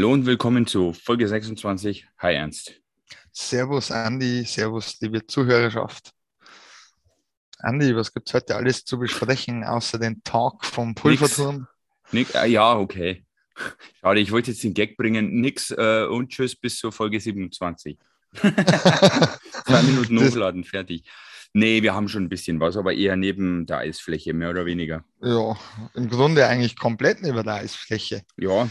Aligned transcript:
Hallo 0.00 0.14
und 0.14 0.24
willkommen 0.24 0.66
zu 0.66 0.94
Folge 0.94 1.28
26. 1.28 2.06
Hi 2.20 2.34
Ernst. 2.34 2.72
Servus 3.32 3.90
Andi, 3.90 4.44
Servus 4.44 4.98
liebe 5.00 5.26
Zuhörerschaft. 5.26 6.12
Andi, 7.58 7.94
was 7.94 8.14
gibt 8.14 8.26
es 8.26 8.32
heute 8.32 8.56
alles 8.56 8.86
zu 8.86 8.98
besprechen, 8.98 9.62
außer 9.62 9.98
den 9.98 10.22
Tag 10.24 10.64
vom 10.64 10.94
Pulverturm? 10.94 11.66
Nix. 12.12 12.32
Nix, 12.32 12.34
äh, 12.34 12.46
ja, 12.46 12.78
okay. 12.78 13.26
Schade, 14.00 14.20
ich 14.20 14.32
wollte 14.32 14.52
jetzt 14.52 14.64
den 14.64 14.72
Gag 14.72 14.96
bringen. 14.96 15.38
Nix 15.38 15.70
äh, 15.70 16.06
und 16.08 16.30
tschüss 16.30 16.56
bis 16.56 16.78
zur 16.78 16.92
Folge 16.92 17.20
27. 17.20 17.98
Zwei 18.32 19.82
Minuten 19.82 20.18
hochladen, 20.18 20.64
fertig. 20.64 21.04
Nee, 21.52 21.82
wir 21.82 21.92
haben 21.92 22.08
schon 22.08 22.24
ein 22.24 22.30
bisschen 22.30 22.58
was, 22.58 22.78
aber 22.78 22.94
eher 22.94 23.16
neben 23.16 23.66
der 23.66 23.80
Eisfläche, 23.80 24.32
mehr 24.32 24.48
oder 24.48 24.64
weniger. 24.64 25.04
Ja, 25.20 25.58
im 25.92 26.08
Grunde 26.08 26.46
eigentlich 26.46 26.78
komplett 26.78 27.20
neben 27.20 27.44
der 27.44 27.56
Eisfläche. 27.56 28.22
Ja. 28.38 28.66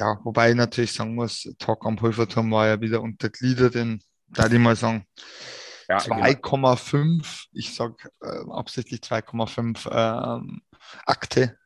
Ja, 0.00 0.18
wobei 0.24 0.50
ich 0.50 0.56
natürlich 0.56 0.92
sagen 0.92 1.14
muss, 1.14 1.46
Talk 1.58 1.84
am 1.84 1.96
Pulverturm 1.96 2.50
war 2.50 2.66
ja 2.66 2.80
wieder 2.80 3.02
untergliedert 3.02 3.74
in, 3.74 4.00
da 4.28 4.46
ich 4.46 4.58
mal 4.58 4.74
sagen, 4.74 5.04
ja, 5.90 5.98
2,5, 5.98 6.90
genau. 6.90 7.22
ich 7.52 7.74
sage 7.74 7.96
äh, 8.22 8.50
absichtlich 8.50 9.00
2,5 9.00 9.90
ähm, 9.92 10.62
Akte, 11.04 11.58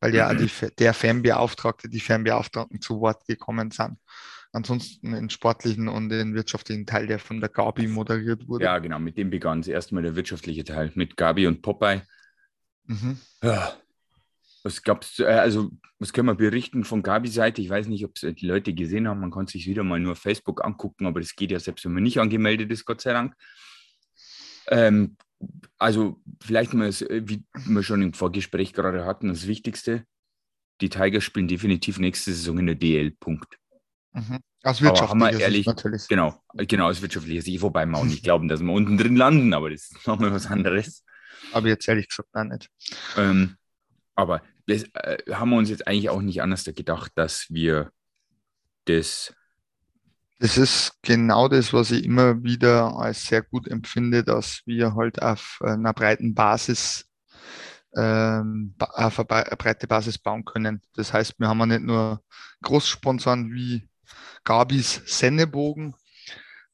weil 0.00 0.14
ja 0.14 0.32
mhm. 0.32 0.38
die, 0.38 0.50
der 0.78 0.94
Fanbeauftragte, 0.94 1.90
die 1.90 2.00
Fanbeauftragten 2.00 2.80
zu 2.80 3.00
Wort 3.00 3.26
gekommen 3.26 3.70
sind 3.70 3.98
ansonsten 4.54 5.12
den 5.12 5.30
sportlichen 5.30 5.88
und 5.88 6.08
den 6.08 6.34
wirtschaftlichen 6.34 6.86
Teil, 6.86 7.06
der 7.06 7.18
von 7.18 7.40
der 7.40 7.48
Gabi 7.48 7.88
moderiert 7.88 8.46
wurde. 8.46 8.64
Ja, 8.64 8.78
genau, 8.78 8.98
mit 8.98 9.18
dem 9.18 9.28
begann 9.28 9.60
es 9.60 9.68
erstmal 9.68 10.04
der 10.04 10.16
wirtschaftliche 10.16 10.64
Teil 10.64 10.92
mit 10.94 11.16
Gabi 11.16 11.46
und 11.46 11.60
Popeye. 11.60 12.02
Mhm. 12.86 13.18
Ja. 13.42 13.74
Was 14.64 14.82
gab's, 14.82 15.18
äh, 15.18 15.24
also 15.26 15.70
was 15.98 16.12
können 16.12 16.26
wir 16.26 16.34
berichten 16.34 16.84
von 16.84 17.02
Gabis 17.02 17.34
Seite? 17.34 17.60
Ich 17.60 17.68
weiß 17.68 17.86
nicht, 17.86 18.04
ob 18.04 18.16
es 18.16 18.22
äh, 18.22 18.32
die 18.32 18.46
Leute 18.46 18.72
gesehen 18.72 19.06
haben. 19.06 19.20
Man 19.20 19.30
kann 19.30 19.46
sich 19.46 19.66
wieder 19.66 19.84
mal 19.84 20.00
nur 20.00 20.16
Facebook 20.16 20.64
angucken, 20.64 21.06
aber 21.06 21.20
das 21.20 21.36
geht 21.36 21.50
ja 21.50 21.60
selbst, 21.60 21.84
wenn 21.84 21.92
man 21.92 22.02
nicht 22.02 22.18
angemeldet 22.18 22.72
ist, 22.72 22.86
Gott 22.86 23.02
sei 23.02 23.12
Dank. 23.12 23.34
Ähm, 24.68 25.16
also 25.78 26.20
vielleicht 26.42 26.72
mal, 26.72 26.88
äh, 26.88 27.28
wie 27.28 27.44
wir 27.66 27.82
schon 27.82 28.00
im 28.00 28.14
Vorgespräch 28.14 28.72
gerade 28.72 29.04
hatten, 29.04 29.28
das 29.28 29.46
Wichtigste, 29.46 30.06
die 30.80 30.88
Tigers 30.88 31.24
spielen 31.24 31.46
definitiv 31.46 31.98
nächste 31.98 32.32
Saison 32.32 32.58
in 32.58 32.66
der 32.66 32.74
DL. 32.74 33.10
Punkt. 33.12 33.58
Mhm. 34.12 34.38
Aus 34.62 34.80
wirtschaftlicher 34.80 35.40
ehrlich, 35.40 35.66
Sicht 35.66 35.66
natürlich. 35.66 36.08
Genau, 36.08 36.42
genau, 36.54 36.88
aus 36.88 37.02
wirtschaftlicher 37.02 37.42
Sicht. 37.42 37.60
Wobei 37.60 37.84
wir 37.84 37.98
auch 37.98 38.04
nicht 38.04 38.24
glauben, 38.24 38.48
dass 38.48 38.60
wir 38.60 38.72
unten 38.72 38.96
drin 38.96 39.16
landen, 39.16 39.52
aber 39.52 39.68
das 39.68 39.90
ist 39.90 40.06
nochmal 40.06 40.32
was 40.32 40.46
anderes. 40.46 41.04
Aber 41.52 41.68
jetzt 41.68 41.86
ehrlich 41.86 42.08
gesagt 42.08 42.30
auch 42.32 42.44
nicht. 42.44 42.70
Ähm, 43.18 43.56
aber 44.14 44.42
das 44.66 44.84
äh, 44.94 45.18
haben 45.32 45.50
wir 45.50 45.56
uns 45.56 45.70
jetzt 45.70 45.86
eigentlich 45.86 46.10
auch 46.10 46.22
nicht 46.22 46.42
anders 46.42 46.64
gedacht, 46.64 47.12
dass 47.14 47.46
wir 47.50 47.90
das. 48.86 49.34
Das 50.40 50.58
ist 50.58 50.98
genau 51.02 51.48
das, 51.48 51.72
was 51.72 51.90
ich 51.90 52.04
immer 52.04 52.42
wieder 52.42 52.96
als 52.96 53.26
sehr 53.26 53.42
gut 53.42 53.68
empfinde, 53.68 54.24
dass 54.24 54.62
wir 54.66 54.94
halt 54.94 55.22
auf 55.22 55.60
einer 55.62 55.94
breiten 55.94 56.34
Basis 56.34 57.06
ähm, 57.96 58.74
auf 58.78 59.18
eine 59.18 59.56
breite 59.56 59.86
Basis 59.86 60.18
bauen 60.18 60.44
können. 60.44 60.82
Das 60.94 61.12
heißt, 61.12 61.38
wir 61.38 61.48
haben 61.48 61.60
ja 61.60 61.66
nicht 61.66 61.82
nur 61.82 62.22
Großsponsoren 62.62 63.52
wie 63.52 63.88
Gabis 64.44 65.02
Sennebogen 65.06 65.94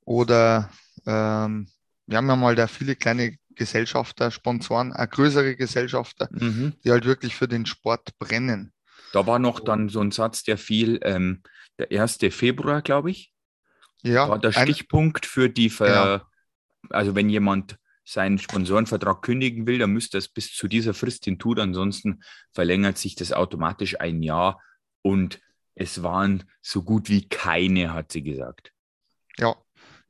oder 0.04 0.70
ähm, 1.06 1.68
wir 2.06 2.16
haben 2.16 2.28
ja 2.28 2.36
mal 2.36 2.56
da 2.56 2.66
viele 2.66 2.96
kleine 2.96 3.36
Gesellschafter, 3.60 4.30
Sponsoren, 4.30 4.94
auch 4.94 5.10
größere 5.10 5.54
Gesellschafter, 5.54 6.30
mhm. 6.32 6.72
die 6.82 6.90
halt 6.90 7.04
wirklich 7.04 7.36
für 7.36 7.46
den 7.46 7.66
Sport 7.66 8.18
brennen. 8.18 8.72
Da 9.12 9.26
war 9.26 9.38
noch 9.38 9.60
dann 9.60 9.90
so 9.90 10.00
ein 10.00 10.12
Satz, 10.12 10.44
der 10.44 10.56
fiel, 10.56 10.98
ähm, 11.02 11.42
der 11.78 11.92
1. 11.92 12.20
Februar, 12.30 12.80
glaube 12.80 13.10
ich. 13.10 13.34
Ja. 14.02 14.30
War 14.30 14.38
der 14.38 14.52
Stichpunkt 14.52 15.26
für 15.26 15.50
die, 15.50 15.68
Ver 15.68 16.24
genau. 16.80 16.96
also 16.96 17.14
wenn 17.14 17.28
jemand 17.28 17.76
seinen 18.02 18.38
Sponsorenvertrag 18.38 19.20
kündigen 19.20 19.66
will, 19.66 19.78
dann 19.78 19.90
müsste 19.90 20.16
es 20.16 20.28
bis 20.28 20.54
zu 20.54 20.66
dieser 20.66 20.94
Frist 20.94 21.26
hin 21.26 21.38
tun, 21.38 21.58
ansonsten 21.58 22.22
verlängert 22.52 22.96
sich 22.96 23.14
das 23.14 23.30
automatisch 23.30 24.00
ein 24.00 24.22
Jahr 24.22 24.62
und 25.02 25.38
es 25.74 26.02
waren 26.02 26.44
so 26.62 26.82
gut 26.82 27.10
wie 27.10 27.28
keine, 27.28 27.92
hat 27.92 28.10
sie 28.10 28.22
gesagt. 28.22 28.72
Ja, 29.36 29.54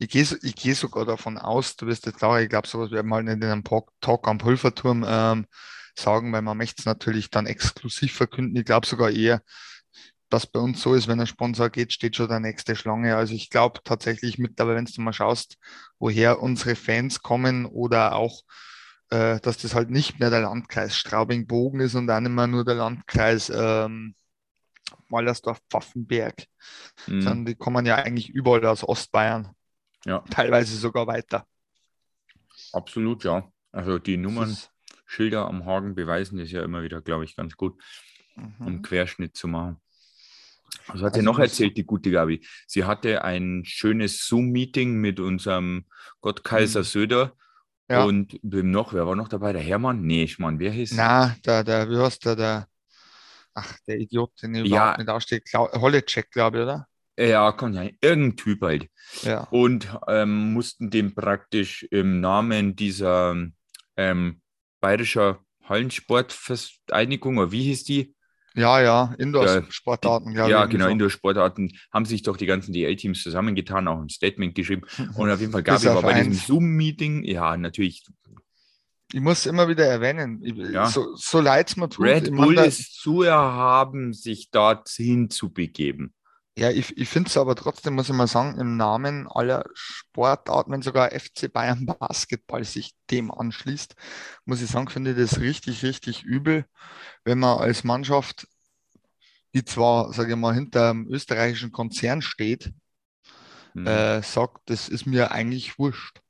ich 0.01 0.09
gehe 0.09 0.27
ich 0.43 0.55
geh 0.57 0.73
sogar 0.73 1.05
davon 1.05 1.37
aus, 1.37 1.77
du 1.77 1.87
wirst 1.87 2.07
jetzt 2.07 2.25
auch, 2.25 2.39
ich 2.39 2.49
glaube, 2.49 2.67
sowas 2.67 2.91
werden 2.91 3.09
wir 3.09 3.17
halt 3.17 3.27
nicht 3.27 3.35
in 3.35 3.45
einem 3.45 3.65
Talk 3.65 4.27
am 4.27 4.39
Pulverturm 4.39 5.05
ähm, 5.07 5.47
sagen, 5.95 6.33
weil 6.33 6.41
man 6.41 6.57
möchte 6.57 6.81
es 6.81 6.87
natürlich 6.87 7.29
dann 7.29 7.47
exklusiv 7.47 8.15
verkünden. 8.15 8.57
Ich 8.57 8.65
glaube 8.65 8.87
sogar 8.87 9.11
eher, 9.11 9.43
dass 10.31 10.47
bei 10.47 10.59
uns 10.59 10.81
so 10.81 10.95
ist, 10.95 11.07
wenn 11.07 11.21
ein 11.21 11.27
Sponsor 11.27 11.69
geht, 11.69 11.93
steht 11.93 12.17
schon 12.17 12.31
der 12.31 12.41
nächste 12.41 12.77
Schlange. 12.77 13.15
Also 13.15 13.35
ich 13.35 13.51
glaube 13.51 13.81
tatsächlich 13.85 14.39
mittlerweile, 14.39 14.79
wenn 14.79 14.87
du 14.87 15.01
mal 15.03 15.13
schaust, 15.13 15.59
woher 15.99 16.41
unsere 16.41 16.77
Fans 16.77 17.21
kommen 17.21 17.67
oder 17.67 18.15
auch, 18.15 18.41
äh, 19.11 19.39
dass 19.41 19.59
das 19.59 19.75
halt 19.75 19.91
nicht 19.91 20.19
mehr 20.19 20.31
der 20.31 20.41
Landkreis 20.41 20.97
Straubing-Bogen 20.97 21.81
ist 21.81 21.95
und 21.95 22.09
auch 22.09 22.21
nicht 22.21 22.33
mehr 22.33 22.47
nur 22.47 22.65
der 22.65 22.77
Landkreis 22.77 23.53
ähm, 23.55 24.15
Mallersdorf, 25.09 25.61
Pfaffenberg, 25.69 26.47
mhm. 27.07 27.21
sondern 27.21 27.45
die 27.45 27.55
kommen 27.55 27.85
ja 27.85 27.97
eigentlich 27.97 28.31
überall 28.31 28.65
aus 28.65 28.83
Ostbayern. 28.83 29.55
Ja. 30.05 30.21
Teilweise 30.31 30.77
sogar 30.77 31.07
weiter. 31.07 31.47
Absolut, 32.73 33.25
ja. 33.25 33.51
Also 33.73 33.99
die 33.99 34.17
Nummernschilder 34.17 35.47
am 35.47 35.65
Hagen 35.65 35.95
beweisen 35.95 36.39
das 36.39 36.51
ja 36.51 36.63
immer 36.63 36.83
wieder, 36.83 37.01
glaube 37.01 37.25
ich, 37.25 37.37
ganz 37.37 37.57
gut, 37.57 37.81
mhm. 38.37 38.67
um 38.67 38.83
Querschnitt 38.83 39.37
zu 39.37 39.49
machen. 39.49 39.81
Was 40.87 40.97
hat 40.97 41.05
also 41.05 41.21
sie 41.21 41.25
noch 41.25 41.39
erzählt, 41.39 41.77
die 41.77 41.85
gute 41.85 42.11
Gabi? 42.11 42.45
Sie 42.67 42.85
hatte 42.85 43.25
ein 43.25 43.65
schönes 43.65 44.27
Zoom-Meeting 44.27 44.95
mit 44.95 45.21
unserem 45.21 45.87
Gottkaiser 46.21 46.81
mhm. 46.81 46.85
Söder. 46.85 47.33
Ja. 47.89 48.05
Und 48.05 48.39
wem 48.43 48.71
noch? 48.71 48.93
Wer 48.93 49.07
war 49.07 49.17
noch 49.17 49.29
dabei? 49.29 49.53
Der 49.53 49.63
Hermann? 49.63 50.03
Nee, 50.03 50.23
ich 50.23 50.39
meine, 50.39 50.61
wer 50.61 50.71
hieß? 50.71 50.93
Na, 50.93 51.37
der, 51.45 51.65
der, 51.65 51.91
wie 51.91 51.99
heißt 51.99 52.25
der, 52.25 52.37
der, 52.37 52.69
ach, 53.53 53.77
der 53.89 53.99
Idiot, 53.99 54.31
den 54.43 54.55
ich 54.55 54.69
ja. 54.69 54.77
überhaupt 54.77 54.99
nicht 54.99 55.09
ausstehe. 55.09 55.43
Holleczek, 55.53 56.31
glaube 56.31 56.59
ich, 56.59 56.63
oder? 56.63 56.87
Ja, 57.21 57.53
kann 57.53 57.75
ja, 57.75 57.83
irgendein 58.01 58.37
Typ 58.37 58.63
halt. 58.63 58.89
Ja. 59.23 59.47
Und 59.51 59.89
ähm, 60.09 60.55
mussten 60.55 60.91
dem 60.91 61.15
praktisch 61.15 61.83
im 61.91 62.21
Namen 62.21 62.77
dieser 62.77 63.37
ähm, 63.97 64.41
bayerischer 64.81 65.41
Hallensportvereinigung, 65.65 67.39
oder 67.39 67.53
wie 67.53 67.65
hieß 67.65 67.85
die? 67.85 68.15
Ja, 68.55 68.81
ja, 68.81 69.15
Indoor-Sportarten, 69.19 70.33
ja. 70.33 70.49
Ja, 70.49 70.65
genau, 70.65 70.87
so. 70.87 70.91
Indoor-Sportarten 70.91 71.73
haben 71.93 72.05
sich 72.05 72.23
doch 72.23 72.37
die 72.37 72.47
ganzen 72.47 72.73
DL-Teams 72.73 73.23
zusammengetan, 73.23 73.87
auch 73.87 74.01
ein 74.01 74.09
Statement 74.09 74.55
geschrieben. 74.55 74.83
Und 75.15 75.31
auf 75.31 75.41
jeden 75.41 75.53
Fall 75.53 75.63
gab 75.63 75.77
es 75.77 75.87
aber 75.87 76.03
bei 76.03 76.15
diesem 76.15 76.33
Zoom-Meeting, 76.33 77.25
ja, 77.25 77.57
natürlich 77.57 78.05
ich 79.13 79.21
muss 79.21 79.47
immer 79.47 79.67
wieder 79.67 79.87
erwähnen, 79.87 80.41
ja. 80.73 80.87
so, 80.87 81.17
so 81.17 81.41
leid 81.41 81.69
es 81.69 81.77
mir 81.77 81.89
tut. 81.89 82.07
Red 82.07 82.31
Bull 82.31 82.57
ist 82.59 82.95
zu 82.95 83.23
erhaben, 83.23 84.13
sich 84.13 84.51
dorthin 84.53 85.31
zu 85.31 85.53
begeben. 85.53 86.15
Ja, 86.59 86.71
ich, 86.71 86.97
ich 86.97 87.09
finde 87.09 87.29
es 87.29 87.37
aber 87.37 87.55
trotzdem, 87.55 87.95
muss 87.95 88.09
ich 88.09 88.15
mal 88.15 88.27
sagen, 88.27 88.59
im 88.59 88.77
Namen 88.77 89.29
aller 89.29 89.65
Sportarten, 89.73 90.73
wenn 90.73 90.83
sogar 90.83 91.11
FC 91.13 91.51
Bayern 91.53 91.87
Basketball 92.01 92.65
sich 92.65 92.95
dem 93.11 93.31
anschließt, 93.31 93.95
muss 94.45 94.61
ich 94.61 94.71
sagen, 94.71 94.89
finde 94.89 95.13
ich 95.13 95.17
das 95.17 95.41
richtig, 95.41 95.83
richtig 95.83 96.23
übel, 96.23 96.67
wenn 97.25 97.39
man 97.39 97.59
als 97.59 97.85
Mannschaft, 97.85 98.47
die 99.55 99.65
zwar, 99.65 100.13
sage 100.13 100.33
ich 100.33 100.39
mal, 100.39 100.55
hinter 100.55 100.91
einem 100.91 101.07
österreichischen 101.09 101.73
Konzern 101.73 102.21
steht, 102.23 102.73
mhm. 103.75 103.87
äh, 103.87 104.23
sagt, 104.23 104.69
das 104.71 104.89
ist 104.89 105.07
mir 105.07 105.31
eigentlich 105.33 105.79
wurscht 105.79 106.21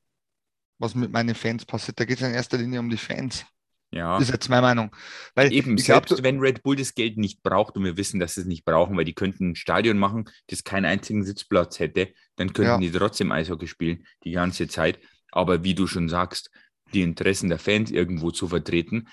was 0.81 0.95
mit 0.95 1.13
meinen 1.13 1.35
Fans 1.35 1.65
passiert. 1.65 2.01
Da 2.01 2.05
geht 2.05 2.21
es 2.21 2.27
in 2.27 2.35
erster 2.35 2.59
Linie 2.59 2.81
um 2.81 2.89
die 2.89 2.97
Fans. 2.97 3.45
Ja. 3.93 4.19
Das 4.19 4.29
ist 4.29 4.33
jetzt 4.33 4.49
meine 4.49 4.63
Meinung. 4.63 4.95
Weil 5.35 5.53
Eben, 5.53 5.77
selbst 5.77 6.09
glaub, 6.09 6.23
wenn 6.23 6.39
Red 6.39 6.63
Bull 6.63 6.77
das 6.77 6.95
Geld 6.95 7.17
nicht 7.17 7.43
braucht 7.43 7.77
und 7.77 7.85
wir 7.85 7.97
wissen, 7.97 8.21
dass 8.21 8.35
sie 8.35 8.43
es 8.43 8.47
nicht 8.47 8.65
brauchen, 8.65 8.97
weil 8.97 9.05
die 9.05 9.15
könnten 9.15 9.51
ein 9.51 9.57
Stadion 9.57 9.99
machen, 9.99 10.31
das 10.47 10.63
keinen 10.63 10.85
einzigen 10.85 11.25
Sitzplatz 11.25 11.81
hätte, 11.81 12.09
dann 12.37 12.53
könnten 12.53 12.83
ja. 12.83 12.91
die 12.91 12.91
trotzdem 12.91 13.33
Eishockey 13.33 13.67
spielen 13.67 14.07
die 14.25 14.33
ganze 14.33 14.69
Zeit. 14.69 15.01
Aber 15.33 15.65
wie 15.65 15.75
du 15.75 15.87
schon 15.87 16.09
sagst, 16.09 16.51
die 16.93 17.03
Interessen 17.03 17.49
der 17.49 17.59
Fans 17.59 17.91
irgendwo 17.91 18.31
zu 18.31 18.49
vertreten, 18.49 19.09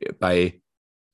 äh, 0.00 0.12
bei 0.12 0.60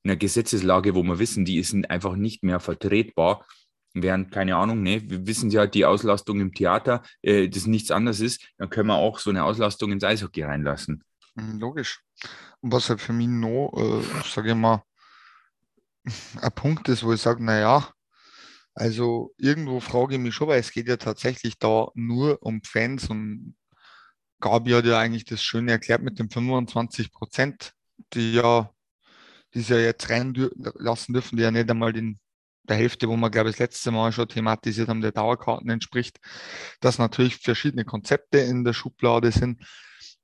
einer 0.03 0.15
Gesetzeslage, 0.15 0.95
wo 0.95 1.03
wir 1.03 1.19
wissen, 1.19 1.45
die 1.45 1.57
ist 1.57 1.73
einfach 1.89 2.15
nicht 2.15 2.43
mehr 2.43 2.59
vertretbar, 2.59 3.45
während, 3.93 4.31
keine 4.31 4.55
Ahnung, 4.55 4.81
ne, 4.81 5.01
wir 5.07 5.27
wissen 5.27 5.49
ja, 5.51 5.67
die 5.67 5.85
Auslastung 5.85 6.39
im 6.39 6.53
Theater, 6.53 7.03
äh, 7.21 7.47
das 7.47 7.67
nichts 7.67 7.91
anderes 7.91 8.19
ist, 8.19 8.43
dann 8.57 8.69
können 8.69 8.87
wir 8.87 8.95
auch 8.95 9.19
so 9.19 9.29
eine 9.29 9.43
Auslastung 9.43 9.91
ins 9.91 10.03
Eishockey 10.03 10.43
reinlassen. 10.43 11.03
Hm, 11.37 11.59
logisch. 11.59 12.01
Und 12.61 12.71
was 12.71 12.89
halt 12.89 13.01
für 13.01 13.13
mich 13.13 13.27
noch, 13.27 13.71
äh, 13.77 14.23
sage 14.29 14.49
ich 14.49 14.55
mal, 14.55 14.83
ein 16.41 16.51
Punkt 16.53 16.89
ist, 16.89 17.03
wo 17.03 17.13
ich 17.13 17.21
sage, 17.21 17.43
naja, 17.43 17.91
also 18.75 19.33
irgendwo 19.37 19.79
frage 19.79 20.15
ich 20.15 20.21
mich 20.21 20.35
schon, 20.35 20.47
weil 20.49 20.59
es 20.59 20.71
geht 20.71 20.87
ja 20.87 20.97
tatsächlich 20.97 21.59
da 21.59 21.87
nur 21.95 22.41
um 22.43 22.61
Fans 22.63 23.09
und 23.09 23.55
Gabi 24.41 24.71
hat 24.71 24.85
ja 24.85 24.99
eigentlich 24.99 25.25
das 25.25 25.43
Schöne 25.43 25.71
erklärt 25.73 26.03
mit 26.03 26.19
den 26.19 26.29
25 26.29 27.11
Prozent, 27.13 27.73
die 28.13 28.33
ja, 28.33 28.71
die 29.53 29.61
sie 29.61 29.75
ja 29.75 29.81
jetzt 29.81 30.09
reinlassen 30.09 31.13
dürfen, 31.13 31.37
die 31.37 31.43
ja 31.43 31.51
nicht 31.51 31.69
einmal 31.71 31.93
den 31.93 32.19
der 32.63 32.77
Hälfte, 32.77 33.09
wo 33.09 33.17
wir, 33.17 33.29
glaube 33.29 33.49
ich, 33.49 33.55
das 33.57 33.61
letzte 33.61 33.91
Mal 33.91 34.11
schon 34.13 34.27
thematisiert 34.29 34.89
haben, 34.89 35.01
der 35.01 35.11
Dauerkarten 35.11 35.69
entspricht, 35.69 36.19
dass 36.81 36.97
natürlich 36.99 37.37
verschiedene 37.37 37.85
Konzepte 37.85 38.39
in 38.39 38.63
der 38.63 38.73
Schublade 38.73 39.31
sind. 39.31 39.61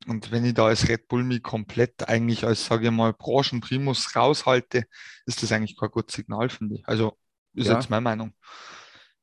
Und 0.08 0.32
wenn 0.32 0.46
ich 0.46 0.54
da 0.54 0.68
als 0.68 0.88
Red 0.88 1.08
Bull 1.08 1.24
mich 1.24 1.44
komplett 1.44 2.08
eigentlich 2.08 2.46
als, 2.46 2.66
sage 2.66 2.86
ich 2.86 2.92
mal, 2.92 3.14
Branchenprimus 3.14 4.16
raushalte, 4.16 4.86
ist 5.26 5.44
das 5.44 5.52
eigentlich 5.52 5.78
kein 5.78 5.92
gutes 5.92 6.16
Signal, 6.16 6.50
finde 6.50 6.76
ich. 6.76 6.88
Also 6.88 7.18
ist 7.54 7.68
ja. 7.68 7.76
jetzt 7.76 7.90
meine 7.90 8.02
Meinung. 8.02 8.34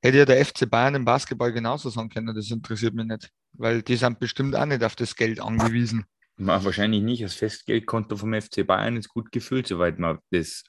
Hätte 0.03 0.19
ja 0.19 0.25
der 0.25 0.45
FC 0.45 0.69
Bayern 0.69 0.95
im 0.95 1.05
Basketball 1.05 1.53
genauso 1.53 1.89
sagen 1.89 2.11
können, 2.11 2.35
das 2.35 2.51
interessiert 2.51 2.95
mich 2.95 3.07
nicht, 3.07 3.31
weil 3.55 3.83
die 3.83 3.97
sind 3.97 4.21
bestimmt 4.21 4.55
auch 4.55 4.67
nicht 4.67 4.85
auf 4.85 4.95
das 4.95 5.17
Geld 5.17 5.41
angewiesen. 5.41 6.05
Wahrscheinlich 6.37 7.03
nicht. 7.03 7.23
Das 7.23 7.35
Festgeldkonto 7.35 8.17
vom 8.17 8.39
FC 8.39 8.67
Bayern 8.67 8.97
ist 8.97 9.09
gut 9.09 9.33
gefüllt, 9.33 9.67
soweit 9.67 9.99
man 9.99 10.19
das 10.31 10.65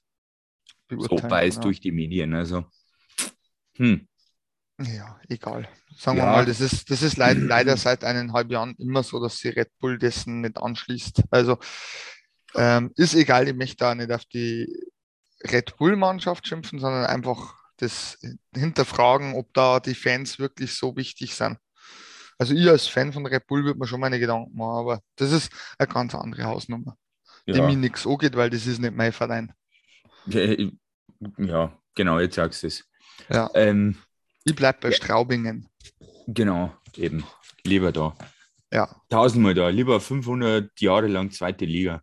so 0.89 1.21
weiß 1.21 1.55
genau. 1.55 1.63
durch 1.63 1.81
die 1.81 1.91
Medien. 1.91 2.33
Also, 2.33 2.65
hm. 3.75 4.06
Ja, 4.79 5.19
egal. 5.27 5.67
Sagen 5.95 6.19
ja. 6.19 6.25
wir 6.25 6.31
mal, 6.31 6.45
das 6.45 6.61
ist, 6.61 6.91
das 6.91 7.01
ist 7.01 7.17
leider, 7.17 7.39
leider 7.39 7.77
seit 7.77 8.03
eineinhalb 8.03 8.51
Jahren 8.51 8.75
immer 8.77 9.01
so, 9.03 9.19
dass 9.19 9.37
sie 9.37 9.49
Red 9.49 9.71
Bull 9.79 9.97
dessen 9.97 10.41
nicht 10.41 10.57
anschließt. 10.57 11.23
Also 11.31 11.57
ähm, 12.55 12.91
ist 12.95 13.15
egal, 13.15 13.47
ich 13.47 13.55
möchte 13.55 13.77
da 13.77 13.95
nicht 13.95 14.11
auf 14.11 14.25
die 14.25 14.67
Red 15.51 15.77
Bull-Mannschaft 15.77 16.47
schimpfen, 16.47 16.79
sondern 16.79 17.05
einfach 17.05 17.55
das 17.77 18.19
hinterfragen, 18.55 19.35
ob 19.35 19.53
da 19.53 19.79
die 19.79 19.95
Fans 19.95 20.39
wirklich 20.39 20.73
so 20.73 20.95
wichtig 20.95 21.35
sind. 21.35 21.57
Also 22.37 22.53
ich 22.53 22.69
als 22.69 22.87
Fan 22.87 23.13
von 23.13 23.25
Red 23.25 23.47
Bull 23.47 23.63
würde 23.63 23.79
mir 23.79 23.87
schon 23.87 23.99
meine 23.99 24.19
Gedanken 24.19 24.55
machen, 24.55 24.77
aber 24.77 25.01
das 25.15 25.31
ist 25.31 25.51
eine 25.79 25.87
ganz 25.87 26.13
andere 26.13 26.43
Hausnummer, 26.43 26.95
ja. 27.45 27.55
die 27.55 27.61
mir 27.61 27.75
nichts 27.75 28.05
angeht, 28.05 28.35
weil 28.35 28.51
das 28.51 28.67
ist 28.67 28.79
nicht 28.79 28.95
mein 28.95 29.11
Verein. 29.11 29.53
Ja, 30.25 31.71
genau, 31.95 32.19
jetzt 32.19 32.35
sagst 32.35 32.61
du 32.61 32.67
es. 32.67 32.83
Ja. 33.29 33.49
Ähm, 33.55 33.97
ich 34.47 34.55
bleibe 34.55 34.79
bei 34.81 34.91
Straubingen. 34.91 35.67
Genau, 36.27 36.73
eben. 36.95 37.25
Lieber 37.63 37.91
da. 37.91 38.15
Ja. 38.71 38.89
Tausendmal 39.09 39.53
da. 39.53 39.69
Lieber 39.69 39.99
500 39.99 40.79
Jahre 40.79 41.07
lang 41.07 41.31
zweite 41.31 41.65
Liga. 41.65 42.01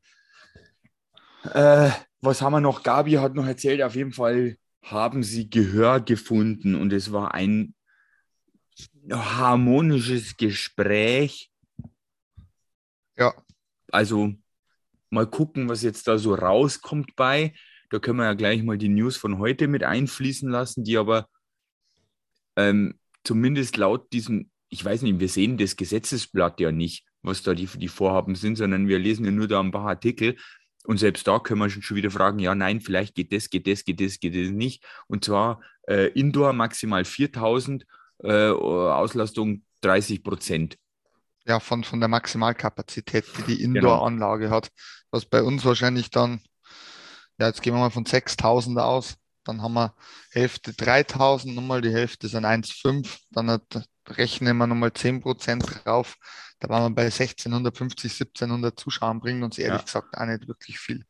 Äh, 1.53 1.91
was 2.21 2.43
haben 2.43 2.53
wir 2.53 2.61
noch? 2.61 2.83
Gabi 2.83 3.13
hat 3.13 3.35
noch 3.35 3.47
erzählt, 3.47 3.83
auf 3.83 3.95
jeden 3.95 4.13
Fall 4.13 4.57
haben 4.83 5.23
sie 5.23 5.49
Gehör 5.49 6.01
gefunden 6.01 6.75
und 6.75 6.93
es 6.93 7.13
war 7.13 7.33
ein 7.33 7.75
harmonisches 9.11 10.37
Gespräch. 10.37 11.51
Ja. 13.17 13.35
Also 13.91 14.35
mal 15.11 15.27
gucken, 15.27 15.69
was 15.69 15.83
jetzt 15.83 16.09
da 16.09 16.19
so 16.19 16.35
rauskommt 16.35 17.17
bei. 17.17 17.55
Da 17.91 17.99
können 17.99 18.19
wir 18.19 18.25
ja 18.25 18.35
gleich 18.35 18.63
mal 18.63 18.77
die 18.77 18.89
News 18.89 19.17
von 19.17 19.39
heute 19.39 19.69
mit 19.69 19.85
einfließen 19.85 20.51
lassen, 20.51 20.85
die 20.85 20.99
aber 20.99 21.29
ähm, 22.57 22.99
zumindest 23.25 23.77
laut 23.77 24.13
diesem, 24.13 24.51
ich 24.69 24.85
weiß 24.85 25.03
nicht, 25.03 25.21
wir 25.21 25.29
sehen 25.29 25.57
das 25.59 25.77
Gesetzesblatt 25.77 26.61
ja 26.61 26.73
nicht, 26.73 27.05
was 27.23 27.43
da 27.43 27.55
die, 27.55 27.67
die 27.67 27.89
Vorhaben 27.89 28.35
sind, 28.35 28.57
sondern 28.57 28.89
wir 28.89 28.99
lesen 28.99 29.25
ja 29.25 29.31
nur 29.31 29.49
da 29.49 29.61
ein 29.61 29.71
paar 29.71 29.89
Artikel. 29.89 30.37
Und 30.87 30.99
selbst 30.99 31.27
da 31.27 31.39
können 31.39 31.61
wir 31.61 31.71
schon 31.71 31.97
wieder 31.97 32.11
fragen, 32.11 32.39
ja, 32.39 32.55
nein, 32.55 32.81
vielleicht 32.81 33.15
geht 33.15 33.33
das, 33.33 33.49
geht 33.49 33.67
das, 33.67 33.85
geht 33.85 34.01
das, 34.01 34.21
geht 34.21 34.35
das 34.35 34.51
nicht. 34.51 34.85
Und 35.07 35.25
zwar 35.25 35.63
äh, 35.89 36.09
Indoor 36.09 36.53
maximal 36.53 37.05
4000, 37.05 37.87
äh, 38.23 38.49
Auslastung 38.51 39.63
30 39.81 40.23
Prozent. 40.23 40.79
Ja, 41.47 41.61
von, 41.61 41.85
von 41.85 42.01
der 42.01 42.09
Maximalkapazität, 42.09 43.25
die 43.39 43.43
die 43.43 43.59
genau. 43.59 43.79
Indoor-Anlage 43.79 44.45
genau. 44.45 44.57
hat. 44.57 44.71
Was 45.11 45.25
bei 45.25 45.43
uns 45.43 45.65
wahrscheinlich 45.65 46.11
dann 46.11 46.41
ja, 47.39 47.49
jetzt 47.49 47.63
gehen 47.63 47.75
wir 47.75 47.81
mal 47.81 47.91
von 47.91 48.07
6000 48.07 48.79
aus. 48.79 49.17
Dann 49.45 49.63
haben 49.63 49.75
wir 49.75 49.95
Hälfte 50.31 50.73
3000, 50.73 51.55
nochmal 51.55 51.81
die 51.81 51.93
Hälfte 51.93 52.29
sind 52.29 52.45
1,5. 52.45 53.19
Dann 53.31 53.51
hat, 53.51 53.89
rechnen 54.09 54.57
wir 54.57 54.67
nochmal 54.67 54.91
10% 54.91 55.83
drauf. 55.85 56.17
Da 56.61 56.69
waren 56.69 56.93
wir 56.93 56.95
bei 56.95 57.05
1650, 57.05 58.13
1700 58.13 58.79
Zuschauern, 58.79 59.21
bringen 59.21 59.43
uns 59.43 59.59
ehrlich 59.59 59.81
ja. 59.81 59.85
gesagt 59.85 60.17
auch 60.17 60.27
nicht 60.27 60.49
wirklich 60.49 60.79
viel. 60.79 61.05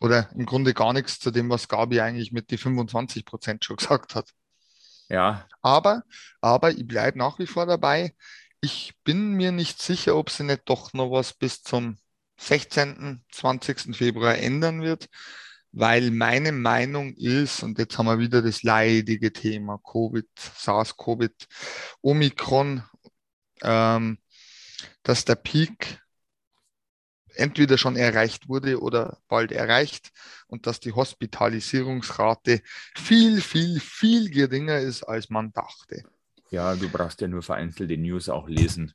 Oder 0.00 0.30
im 0.34 0.46
Grunde 0.46 0.74
gar 0.74 0.92
nichts 0.92 1.18
zu 1.18 1.30
dem, 1.30 1.50
was 1.50 1.68
Gabi 1.68 2.00
eigentlich 2.00 2.32
mit 2.32 2.50
die 2.50 2.58
25% 2.58 3.64
schon 3.64 3.76
gesagt 3.78 4.14
hat. 4.14 4.30
Ja. 5.08 5.46
Aber, 5.62 6.02
aber 6.40 6.70
ich 6.70 6.86
bleibe 6.86 7.18
nach 7.18 7.38
wie 7.38 7.46
vor 7.46 7.66
dabei. 7.66 8.14
Ich 8.60 8.94
bin 9.04 9.32
mir 9.32 9.52
nicht 9.52 9.80
sicher, 9.80 10.16
ob 10.16 10.30
sie 10.30 10.44
nicht 10.44 10.62
doch 10.66 10.92
noch 10.92 11.10
was 11.10 11.32
bis 11.32 11.62
zum 11.62 11.98
16., 12.38 13.24
20. 13.32 13.96
Februar 13.96 14.36
ändern 14.36 14.82
wird, 14.82 15.08
weil 15.72 16.10
meine 16.10 16.52
Meinung 16.52 17.14
ist, 17.14 17.62
und 17.62 17.78
jetzt 17.78 17.98
haben 17.98 18.06
wir 18.06 18.18
wieder 18.18 18.42
das 18.42 18.62
leidige 18.62 19.32
Thema 19.32 19.78
Covid, 19.78 20.26
SARS-Covid, 20.36 21.46
Omikron, 22.00 22.82
ähm, 23.62 24.18
dass 25.02 25.24
der 25.24 25.36
Peak 25.36 26.00
entweder 27.34 27.78
schon 27.78 27.96
erreicht 27.96 28.48
wurde 28.48 28.80
oder 28.80 29.18
bald 29.28 29.52
erreicht 29.52 30.10
und 30.48 30.66
dass 30.66 30.80
die 30.80 30.92
Hospitalisierungsrate 30.92 32.62
viel, 32.96 33.40
viel, 33.40 33.80
viel 33.80 34.30
geringer 34.30 34.78
ist, 34.78 35.04
als 35.04 35.30
man 35.30 35.52
dachte. 35.52 36.02
Ja, 36.50 36.74
du 36.74 36.88
brauchst 36.88 37.20
ja 37.20 37.28
nur 37.28 37.42
vereinzelte 37.42 37.96
News 37.96 38.28
auch 38.28 38.48
lesen. 38.48 38.92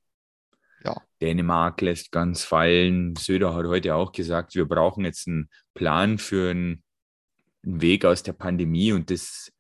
Ja. 0.84 1.02
Dänemark 1.22 1.80
lässt 1.82 2.12
ganz 2.12 2.44
fallen. 2.44 3.16
Söder 3.16 3.54
hat 3.54 3.66
heute 3.66 3.96
auch 3.96 4.12
gesagt, 4.12 4.56
wir 4.56 4.66
brauchen 4.66 5.06
jetzt 5.06 5.28
einen 5.28 5.50
Plan 5.74 6.18
für 6.18 6.52
einen, 6.52 6.84
einen 7.64 7.82
Weg 7.82 8.06
aus 8.06 8.24
der 8.24 8.34
Pandemie 8.34 8.92
und 8.92 9.10
das 9.10 9.52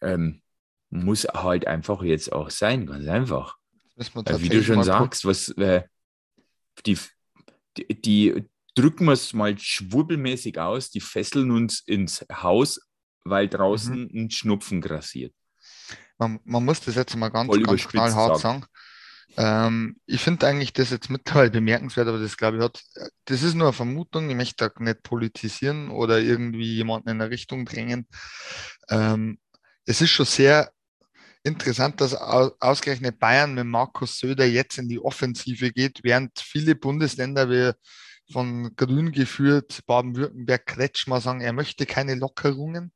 ähm, 0.00 0.42
muss 0.90 1.24
halt 1.24 1.66
einfach 1.66 2.02
jetzt 2.02 2.32
auch 2.32 2.50
sein, 2.50 2.86
ganz 2.86 3.06
einfach. 3.06 3.56
Wie 3.96 4.48
du 4.48 4.62
schon 4.62 4.82
sagst, 4.82 5.24
was 5.24 5.48
äh, 5.50 5.82
die, 6.86 6.98
die, 7.76 8.00
die 8.00 8.48
drücken 8.74 9.06
wir 9.06 9.12
es 9.12 9.32
mal 9.32 9.58
schwurbelmäßig 9.58 10.58
aus, 10.58 10.90
die 10.90 11.00
fesseln 11.00 11.50
uns 11.50 11.80
ins 11.80 12.24
Haus, 12.32 12.80
weil 13.24 13.48
draußen 13.48 14.02
mhm. 14.02 14.10
ein 14.14 14.30
Schnupfen 14.30 14.80
grassiert. 14.80 15.34
Man, 16.16 16.40
man, 16.44 16.64
muss 16.64 16.80
das 16.80 16.94
jetzt 16.94 17.16
mal 17.16 17.28
ganz, 17.28 17.50
ganz 17.50 17.88
knallhart 17.88 18.38
sagen. 18.40 18.60
sagen. 18.60 18.72
Ähm, 19.36 19.96
ich 20.06 20.20
finde 20.20 20.46
eigentlich 20.46 20.72
das 20.72 20.90
jetzt 20.90 21.10
mittlerweile 21.10 21.50
bemerkenswert, 21.50 22.08
aber 22.08 22.18
das 22.18 22.36
glaube 22.36 22.58
ich 22.58 22.62
hat, 22.62 22.82
das 23.26 23.42
ist 23.42 23.54
nur 23.54 23.68
eine 23.68 23.72
Vermutung, 23.72 24.30
ich 24.30 24.36
möchte 24.36 24.68
da 24.68 24.82
nicht 24.82 25.02
politisieren 25.02 25.90
oder 25.90 26.20
irgendwie 26.20 26.74
jemanden 26.74 27.10
in 27.10 27.20
eine 27.20 27.30
Richtung 27.30 27.64
drängen. 27.64 28.06
Ähm, 28.88 29.38
es 29.84 30.00
ist 30.00 30.10
schon 30.10 30.26
sehr 30.26 30.70
interessant, 31.42 32.00
dass 32.00 32.14
ausgerechnet 32.14 33.18
Bayern 33.18 33.54
mit 33.54 33.66
Markus 33.66 34.18
Söder 34.18 34.46
jetzt 34.46 34.78
in 34.78 34.88
die 34.88 35.00
Offensive 35.00 35.72
geht, 35.72 36.00
während 36.02 36.38
viele 36.38 36.74
Bundesländer 36.74 37.48
wie 37.48 37.72
von 38.30 38.74
Grün 38.76 39.12
geführt, 39.12 39.80
Baden-Württemberg, 39.86 40.66
Kretschmer 40.66 41.20
sagen, 41.20 41.40
er 41.40 41.54
möchte 41.54 41.86
keine 41.86 42.14
Lockerungen 42.14 42.92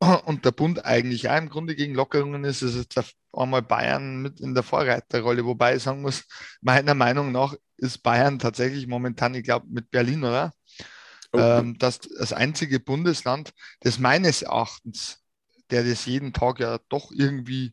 und 0.26 0.44
der 0.44 0.52
Bund 0.52 0.84
eigentlich 0.84 1.28
auch 1.28 1.36
im 1.36 1.48
Grunde 1.48 1.74
gegen 1.76 1.94
Lockerungen 1.94 2.44
ist, 2.44 2.62
ist 2.62 2.76
jetzt 2.76 3.14
einmal 3.32 3.62
Bayern 3.62 4.22
mit 4.22 4.40
in 4.40 4.54
der 4.54 4.62
Vorreiterrolle, 4.62 5.44
wobei 5.44 5.76
ich 5.76 5.82
sagen 5.82 6.02
muss, 6.02 6.24
meiner 6.60 6.94
Meinung 6.94 7.32
nach 7.32 7.54
ist 7.76 8.02
Bayern 8.02 8.38
tatsächlich 8.38 8.86
momentan, 8.86 9.34
ich 9.34 9.44
glaube, 9.44 9.66
mit 9.68 9.90
Berlin, 9.90 10.24
oder? 10.24 10.52
Okay. 11.32 11.60
Ähm, 11.60 11.78
das, 11.78 12.00
das 12.00 12.32
einzige 12.32 12.80
Bundesland, 12.80 13.52
das 13.80 13.98
meines 13.98 14.42
Erachtens, 14.42 15.22
der 15.70 15.84
das 15.84 16.06
jeden 16.06 16.32
Tag 16.32 16.60
ja 16.60 16.78
doch 16.88 17.10
irgendwie, 17.12 17.72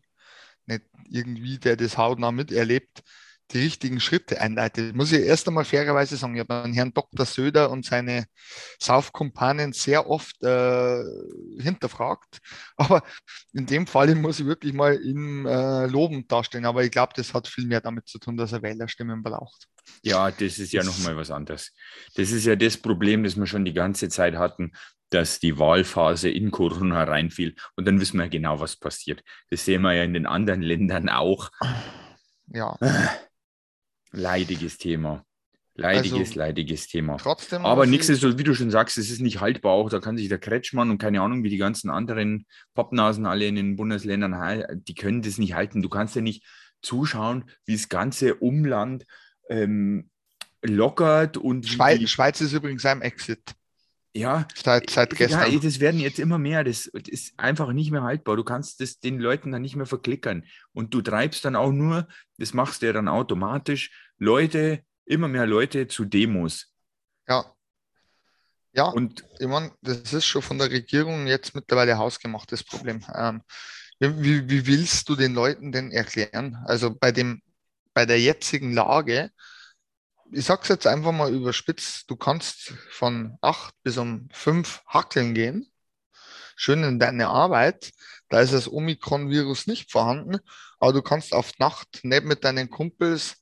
nicht 0.65 0.83
irgendwie, 1.09 1.57
der 1.57 1.77
das 1.77 1.97
hautnah 1.97 2.31
miterlebt, 2.31 3.03
die 3.51 3.59
richtigen 3.59 3.99
Schritte 3.99 4.41
einleitet. 4.41 4.95
Muss 4.95 5.11
ich 5.11 5.25
erst 5.25 5.47
einmal 5.47 5.65
fairerweise 5.65 6.17
sagen, 6.17 6.35
ich 6.35 6.41
habe 6.41 6.63
den 6.63 6.73
Herrn 6.73 6.93
Dr. 6.93 7.25
Söder 7.25 7.69
und 7.69 7.85
seine 7.85 8.25
Saufkumpanen 8.79 9.73
sehr 9.73 10.09
oft 10.09 10.41
äh, 10.43 11.03
hinterfragt. 11.57 12.39
Aber 12.77 13.03
in 13.53 13.65
dem 13.65 13.87
Fall 13.87 14.13
muss 14.15 14.39
ich 14.39 14.45
wirklich 14.45 14.73
mal 14.73 15.01
ihm 15.01 15.45
äh, 15.45 15.85
lobend 15.87 16.31
darstellen. 16.31 16.65
Aber 16.65 16.83
ich 16.83 16.91
glaube, 16.91 17.13
das 17.15 17.33
hat 17.33 17.47
viel 17.47 17.65
mehr 17.65 17.81
damit 17.81 18.07
zu 18.07 18.19
tun, 18.19 18.37
dass 18.37 18.51
er 18.51 18.61
Wählerstimmen 18.61 19.23
braucht. 19.23 19.67
Ja, 20.03 20.29
das 20.29 20.59
ist 20.59 20.73
ja 20.73 20.83
nochmal 20.83 21.15
was 21.15 21.31
anderes. 21.31 21.73
Das 22.15 22.31
ist 22.31 22.45
ja 22.45 22.55
das 22.55 22.77
Problem, 22.77 23.23
das 23.23 23.37
wir 23.37 23.45
schon 23.45 23.63
die 23.63 23.73
ganze 23.73 24.09
Zeit 24.09 24.35
hatten, 24.35 24.73
dass 25.09 25.39
die 25.39 25.57
Wahlphase 25.57 26.29
in 26.29 26.51
Corona 26.51 27.03
reinfiel. 27.03 27.55
Und 27.75 27.87
dann 27.87 28.01
wissen 28.01 28.19
wir 28.19 28.27
genau, 28.27 28.59
was 28.59 28.75
passiert. 28.75 29.23
Das 29.49 29.63
sehen 29.63 29.81
wir 29.83 29.93
ja 29.93 30.03
in 30.03 30.13
den 30.13 30.25
anderen 30.25 30.61
Ländern 30.61 31.07
auch. 31.07 31.49
Ja. 32.47 32.77
Leidiges 34.11 34.77
Thema. 34.77 35.23
Leidiges, 35.77 36.29
also, 36.29 36.39
leidiges 36.39 36.87
Thema. 36.87 37.17
Trotzdem. 37.17 37.63
Aber 37.63 37.85
nichts 37.85 38.09
ist 38.09 38.21
so, 38.21 38.39
wie 38.39 38.43
du 38.43 38.55
schon 38.55 38.71
sagst, 38.71 38.97
es 38.97 39.11
ist 39.11 39.21
nicht 39.21 39.39
haltbar. 39.41 39.73
Auch 39.73 39.89
da 39.89 39.99
kann 39.99 40.17
sich 40.17 40.27
der 40.27 40.39
Kretschmann 40.39 40.89
und 40.89 40.97
keine 40.97 41.21
Ahnung, 41.21 41.43
wie 41.43 41.49
die 41.49 41.57
ganzen 41.57 41.91
anderen 41.91 42.47
Pappnasen 42.73 43.27
alle 43.27 43.45
in 43.45 43.55
den 43.55 43.75
Bundesländern, 43.75 44.63
die 44.87 44.95
können 44.95 45.21
das 45.21 45.37
nicht 45.37 45.53
halten. 45.53 45.83
Du 45.83 45.89
kannst 45.89 46.15
ja 46.15 46.21
nicht 46.21 46.43
zuschauen, 46.81 47.45
wie 47.65 47.73
das 47.73 47.89
ganze 47.89 48.35
Umland 48.35 49.05
ähm, 49.49 50.09
lockert 50.63 51.37
und. 51.37 51.67
Schweiz, 51.67 52.09
Schweiz 52.09 52.41
ist 52.41 52.53
übrigens 52.53 52.85
ein 52.85 53.01
Exit. 53.01 53.43
Ja, 54.17 54.47
seit, 54.55 54.89
seit 54.89 55.15
gestern. 55.15 55.51
Ja, 55.51 55.59
das 55.59 55.79
werden 55.79 55.99
jetzt 55.99 56.17
immer 56.17 56.39
mehr. 56.39 56.63
Das, 56.63 56.89
das, 56.91 57.07
ist 57.07 57.39
einfach 57.39 57.71
nicht 57.71 57.91
mehr 57.91 58.01
haltbar. 58.01 58.35
Du 58.35 58.43
kannst 58.43 58.81
das 58.81 58.99
den 58.99 59.19
Leuten 59.19 59.51
dann 59.51 59.61
nicht 59.61 59.75
mehr 59.75 59.85
verklickern. 59.85 60.43
Und 60.73 60.93
du 60.93 61.01
treibst 61.01 61.45
dann 61.45 61.55
auch 61.55 61.71
nur, 61.71 62.07
das 62.37 62.53
machst 62.53 62.81
du 62.81 62.87
ja 62.87 62.93
dann 62.93 63.07
automatisch, 63.07 63.91
Leute, 64.17 64.83
immer 65.05 65.27
mehr 65.27 65.45
Leute 65.45 65.87
zu 65.87 66.03
Demos. 66.03 66.73
Ja. 67.27 67.45
Ja, 68.73 68.85
und 68.85 69.23
ich 69.39 69.47
meine, 69.47 69.71
das 69.81 70.13
ist 70.13 70.25
schon 70.25 70.41
von 70.41 70.57
der 70.57 70.71
Regierung 70.71 71.27
jetzt 71.27 71.53
mittlerweile 71.55 71.97
hausgemachtes 71.97 72.63
Problem. 72.63 73.03
Ähm, 73.15 73.41
wie, 73.99 74.49
wie 74.49 74.67
willst 74.67 75.09
du 75.09 75.15
den 75.15 75.33
Leuten 75.33 75.71
denn 75.71 75.91
erklären? 75.91 76.57
Also 76.65 76.93
bei 76.93 77.11
dem, 77.11 77.41
bei 77.93 78.05
der 78.05 78.19
jetzigen 78.19 78.73
Lage, 78.73 79.31
ich 80.31 80.45
sag's 80.45 80.67
jetzt 80.67 80.87
einfach 80.87 81.11
mal 81.11 81.33
überspitzt, 81.33 82.09
du 82.09 82.15
kannst 82.15 82.73
von 82.89 83.37
acht 83.41 83.73
bis 83.83 83.97
um 83.97 84.29
fünf 84.31 84.81
hackeln 84.87 85.33
gehen, 85.33 85.71
schön 86.55 86.83
in 86.83 86.99
deine 86.99 87.27
Arbeit, 87.27 87.91
da 88.29 88.41
ist 88.41 88.53
das 88.53 88.71
Omikron-Virus 88.71 89.67
nicht 89.67 89.91
vorhanden, 89.91 90.39
aber 90.79 90.93
du 90.93 91.01
kannst 91.01 91.33
auf 91.33 91.57
Nacht 91.59 91.99
neben 92.03 92.27
mit 92.27 92.43
deinen 92.43 92.69
Kumpels, 92.69 93.37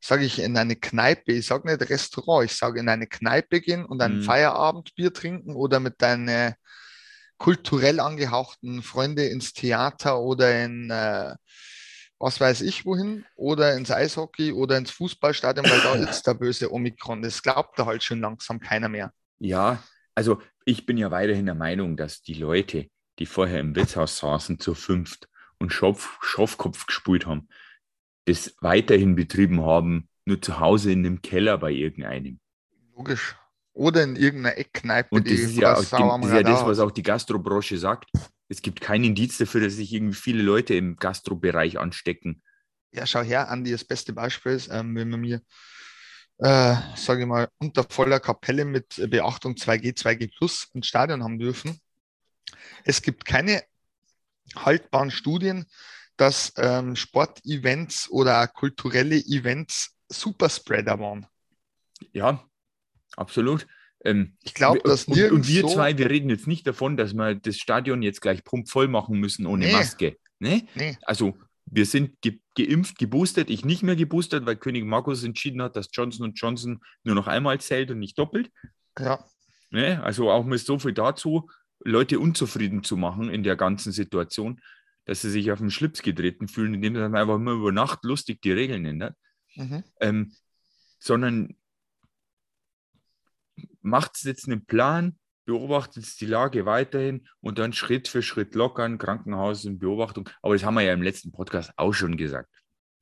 sage 0.00 0.24
ich, 0.24 0.38
in 0.38 0.56
eine 0.56 0.76
Kneipe, 0.76 1.32
ich 1.32 1.46
sage 1.46 1.68
nicht 1.68 1.90
Restaurant, 1.90 2.50
ich 2.50 2.56
sage 2.56 2.80
in 2.80 2.88
eine 2.88 3.06
Kneipe 3.06 3.60
gehen 3.60 3.84
und 3.84 4.00
ein 4.00 4.18
mhm. 4.18 4.22
Feierabendbier 4.22 5.12
trinken 5.12 5.54
oder 5.54 5.80
mit 5.80 6.00
deinen 6.00 6.54
kulturell 7.38 8.00
angehauchten 8.00 8.82
Freunde 8.82 9.26
ins 9.26 9.52
Theater 9.52 10.20
oder 10.20 10.62
in 10.64 10.90
äh, 10.90 11.34
was 12.20 12.38
weiß 12.38 12.60
ich 12.60 12.84
wohin 12.84 13.24
oder 13.34 13.74
ins 13.76 13.90
Eishockey 13.90 14.52
oder 14.52 14.76
ins 14.76 14.90
Fußballstadion, 14.90 15.64
weil 15.64 15.80
da 15.80 15.94
ist 15.94 16.26
der 16.26 16.34
böse 16.34 16.72
Omikron. 16.72 17.22
Das 17.22 17.42
glaubt 17.42 17.78
da 17.78 17.86
halt 17.86 18.04
schon 18.04 18.20
langsam 18.20 18.60
keiner 18.60 18.90
mehr. 18.90 19.12
Ja, 19.38 19.82
also 20.14 20.40
ich 20.66 20.84
bin 20.84 20.98
ja 20.98 21.10
weiterhin 21.10 21.46
der 21.46 21.54
Meinung, 21.54 21.96
dass 21.96 22.22
die 22.22 22.34
Leute, 22.34 22.88
die 23.18 23.26
vorher 23.26 23.58
im 23.58 23.74
Wirtshaus 23.74 24.18
saßen, 24.18 24.60
zu 24.60 24.74
fünft 24.74 25.28
und 25.58 25.72
Schopf, 25.72 26.18
Schopfkopf 26.20 26.86
gespult 26.86 27.26
haben, 27.26 27.48
das 28.26 28.54
weiterhin 28.60 29.16
betrieben 29.16 29.62
haben, 29.62 30.08
nur 30.26 30.42
zu 30.42 30.60
Hause 30.60 30.92
in 30.92 31.06
einem 31.06 31.22
Keller 31.22 31.56
bei 31.56 31.72
irgendeinem. 31.72 32.38
Logisch. 32.94 33.34
Oder 33.72 34.02
in 34.02 34.16
irgendeiner 34.16 34.58
Eckkneipe. 34.58 35.14
Und 35.14 35.26
das 35.26 35.38
ist 35.38 35.56
ja, 35.56 35.72
auch, 35.72 35.76
das, 35.76 35.86
ist 35.86 36.32
ja 36.32 36.42
das, 36.42 36.66
was 36.66 36.80
auch 36.80 36.90
die 36.90 37.02
Gastrobranche 37.02 37.78
sagt 37.78 38.10
es 38.50 38.62
gibt 38.62 38.80
keinen 38.80 39.04
Indiz 39.04 39.38
dafür, 39.38 39.60
dass 39.60 39.74
sich 39.74 39.92
irgendwie 39.92 40.16
viele 40.16 40.42
Leute 40.42 40.74
im 40.74 40.96
Gastrobereich 40.96 41.78
anstecken. 41.78 42.42
Ja, 42.90 43.06
schau 43.06 43.22
her, 43.22 43.48
Andi, 43.48 43.70
das 43.70 43.84
beste 43.84 44.12
Beispiel 44.12 44.52
ist, 44.52 44.68
ähm, 44.72 44.96
wenn 44.96 45.08
wir 45.08 45.16
mir, 45.16 45.42
äh, 46.38 46.74
sage 46.96 47.22
ich 47.22 47.28
mal, 47.28 47.48
unter 47.58 47.84
voller 47.88 48.18
Kapelle 48.18 48.64
mit 48.64 49.00
Beachtung 49.08 49.54
2G, 49.54 49.96
2G 49.96 50.36
Plus 50.36 50.68
ins 50.74 50.88
Stadion 50.88 51.22
haben 51.22 51.38
dürfen. 51.38 51.80
Es 52.84 53.02
gibt 53.02 53.24
keine 53.24 53.62
haltbaren 54.56 55.12
Studien, 55.12 55.66
dass 56.16 56.52
ähm, 56.56 56.96
Sportevents 56.96 58.10
oder 58.10 58.48
kulturelle 58.48 59.16
Events 59.16 59.94
Superspreader 60.08 60.98
waren. 60.98 61.24
Ja, 62.12 62.44
absolut. 63.16 63.68
Ähm, 64.04 64.36
ich 64.42 64.54
glaube, 64.54 64.80
dass 64.82 65.04
und, 65.04 65.20
und 65.30 65.48
wir 65.48 65.66
zwei, 65.66 65.96
wir 65.98 66.08
reden 66.08 66.30
jetzt 66.30 66.46
nicht 66.46 66.66
davon, 66.66 66.96
dass 66.96 67.12
wir 67.14 67.34
das 67.34 67.56
Stadion 67.56 68.02
jetzt 68.02 68.20
gleich 68.20 68.44
pumpvoll 68.44 68.88
machen 68.88 69.18
müssen 69.18 69.46
ohne 69.46 69.66
nee. 69.66 69.72
Maske. 69.72 70.16
Ne? 70.38 70.66
Nee. 70.74 70.96
Also 71.02 71.36
wir 71.66 71.86
sind 71.86 72.20
ge 72.20 72.40
geimpft, 72.56 72.98
geboostert. 72.98 73.48
Ich 73.50 73.64
nicht 73.64 73.82
mehr 73.82 73.96
geboostert, 73.96 74.44
weil 74.46 74.56
König 74.56 74.84
Markus 74.84 75.22
entschieden 75.22 75.62
hat, 75.62 75.76
dass 75.76 75.88
Johnson 75.92 76.32
Johnson 76.34 76.80
nur 77.04 77.14
noch 77.14 77.26
einmal 77.26 77.60
zählt 77.60 77.90
und 77.90 77.98
nicht 77.98 78.18
doppelt. 78.18 78.50
Ja. 78.98 79.24
Ne? 79.70 80.02
Also 80.02 80.30
auch 80.30 80.44
mit 80.44 80.60
so 80.60 80.78
viel 80.78 80.92
dazu, 80.92 81.48
Leute 81.84 82.18
unzufrieden 82.18 82.82
zu 82.82 82.96
machen 82.96 83.30
in 83.30 83.42
der 83.42 83.56
ganzen 83.56 83.92
Situation, 83.92 84.60
dass 85.04 85.22
sie 85.22 85.30
sich 85.30 85.52
auf 85.52 85.60
den 85.60 85.70
Schlips 85.70 86.02
getreten 86.02 86.48
fühlen, 86.48 86.74
indem 86.74 86.94
man 86.94 87.14
einfach 87.14 87.36
immer 87.36 87.52
über 87.52 87.72
Nacht 87.72 88.00
lustig 88.02 88.42
die 88.42 88.52
Regeln 88.52 88.84
ändert. 88.84 89.14
Mhm. 89.54 89.84
Ähm, 90.00 90.32
sondern 90.98 91.56
macht 93.82 94.22
jetzt 94.24 94.46
einen 94.46 94.64
Plan, 94.64 95.18
beobachtet 95.44 96.20
die 96.20 96.26
Lage 96.26 96.66
weiterhin 96.66 97.26
und 97.40 97.58
dann 97.58 97.72
Schritt 97.72 98.08
für 98.08 98.22
Schritt 98.22 98.54
lockern, 98.54 98.98
Krankenhaus 98.98 99.64
in 99.64 99.78
Beobachtung. 99.78 100.28
Aber 100.42 100.54
das 100.54 100.64
haben 100.64 100.74
wir 100.74 100.82
ja 100.82 100.92
im 100.92 101.02
letzten 101.02 101.32
Podcast 101.32 101.72
auch 101.76 101.92
schon 101.92 102.16
gesagt. 102.16 102.48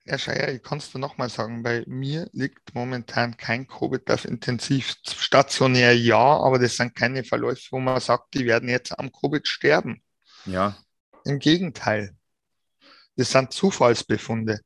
Ja, 0.05 0.17
Scheier, 0.17 0.55
ich 0.55 0.63
kannst 0.63 0.95
du 0.95 0.99
nochmal 0.99 1.29
sagen, 1.29 1.63
bei 1.63 1.85
mir 1.87 2.31
liegt 2.33 2.75
momentan 2.75 3.37
kein 3.37 3.67
Covid 3.67 4.11
auf 4.11 4.25
Intensiv. 4.25 4.95
Stationär 5.07 5.95
ja, 5.95 6.17
aber 6.17 6.59
das 6.59 6.77
sind 6.77 6.95
keine 6.95 7.25
Verläufe, 7.25 7.69
wo 7.73 7.79
man 7.79 8.01
sagt, 8.01 8.33
die 8.33 8.47
werden 8.47 8.71
jetzt 8.71 8.99
am 8.99 9.13
Covid 9.13 9.47
sterben. 9.47 10.03
Ja. 10.47 10.79
Im 11.27 11.39
Gegenteil. 11.39 12.17
Das 13.17 13.33
sind 13.33 13.53
Zufallsbefunde, 13.53 14.61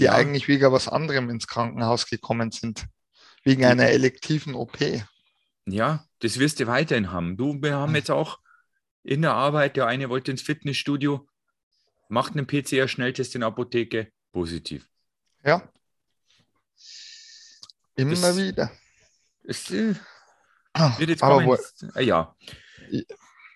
die 0.00 0.04
ja. 0.04 0.14
eigentlich 0.14 0.48
wegen 0.48 0.72
was 0.72 0.88
anderem 0.88 1.30
ins 1.30 1.46
Krankenhaus 1.46 2.06
gekommen 2.06 2.50
sind. 2.50 2.86
Wegen 3.44 3.64
einer 3.64 3.90
elektiven 3.90 4.56
OP. 4.56 4.78
Ja, 5.66 6.04
das 6.20 6.38
wirst 6.38 6.60
du 6.60 6.66
weiterhin 6.66 7.10
haben. 7.10 7.36
Du, 7.36 7.60
wir 7.60 7.76
haben 7.76 7.94
jetzt 7.94 8.10
auch 8.10 8.38
in 9.02 9.22
der 9.22 9.34
Arbeit, 9.34 9.76
der 9.76 9.86
eine 9.86 10.08
wollte 10.08 10.30
ins 10.30 10.42
Fitnessstudio, 10.42 11.28
macht 12.08 12.32
einen 12.32 12.46
PCR-Schnelltest 12.46 13.34
in 13.34 13.40
der 13.40 13.48
Apotheke, 13.48 14.12
positiv. 14.32 14.88
Ja. 15.44 15.68
Immer 17.96 18.10
das, 18.10 18.36
wieder. 18.36 18.70
Es, 19.44 19.70
äh, 19.70 19.94
wird 20.98 21.10
jetzt 21.10 21.22
Aber 21.22 21.44
wo, 21.44 21.56
äh, 21.94 22.04
ja. 22.04 22.36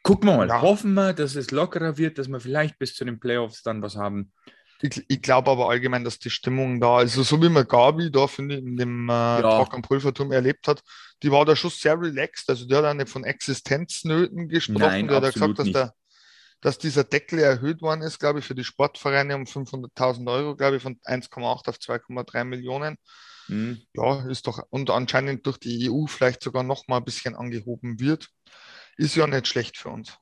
Gucken 0.02 0.28
wir 0.28 0.36
mal. 0.36 0.48
Ja. 0.48 0.62
Hoffen 0.62 0.94
wir, 0.94 1.12
dass 1.12 1.34
es 1.34 1.50
lockerer 1.50 1.98
wird, 1.98 2.18
dass 2.18 2.28
wir 2.28 2.40
vielleicht 2.40 2.78
bis 2.78 2.94
zu 2.94 3.04
den 3.04 3.20
Playoffs 3.20 3.62
dann 3.62 3.82
was 3.82 3.96
haben. 3.96 4.32
Ich, 4.82 5.04
ich 5.08 5.20
glaube 5.20 5.50
aber 5.50 5.68
allgemein, 5.68 6.04
dass 6.04 6.18
die 6.18 6.30
Stimmung 6.30 6.80
da, 6.80 6.96
also 6.96 7.22
so 7.22 7.42
wie 7.42 7.50
man 7.50 7.68
Gabi 7.68 8.10
da 8.10 8.26
finde 8.26 8.56
ich 8.56 8.64
in 8.64 8.76
dem 8.76 9.08
äh, 9.08 9.12
ja. 9.12 9.42
Talk 9.42 9.74
am 9.74 9.82
Pulverturm 9.82 10.32
erlebt 10.32 10.68
hat, 10.68 10.82
die 11.22 11.30
war 11.30 11.44
da 11.44 11.54
schon 11.54 11.70
sehr 11.70 12.00
relaxed. 12.00 12.48
Also 12.48 12.66
der 12.66 12.78
hat 12.78 12.84
auch 12.86 12.94
nicht 12.94 13.10
von 13.10 13.24
Existenznöten 13.24 14.48
gesprochen. 14.48 14.80
Nein, 14.80 15.08
der 15.08 15.20
hat 15.20 15.34
gesagt, 15.34 15.58
dass, 15.58 15.72
der, 15.72 15.94
dass 16.62 16.78
dieser 16.78 17.04
Deckel 17.04 17.40
erhöht 17.40 17.82
worden 17.82 18.02
ist, 18.02 18.18
glaube 18.18 18.38
ich, 18.38 18.46
für 18.46 18.54
die 18.54 18.64
Sportvereine 18.64 19.36
um 19.36 19.44
500.000 19.44 20.30
Euro, 20.32 20.56
glaube 20.56 20.76
ich, 20.76 20.82
von 20.82 20.98
1,8 21.04 21.68
auf 21.68 21.76
2,3 21.76 22.44
Millionen. 22.44 22.96
Mhm. 23.48 23.82
Ja, 23.94 24.26
ist 24.28 24.46
doch, 24.46 24.62
und 24.70 24.88
anscheinend 24.90 25.46
durch 25.46 25.58
die 25.58 25.90
EU 25.90 26.06
vielleicht 26.06 26.42
sogar 26.42 26.62
noch 26.62 26.88
mal 26.88 26.98
ein 26.98 27.04
bisschen 27.04 27.34
angehoben 27.34 28.00
wird. 28.00 28.28
Ist 28.96 29.16
ja 29.16 29.26
nicht 29.26 29.46
schlecht 29.46 29.76
für 29.76 29.90
uns. 29.90 30.16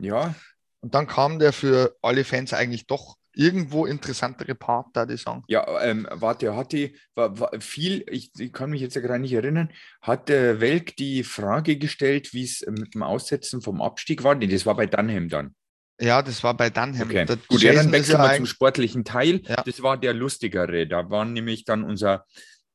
Ja. 0.00 0.34
Und 0.80 0.94
dann 0.94 1.06
kam 1.06 1.38
der 1.38 1.52
für 1.52 1.96
alle 2.02 2.24
Fans 2.24 2.52
eigentlich 2.52 2.86
doch 2.86 3.16
irgendwo 3.34 3.86
interessantere 3.86 4.54
Part, 4.54 4.88
da 4.94 5.06
die 5.06 5.16
sagen. 5.16 5.42
Ja, 5.48 5.80
ähm, 5.82 6.06
warte, 6.10 6.54
hat 6.56 6.72
die 6.72 6.96
war, 7.14 7.38
war 7.38 7.50
viel, 7.60 8.04
ich, 8.10 8.30
ich, 8.38 8.52
kann 8.52 8.70
mich 8.70 8.80
jetzt 8.80 8.94
ja 8.94 9.00
gerade 9.00 9.20
nicht 9.20 9.32
erinnern, 9.32 9.70
hat 10.00 10.28
der 10.28 10.60
Welk 10.60 10.96
die 10.96 11.24
Frage 11.24 11.76
gestellt, 11.76 12.32
wie 12.32 12.44
es 12.44 12.64
mit 12.66 12.94
dem 12.94 13.02
Aussetzen 13.02 13.60
vom 13.62 13.82
Abstieg 13.82 14.24
war? 14.24 14.34
Nee, 14.34 14.46
das 14.46 14.66
war 14.66 14.76
bei 14.76 14.86
Dunham 14.86 15.28
dann. 15.28 15.54
Ja, 16.00 16.22
das 16.22 16.42
war 16.42 16.56
bei 16.56 16.70
Dunham. 16.70 17.08
Okay. 17.08 17.26
Gut, 17.48 17.62
ja, 17.62 17.72
dann 17.72 17.92
wechseln 17.92 18.18
wir 18.18 18.30
ja 18.30 18.36
zum 18.36 18.46
sportlichen 18.46 19.04
Teil. 19.04 19.42
Ja. 19.44 19.62
Das 19.62 19.82
war 19.82 19.96
der 19.96 20.12
lustigere. 20.12 20.86
Da 20.86 21.08
war 21.10 21.24
nämlich 21.24 21.64
dann 21.64 21.84
unser 21.84 22.24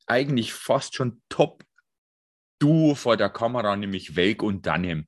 eigentlich 0.07 0.53
fast 0.53 0.95
schon 0.95 1.21
Top-Duo 1.29 2.95
vor 2.95 3.17
der 3.17 3.29
Kamera, 3.29 3.75
nämlich 3.75 4.15
Welk 4.15 4.41
und 4.41 4.65
Dunham. 4.65 5.05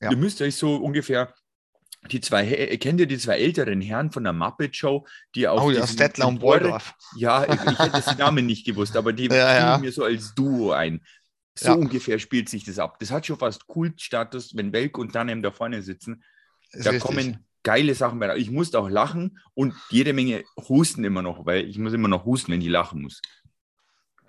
Ja. 0.00 0.10
Ihr 0.10 0.16
müsst 0.16 0.40
euch 0.40 0.56
so 0.56 0.76
ungefähr 0.76 1.34
die 2.08 2.20
zwei, 2.20 2.76
kennt 2.78 3.00
ihr 3.00 3.06
die 3.06 3.18
zwei 3.18 3.38
älteren 3.38 3.80
Herren 3.80 4.10
von 4.10 4.24
der 4.24 4.32
Muppet 4.32 4.74
Show, 4.74 5.06
die 5.34 5.46
auf 5.46 5.62
Oh 5.62 5.70
ja, 5.70 5.86
Stettler 5.86 6.28
und 6.28 6.40
Waldorf. 6.40 6.94
Ja, 7.16 7.44
ich, 7.44 7.60
ich 7.60 7.78
hätte 7.78 8.02
den 8.02 8.18
Namen 8.18 8.46
nicht 8.46 8.64
gewusst, 8.64 8.96
aber 8.96 9.12
die 9.12 9.26
ja, 9.30 9.58
ja. 9.58 9.78
mir 9.78 9.92
so 9.92 10.04
als 10.04 10.34
Duo 10.34 10.72
ein. 10.72 11.02
So 11.54 11.68
ja. 11.68 11.74
ungefähr 11.74 12.18
spielt 12.18 12.48
sich 12.48 12.64
das 12.64 12.78
ab. 12.78 12.98
Das 13.00 13.10
hat 13.10 13.26
schon 13.26 13.38
fast 13.38 13.66
Kultstatus, 13.66 14.56
wenn 14.56 14.72
Welk 14.72 14.96
und 14.96 15.14
Danem 15.14 15.42
da 15.42 15.50
vorne 15.50 15.82
sitzen. 15.82 16.24
Da 16.72 16.90
richtig. 16.90 17.00
kommen 17.00 17.46
geile 17.62 17.94
Sachen 17.94 18.18
bei. 18.18 18.34
Ich 18.36 18.50
musste 18.50 18.78
auch 18.78 18.88
lachen 18.88 19.38
und 19.54 19.74
jede 19.90 20.12
Menge 20.12 20.44
husten 20.56 21.04
immer 21.04 21.22
noch, 21.22 21.44
weil 21.44 21.68
ich 21.68 21.78
muss 21.78 21.92
immer 21.92 22.08
noch 22.08 22.24
husten, 22.24 22.52
wenn 22.52 22.62
ich 22.62 22.68
lachen 22.68 23.02
muss. 23.02 23.20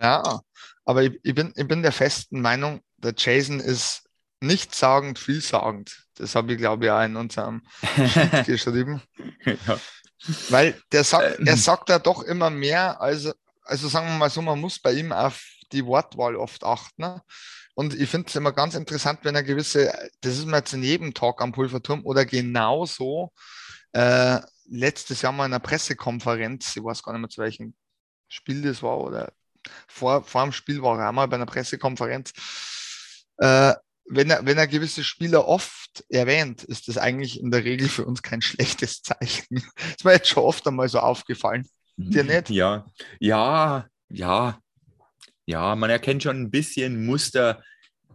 Ja, 0.01 0.41
aber 0.83 1.03
ich, 1.03 1.19
ich, 1.23 1.35
bin, 1.35 1.53
ich 1.55 1.67
bin 1.67 1.83
der 1.83 1.91
festen 1.91 2.41
Meinung, 2.41 2.81
der 2.97 3.13
Jason 3.15 3.59
ist 3.59 4.09
nichtssagend, 4.41 5.19
vielsagend. 5.19 6.07
Das 6.21 6.35
habe 6.35 6.53
ich, 6.53 6.59
glaube 6.59 6.85
ich, 6.85 6.91
auch 6.91 7.03
in 7.03 7.15
unserem 7.15 7.63
Sheet 7.95 8.45
geschrieben. 8.45 9.01
Ja. 9.43 9.79
Weil 10.49 10.79
der 10.91 11.03
sagt, 11.03 11.39
ähm. 11.39 11.47
er 11.47 11.57
sagt 11.57 11.89
ja 11.89 11.97
doch 11.97 12.21
immer 12.21 12.51
mehr, 12.51 13.01
also, 13.01 13.33
also 13.63 13.87
sagen 13.87 14.07
wir 14.07 14.17
mal 14.17 14.29
so, 14.29 14.41
man 14.43 14.59
muss 14.59 14.79
bei 14.79 14.93
ihm 14.93 15.11
auf 15.11 15.43
die 15.71 15.83
Wortwahl 15.83 16.35
oft 16.35 16.63
achten. 16.63 17.01
Ne? 17.01 17.21
Und 17.73 17.95
ich 17.95 18.07
finde 18.07 18.27
es 18.27 18.35
immer 18.35 18.51
ganz 18.51 18.75
interessant, 18.75 19.21
wenn 19.23 19.33
er 19.33 19.41
gewisse, 19.41 19.91
das 20.21 20.37
ist 20.37 20.45
mir 20.45 20.57
jetzt 20.57 20.73
in 20.73 20.83
jedem 20.83 21.15
Talk 21.15 21.41
am 21.41 21.53
Pulverturm 21.53 22.05
oder 22.05 22.23
genauso, 22.25 23.31
äh, 23.93 24.39
letztes 24.69 25.23
Jahr 25.23 25.31
mal 25.31 25.45
in 25.45 25.53
einer 25.53 25.59
Pressekonferenz, 25.59 26.75
ich 26.75 26.83
weiß 26.83 27.01
gar 27.01 27.13
nicht 27.13 27.21
mehr 27.21 27.29
zu 27.29 27.41
welchem 27.41 27.73
Spiel 28.27 28.61
das 28.61 28.83
war 28.83 28.99
oder 28.99 29.33
vor, 29.87 30.23
vor 30.23 30.43
dem 30.43 30.51
Spiel 30.51 30.81
war 30.83 30.99
er 30.99 31.09
einmal 31.09 31.27
bei 31.27 31.35
einer 31.35 31.47
Pressekonferenz, 31.47 32.31
äh, 33.37 33.73
wenn 34.13 34.29
er, 34.29 34.45
wenn 34.45 34.57
er 34.57 34.67
gewisse 34.67 35.03
Spieler 35.03 35.47
oft 35.47 36.03
erwähnt, 36.09 36.63
ist 36.63 36.87
das 36.87 36.97
eigentlich 36.97 37.39
in 37.39 37.49
der 37.49 37.63
Regel 37.63 37.87
für 37.87 38.05
uns 38.05 38.21
kein 38.21 38.41
schlechtes 38.41 39.01
Zeichen. 39.01 39.63
ist 39.89 40.05
mir 40.05 40.13
jetzt 40.13 40.27
schon 40.27 40.43
oft 40.43 40.67
einmal 40.67 40.89
so 40.89 40.99
aufgefallen. 40.99 41.67
Dir 41.97 42.23
nicht? 42.23 42.49
Ja, 42.49 42.85
ja, 43.19 43.87
ja, 44.09 44.59
ja, 45.45 45.75
man 45.75 45.89
erkennt 45.89 46.23
schon 46.23 46.41
ein 46.41 46.51
bisschen 46.51 47.05
Muster. 47.05 47.63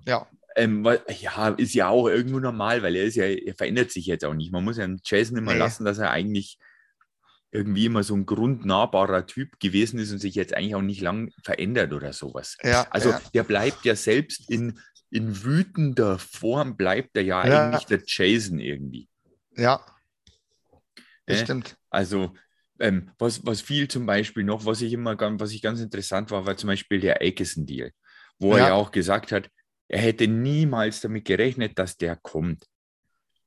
Ja. 0.07 0.26
Ähm, 0.57 0.87
ja, 1.21 1.49
ist 1.50 1.75
ja 1.75 1.88
auch 1.88 2.09
irgendwo 2.09 2.41
normal, 2.41 2.83
weil 2.83 2.97
er 2.97 3.05
ist 3.05 3.17
ja, 3.17 3.25
er 3.25 3.55
verändert 3.55 3.91
sich 3.91 4.07
jetzt 4.07 4.25
auch 4.25 4.35
nicht. 4.35 4.53
Man 4.53 4.65
muss 4.65 4.79
ja 4.79 4.88
Jason 5.05 5.37
immer 5.37 5.53
nee. 5.53 5.59
lassen, 5.59 5.85
dass 5.85 5.99
er 5.99 6.11
eigentlich 6.11 6.59
irgendwie 7.53 7.87
immer 7.87 8.03
so 8.03 8.15
ein 8.15 8.26
grundnahbarer 8.26 9.26
Typ 9.26 9.59
gewesen 9.61 9.99
ist 9.99 10.12
und 10.12 10.19
sich 10.19 10.35
jetzt 10.35 10.55
eigentlich 10.55 10.75
auch 10.75 10.83
nicht 10.83 11.00
lang 11.00 11.33
verändert 11.43 11.93
oder 11.93 12.12
sowas. 12.12 12.57
Ja, 12.62 12.87
also 12.91 13.11
ja. 13.11 13.21
der 13.35 13.45
bleibt 13.45 13.85
ja 13.85 13.95
selbst 13.95 14.50
in, 14.50 14.79
in 15.10 15.44
wütender 15.44 16.18
Form, 16.18 16.76
bleibt 16.76 17.16
er 17.16 17.22
ja, 17.22 17.46
ja. 17.46 17.68
eigentlich 17.68 17.86
der 17.86 18.02
Jason 18.04 18.58
irgendwie. 18.58 19.08
Ja, 19.56 19.84
das 21.26 21.40
äh? 21.40 21.44
stimmt. 21.44 21.76
Also 21.90 22.34
ähm, 22.78 23.10
was, 23.18 23.44
was 23.44 23.60
viel 23.60 23.88
zum 23.88 24.06
Beispiel 24.06 24.44
noch, 24.44 24.64
was 24.64 24.80
ich 24.80 24.92
immer 24.92 25.16
was 25.18 25.52
ich 25.52 25.62
ganz 25.62 25.80
interessant 25.80 26.30
war, 26.30 26.46
war 26.46 26.56
zum 26.56 26.68
Beispiel 26.68 27.00
der 27.00 27.20
Aikison-Deal, 27.20 27.92
wo 28.38 28.52
ja. 28.52 28.62
er 28.62 28.68
ja 28.68 28.75
auch 28.75 28.90
gesagt 28.90 29.32
hat, 29.32 29.50
er 29.88 30.00
hätte 30.00 30.26
niemals 30.26 31.00
damit 31.00 31.25
gerechnet, 31.25 31.78
dass 31.78 31.96
der 31.96 32.16
kommt. 32.16 32.64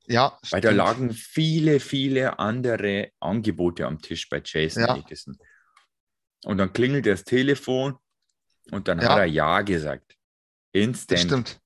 Ja, 0.08 0.40
Weil 0.50 0.62
da 0.62 0.72
lagen 0.72 1.12
viele, 1.12 1.80
viele 1.80 2.40
andere 2.40 3.12
Angebote 3.20 3.86
am 3.86 4.00
Tisch 4.02 4.28
bei 4.28 4.42
Jason 4.44 4.84
ja. 4.84 4.96
Aikison. 4.96 5.38
Und 6.46 6.58
dann 6.58 6.74
klingelt 6.74 7.06
das 7.06 7.24
Telefon 7.24 7.98
und 8.72 8.88
dann 8.88 9.00
ja. 9.00 9.10
hat 9.10 9.18
er 9.20 9.26
Ja 9.26 9.62
gesagt. 9.62 10.16
Instant. 10.72 11.12
Das 11.12 11.22
stimmt. 11.22 11.60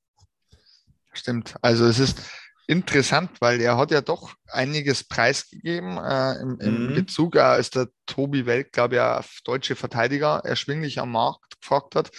Stimmt. 1.13 1.55
Also 1.61 1.85
es 1.85 1.99
ist 1.99 2.21
interessant, 2.67 3.31
weil 3.39 3.61
er 3.61 3.77
hat 3.77 3.91
ja 3.91 4.01
doch 4.01 4.33
einiges 4.47 5.03
preisgegeben 5.03 5.97
äh, 5.97 6.41
im, 6.41 6.59
im 6.59 6.87
mhm. 6.87 6.95
Bezug, 6.95 7.35
äh, 7.35 7.39
als 7.39 7.69
der 7.69 7.89
Tobi 8.05 8.45
Welt, 8.45 8.71
glaube 8.71 8.95
ich, 8.95 9.43
deutsche 9.43 9.75
Verteidiger 9.75 10.41
erschwinglich 10.43 10.99
am 10.99 11.11
Markt 11.11 11.59
gefragt 11.59 11.95
hat, 11.95 12.11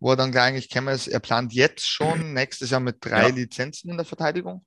wo 0.00 0.10
er 0.10 0.16
dann 0.16 0.32
gleich 0.32 0.44
eigentlich 0.44 0.70
käme, 0.70 0.96
er 1.06 1.20
plant 1.20 1.52
jetzt 1.52 1.88
schon 1.88 2.32
nächstes 2.34 2.70
Jahr 2.70 2.80
mit 2.80 3.04
drei 3.04 3.28
ja. 3.28 3.34
Lizenzen 3.34 3.90
in 3.90 3.96
der 3.96 4.06
Verteidigung. 4.06 4.64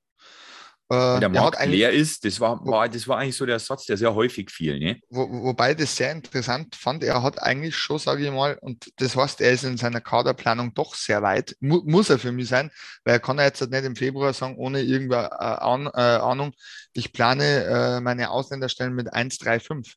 Wenn 0.90 1.20
der 1.20 1.30
Markt 1.30 1.66
leer 1.66 1.92
ist, 1.92 2.24
das 2.24 2.40
war, 2.40 2.66
war, 2.66 2.88
das 2.88 3.08
war 3.08 3.18
eigentlich 3.18 3.36
so 3.36 3.46
der 3.46 3.60
Satz, 3.60 3.86
der 3.86 3.98
sehr 3.98 4.16
häufig 4.16 4.50
fiel. 4.50 4.80
Ne? 4.80 5.02
Wo, 5.10 5.28
wobei 5.44 5.74
das 5.74 5.96
sehr 5.96 6.14
interessant 6.14 6.76
fand, 6.76 7.04
er 7.04 7.22
hat 7.22 7.42
eigentlich 7.42 7.76
schon, 7.76 8.00
sage 8.00 8.26
ich 8.26 8.32
mal, 8.32 8.58
und 8.62 8.90
das 8.96 9.16
heißt, 9.18 9.42
er 9.42 9.52
ist 9.52 9.66
in 9.66 9.76
seiner 9.76 10.00
Kaderplanung 10.00 10.74
doch 10.74 10.96
sehr 10.96 11.22
weit, 11.22 11.58
mu 11.60 11.82
muss 11.86 12.10
er 12.10 12.20
für 12.20 12.32
mich 12.32 12.48
sein, 12.48 12.72
weil 13.04 13.16
er 13.16 13.20
kann 13.20 13.38
ja 13.38 13.44
jetzt 13.44 13.60
nicht 13.60 13.84
im 13.84 13.98
Februar 13.98 14.32
sagen, 14.32 14.56
ohne 14.56 14.82
irgendeine 14.82 15.30
äh, 15.30 16.16
äh, 16.16 16.20
Ahnung, 16.20 16.54
ich 16.94 17.12
plane 17.12 17.66
äh, 17.66 18.00
meine 18.00 18.30
Ausländerstellen 18.30 18.94
mit 18.94 19.14
1,35. 19.14 19.94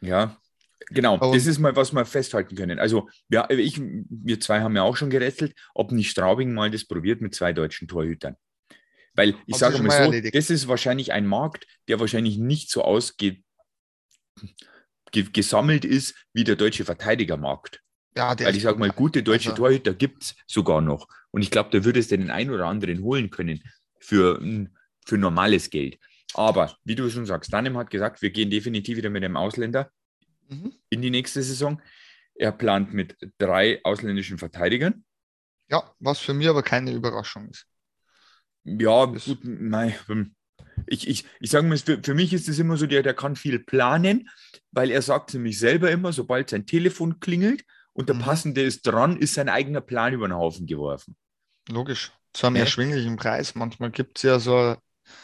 Ja, 0.00 0.36
Genau, 0.90 1.14
und 1.14 1.34
das 1.34 1.46
ist 1.46 1.58
mal, 1.58 1.74
was 1.74 1.92
wir 1.92 2.04
festhalten 2.04 2.54
können. 2.54 2.78
Also, 2.78 3.08
ja, 3.28 3.48
ich, 3.50 3.80
wir 3.80 4.38
zwei 4.38 4.60
haben 4.60 4.76
ja 4.76 4.82
auch 4.82 4.96
schon 4.96 5.10
gerätselt, 5.10 5.54
ob 5.74 5.90
nicht 5.90 6.10
Straubing 6.10 6.54
mal 6.54 6.70
das 6.70 6.84
probiert 6.84 7.20
mit 7.20 7.34
zwei 7.34 7.52
deutschen 7.52 7.88
Torhütern. 7.88 8.36
Weil 9.16 9.34
ich 9.46 9.56
sage 9.56 9.82
mal 9.82 9.90
so, 9.90 10.04
erledigt. 10.04 10.34
das 10.34 10.50
ist 10.50 10.68
wahrscheinlich 10.68 11.12
ein 11.12 11.26
Markt, 11.26 11.66
der 11.88 11.98
wahrscheinlich 11.98 12.36
nicht 12.38 12.70
so 12.70 12.82
ausgesammelt 12.82 13.34
ist 15.84 16.14
wie 16.32 16.44
der 16.44 16.56
deutsche 16.56 16.84
Verteidigermarkt. 16.84 17.80
Ja, 18.16 18.38
Weil 18.38 18.56
ich 18.56 18.62
sage 18.62 18.78
mal, 18.78 18.90
gute 18.90 19.22
deutsche 19.22 19.50
also, 19.50 19.62
Torhüter 19.62 19.94
gibt 19.94 20.22
es 20.22 20.36
sogar 20.46 20.80
noch. 20.80 21.08
Und 21.32 21.42
ich 21.42 21.50
glaube, 21.50 21.70
da 21.70 21.84
würde 21.84 22.00
es 22.00 22.08
den 22.08 22.30
einen 22.30 22.50
oder 22.50 22.66
anderen 22.66 23.02
holen 23.02 23.30
können 23.30 23.62
für, 24.00 24.40
für 25.04 25.18
normales 25.18 25.68
Geld. 25.68 25.98
Aber 26.34 26.76
wie 26.84 26.94
du 26.94 27.08
schon 27.10 27.26
sagst, 27.26 27.52
Danem 27.52 27.76
hat 27.76 27.90
gesagt, 27.90 28.22
wir 28.22 28.30
gehen 28.30 28.50
definitiv 28.50 28.96
wieder 28.96 29.10
mit 29.10 29.24
einem 29.24 29.36
Ausländer 29.36 29.90
mhm. 30.48 30.72
in 30.90 31.02
die 31.02 31.10
nächste 31.10 31.42
Saison. 31.42 31.80
Er 32.34 32.52
plant 32.52 32.92
mit 32.92 33.16
drei 33.38 33.80
ausländischen 33.84 34.38
Verteidigern. 34.38 35.04
Ja, 35.70 35.94
was 35.98 36.18
für 36.18 36.34
mich 36.34 36.48
aber 36.48 36.62
keine 36.62 36.92
Überraschung 36.92 37.48
ist. 37.48 37.66
Ja, 38.66 39.04
gut, 39.04 39.38
nein. 39.42 39.94
Hm. 40.06 40.34
Ich, 40.86 41.08
ich, 41.08 41.24
ich 41.40 41.50
sage 41.50 41.66
mal, 41.66 41.78
für, 41.78 42.00
für 42.02 42.14
mich 42.14 42.32
ist 42.32 42.48
es 42.48 42.58
immer 42.58 42.76
so, 42.76 42.86
der, 42.86 43.02
der 43.02 43.14
kann 43.14 43.36
viel 43.36 43.58
planen, 43.58 44.28
weil 44.72 44.90
er 44.90 45.02
sagt 45.02 45.30
zu 45.30 45.38
mich 45.38 45.58
selber 45.58 45.90
immer, 45.90 46.12
sobald 46.12 46.50
sein 46.50 46.66
Telefon 46.66 47.20
klingelt 47.20 47.64
und 47.92 48.08
der 48.08 48.16
mhm. 48.16 48.20
Passende 48.20 48.62
ist 48.62 48.82
dran, 48.82 49.16
ist 49.16 49.34
sein 49.34 49.48
eigener 49.48 49.80
Plan 49.80 50.12
über 50.12 50.28
den 50.28 50.36
Haufen 50.36 50.66
geworfen. 50.66 51.16
Logisch. 51.68 52.12
Zu 52.32 52.46
einem 52.46 52.56
ja. 52.56 52.62
erschwinglichen 52.62 53.16
Preis. 53.16 53.54
Manchmal 53.54 53.90
gibt 53.90 54.18
es 54.18 54.22
ja 54.24 54.38
so. 54.38 54.76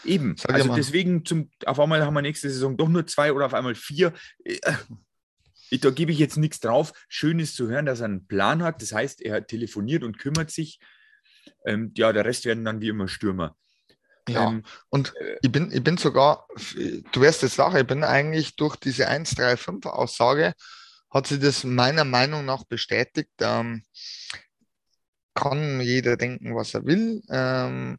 Eben. 0.04 0.36
Also 0.48 0.74
deswegen, 0.74 1.24
zum, 1.24 1.50
auf 1.66 1.78
einmal 1.78 2.04
haben 2.06 2.14
wir 2.14 2.22
nächste 2.22 2.48
Saison 2.48 2.76
doch 2.76 2.88
nur 2.88 3.06
zwei 3.06 3.32
oder 3.32 3.46
auf 3.46 3.54
einmal 3.54 3.74
vier. 3.74 4.14
Äh, 4.44 4.58
da 5.78 5.90
gebe 5.90 6.12
ich 6.12 6.18
jetzt 6.18 6.36
nichts 6.36 6.60
drauf. 6.60 6.92
Schön 7.08 7.38
ist 7.40 7.56
zu 7.56 7.68
hören, 7.68 7.86
dass 7.86 8.00
er 8.00 8.06
einen 8.06 8.26
Plan 8.26 8.62
hat. 8.62 8.80
Das 8.80 8.92
heißt, 8.92 9.20
er 9.20 9.46
telefoniert 9.46 10.04
und 10.04 10.18
kümmert 10.18 10.50
sich 10.50 10.78
ähm, 11.64 11.92
ja, 11.96 12.12
der 12.12 12.24
Rest 12.24 12.44
werden 12.44 12.64
dann 12.64 12.80
wie 12.80 12.88
immer 12.88 13.08
Stürmer. 13.08 13.56
Ja, 14.28 14.48
ähm, 14.48 14.62
und 14.88 15.14
äh, 15.16 15.38
ich, 15.42 15.50
bin, 15.50 15.70
ich 15.72 15.82
bin 15.82 15.96
sogar, 15.96 16.46
du 17.12 17.20
wirst 17.20 17.42
jetzt 17.42 17.56
lachen, 17.56 17.80
ich 17.80 17.86
bin 17.86 18.04
eigentlich 18.04 18.56
durch 18.56 18.76
diese 18.76 19.08
135-Aussage, 19.08 20.54
hat 21.10 21.26
sich 21.26 21.40
das 21.40 21.64
meiner 21.64 22.04
Meinung 22.04 22.44
nach 22.44 22.64
bestätigt. 22.64 23.30
Ähm, 23.40 23.82
kann 25.34 25.80
jeder 25.80 26.16
denken, 26.16 26.54
was 26.54 26.74
er 26.74 26.84
will. 26.84 27.22
Ähm, 27.30 27.98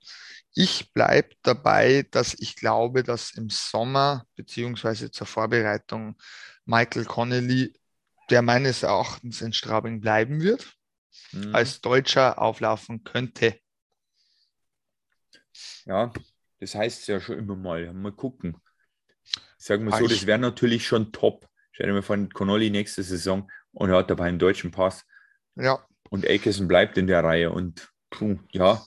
ich 0.54 0.94
bleibe 0.94 1.30
dabei, 1.42 2.06
dass 2.12 2.36
ich 2.36 2.56
glaube, 2.56 3.04
dass 3.04 3.32
im 3.32 3.50
Sommer 3.50 4.26
beziehungsweise 4.36 5.10
zur 5.10 5.26
Vorbereitung 5.26 6.16
Michael 6.66 7.06
Connelly, 7.06 7.74
der 8.30 8.44
meines 8.44 8.84
Erachtens 8.84 9.42
in 9.42 9.52
Straubing 9.52 10.00
bleiben 10.00 10.42
wird 10.42 10.76
mhm. 11.32 11.54
als 11.56 11.82
Deutscher 11.82 12.40
auflaufen 12.40 13.04
könnte. 13.04 13.60
Ja, 15.86 16.12
das 16.60 16.76
heißt 16.76 17.02
es 17.02 17.08
ja 17.08 17.20
schon 17.20 17.38
immer 17.38 17.56
mal. 17.56 17.94
Mal 17.94 18.12
gucken. 18.12 18.58
Sagen 19.58 19.86
wir 19.86 19.98
so, 19.98 20.08
das 20.08 20.26
wäre 20.26 20.40
natürlich 20.40 20.86
schon 20.86 21.12
top. 21.12 21.48
Stell 21.72 21.88
dir 21.88 21.94
mal 21.94 22.02
vor, 22.02 22.18
Connolly 22.34 22.70
nächste 22.70 23.04
Saison 23.04 23.50
und 23.72 23.90
er 23.90 23.98
hat 23.98 24.10
dabei 24.10 24.26
einen 24.26 24.40
deutschen 24.40 24.72
Pass. 24.72 25.06
Ja. 25.56 25.86
Und 26.10 26.30
Akeson 26.30 26.68
bleibt 26.68 26.98
in 26.98 27.08
der 27.08 27.24
Reihe 27.24 27.52
und 27.52 27.90
puh, 28.10 28.38
ja. 28.52 28.84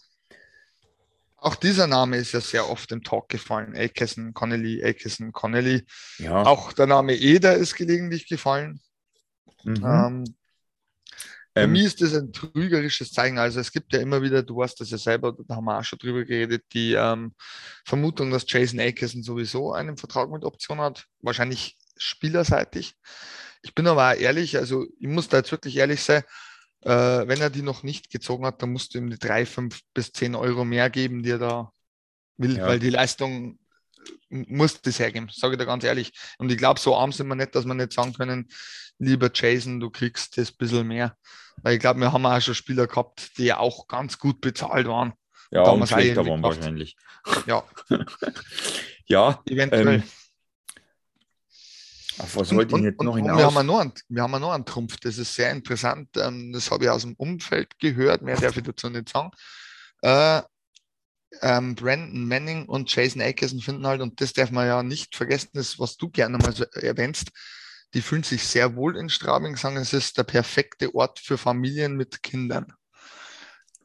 Auch 1.36 1.54
dieser 1.54 1.86
Name 1.86 2.16
ist 2.16 2.32
ja 2.32 2.40
sehr 2.40 2.68
oft 2.68 2.90
im 2.92 3.02
Talk 3.02 3.28
gefallen. 3.28 3.76
Akeson, 3.76 4.34
Connolly, 4.34 4.84
Akeson, 4.84 5.32
Connolly. 5.32 5.84
Ja. 6.18 6.42
Auch 6.44 6.72
der 6.72 6.86
Name 6.86 7.14
Eder 7.14 7.54
ist 7.54 7.74
gelegentlich 7.74 8.28
gefallen. 8.28 8.80
Mhm. 9.64 9.84
Ähm, 9.84 10.36
für 11.56 11.62
ähm, 11.62 11.72
mich 11.72 11.84
ist 11.84 12.02
das 12.02 12.12
ein 12.12 12.34
trügerisches 12.34 13.12
Zeichen. 13.12 13.38
Also 13.38 13.60
es 13.60 13.72
gibt 13.72 13.90
ja 13.94 14.00
immer 14.00 14.20
wieder, 14.20 14.42
du 14.42 14.58
weißt 14.58 14.78
das 14.78 14.90
ja 14.90 14.98
selber, 14.98 15.34
da 15.48 15.56
haben 15.56 15.64
wir 15.64 15.78
auch 15.78 15.84
schon 15.84 15.98
drüber 15.98 16.22
geredet, 16.22 16.64
die 16.74 16.92
ähm, 16.92 17.32
Vermutung, 17.86 18.30
dass 18.30 18.44
Jason 18.46 18.78
Akerson 18.78 19.22
sowieso 19.22 19.72
einen 19.72 19.96
Vertrag 19.96 20.30
mit 20.30 20.44
Option 20.44 20.82
hat, 20.82 21.06
wahrscheinlich 21.22 21.78
spielerseitig. 21.96 22.94
Ich 23.62 23.74
bin 23.74 23.86
aber 23.86 24.10
auch 24.10 24.16
ehrlich, 24.16 24.58
also 24.58 24.84
ich 25.00 25.08
muss 25.08 25.30
da 25.30 25.38
jetzt 25.38 25.50
wirklich 25.50 25.74
ehrlich 25.78 26.02
sein, 26.02 26.24
äh, 26.82 26.90
wenn 26.90 27.40
er 27.40 27.48
die 27.48 27.62
noch 27.62 27.82
nicht 27.82 28.10
gezogen 28.10 28.44
hat, 28.44 28.60
dann 28.60 28.72
musst 28.72 28.92
du 28.92 28.98
ihm 28.98 29.08
die 29.08 29.18
drei, 29.18 29.46
fünf 29.46 29.80
bis 29.94 30.12
zehn 30.12 30.34
Euro 30.34 30.66
mehr 30.66 30.90
geben, 30.90 31.22
die 31.22 31.30
er 31.30 31.38
da 31.38 31.72
will, 32.36 32.58
ja. 32.58 32.66
weil 32.66 32.80
die 32.80 32.90
Leistung 32.90 33.58
muss 34.28 34.80
das 34.82 34.98
hergeben, 34.98 35.28
sage 35.32 35.54
ich 35.54 35.58
da 35.58 35.64
ganz 35.64 35.84
ehrlich. 35.84 36.12
Und 36.38 36.50
ich 36.50 36.58
glaube, 36.58 36.80
so 36.80 36.96
arm 36.96 37.12
sind 37.12 37.28
wir 37.28 37.34
nicht, 37.34 37.54
dass 37.54 37.64
wir 37.64 37.74
nicht 37.74 37.92
sagen 37.92 38.12
können, 38.12 38.48
lieber 38.98 39.30
Jason, 39.32 39.80
du 39.80 39.90
kriegst 39.90 40.36
das 40.38 40.50
ein 40.50 40.56
bisschen 40.58 40.86
mehr. 40.86 41.16
Weil 41.62 41.74
ich 41.74 41.80
glaube, 41.80 42.00
wir 42.00 42.12
haben 42.12 42.26
auch 42.26 42.40
schon 42.40 42.54
Spieler 42.54 42.86
gehabt, 42.86 43.38
die 43.38 43.52
auch 43.52 43.86
ganz 43.86 44.18
gut 44.18 44.40
bezahlt 44.40 44.86
waren. 44.86 45.12
Ja, 45.50 45.62
und, 45.62 45.82
und 45.82 45.88
schlechter 45.88 46.26
waren 46.26 46.42
wahrscheinlich. 46.42 46.96
Ja. 47.46 47.64
ja, 49.06 49.42
eventuell. 49.46 49.94
Ähm, 49.96 50.02
auf 52.18 52.36
was 52.36 52.54
wollte 52.54 52.76
ich 52.76 52.82
jetzt 52.82 53.02
noch 53.02 53.16
hinaus? 53.16 53.38
wir, 53.38 53.44
haben 53.46 53.66
noch 53.66 53.80
einen, 53.80 53.92
wir 54.08 54.22
haben 54.22 54.40
noch 54.40 54.52
einen 54.52 54.64
Trumpf, 54.64 54.96
das 54.98 55.18
ist 55.18 55.34
sehr 55.34 55.50
interessant. 55.50 56.08
Ähm, 56.16 56.52
das 56.52 56.70
habe 56.70 56.84
ich 56.84 56.90
aus 56.90 57.02
dem 57.02 57.14
Umfeld 57.14 57.78
gehört, 57.78 58.22
mehr 58.22 58.36
darf 58.36 58.56
ich 58.56 58.62
dazu 58.62 58.88
nicht 58.88 59.08
sagen. 59.10 59.30
Äh, 61.30 61.56
ähm, 61.56 61.74
Brandon 61.74 62.26
Manning 62.26 62.66
und 62.66 62.94
Jason 62.94 63.22
Akerson 63.22 63.60
finden 63.60 63.86
halt, 63.86 64.00
und 64.00 64.20
das 64.20 64.32
darf 64.32 64.50
man 64.50 64.66
ja 64.66 64.82
nicht 64.82 65.16
vergessen, 65.16 65.50
das, 65.54 65.78
was 65.78 65.96
du 65.96 66.08
gerne 66.08 66.38
mal 66.38 66.52
so 66.52 66.64
erwähnst, 66.72 67.30
die 67.94 68.02
fühlen 68.02 68.22
sich 68.22 68.44
sehr 68.44 68.76
wohl 68.76 68.96
in 68.96 69.08
Straubing, 69.08 69.56
sagen, 69.56 69.76
es 69.76 69.92
ist 69.92 70.18
der 70.18 70.24
perfekte 70.24 70.94
Ort 70.94 71.18
für 71.18 71.38
Familien 71.38 71.96
mit 71.96 72.22
Kindern. 72.22 72.72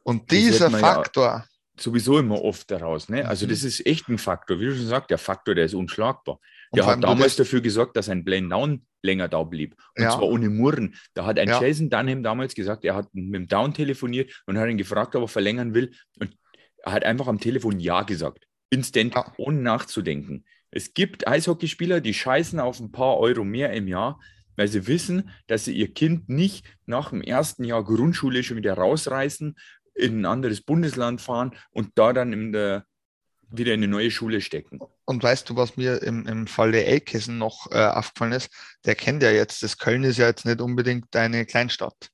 Und 0.02 0.30
dieser 0.30 0.70
Faktor. 0.70 1.26
Ja 1.26 1.44
sowieso 1.78 2.18
immer 2.18 2.42
oft 2.42 2.70
daraus. 2.70 3.08
Ne? 3.08 3.26
Also, 3.26 3.46
das 3.46 3.62
mhm. 3.62 3.68
ist 3.68 3.86
echt 3.86 4.08
ein 4.08 4.18
Faktor. 4.18 4.60
Wie 4.60 4.66
du 4.66 4.76
schon 4.76 4.86
sagst, 4.86 5.10
der 5.10 5.18
Faktor, 5.18 5.54
der 5.54 5.64
ist 5.64 5.74
unschlagbar. 5.74 6.38
Der 6.74 6.86
hat 6.86 7.04
damals 7.04 7.36
dafür 7.36 7.60
gesorgt, 7.60 7.96
dass 7.96 8.08
ein 8.08 8.24
Blaine 8.24 8.48
Down 8.48 8.86
länger 9.02 9.28
da 9.28 9.42
blieb. 9.42 9.76
Und 9.96 10.04
ja. 10.04 10.10
zwar 10.10 10.22
ohne 10.22 10.48
Murren. 10.48 10.94
Da 11.12 11.26
hat 11.26 11.38
ein 11.38 11.48
ja. 11.48 11.60
Jason 11.60 11.90
Dunham 11.90 12.22
damals 12.22 12.54
gesagt, 12.54 12.84
er 12.84 12.94
hat 12.94 13.08
mit 13.12 13.34
dem 13.34 13.46
Down 13.46 13.74
telefoniert 13.74 14.42
und 14.46 14.58
hat 14.58 14.68
ihn 14.70 14.78
gefragt, 14.78 15.14
ob 15.14 15.22
er 15.22 15.28
verlängern 15.28 15.74
will. 15.74 15.92
Und 16.18 16.34
Er 16.82 16.92
hat 16.92 17.04
einfach 17.04 17.28
am 17.28 17.40
Telefon 17.40 17.80
Ja 17.80 18.02
gesagt. 18.02 18.46
Instant, 18.70 19.14
ja. 19.14 19.32
ohne 19.36 19.60
nachzudenken. 19.60 20.44
Es 20.70 20.94
gibt 20.94 21.28
Eishockeyspieler, 21.28 22.00
die 22.00 22.14
scheißen 22.14 22.58
auf 22.58 22.80
ein 22.80 22.92
paar 22.92 23.18
Euro 23.18 23.44
mehr 23.44 23.72
im 23.72 23.86
Jahr, 23.86 24.20
weil 24.56 24.68
sie 24.68 24.86
wissen, 24.86 25.30
dass 25.46 25.64
sie 25.64 25.74
ihr 25.74 25.92
Kind 25.92 26.28
nicht 26.28 26.64
nach 26.86 27.10
dem 27.10 27.22
ersten 27.22 27.64
Jahr 27.64 27.84
Grundschule 27.84 28.42
schon 28.42 28.56
wieder 28.56 28.74
rausreißen, 28.74 29.56
in 29.94 30.20
ein 30.20 30.26
anderes 30.26 30.62
Bundesland 30.62 31.20
fahren 31.20 31.54
und 31.70 31.90
da 31.96 32.12
dann 32.12 32.32
in 32.32 32.52
der, 32.52 32.86
wieder 33.50 33.74
in 33.74 33.80
eine 33.80 33.88
neue 33.88 34.10
Schule 34.10 34.40
stecken. 34.40 34.80
Und 35.04 35.22
weißt 35.22 35.48
du, 35.50 35.56
was 35.56 35.76
mir 35.76 36.02
im, 36.02 36.26
im 36.26 36.46
Fall 36.46 36.72
der 36.72 36.88
Elkissen 36.88 37.36
noch 37.36 37.70
äh, 37.70 37.86
aufgefallen 37.86 38.32
ist? 38.32 38.50
Der 38.86 38.94
kennt 38.94 39.22
ja 39.22 39.30
jetzt, 39.30 39.62
das 39.62 39.76
Köln 39.76 40.04
ist 40.04 40.16
ja 40.16 40.26
jetzt 40.26 40.46
nicht 40.46 40.62
unbedingt 40.62 41.14
eine 41.14 41.44
Kleinstadt. 41.44 42.08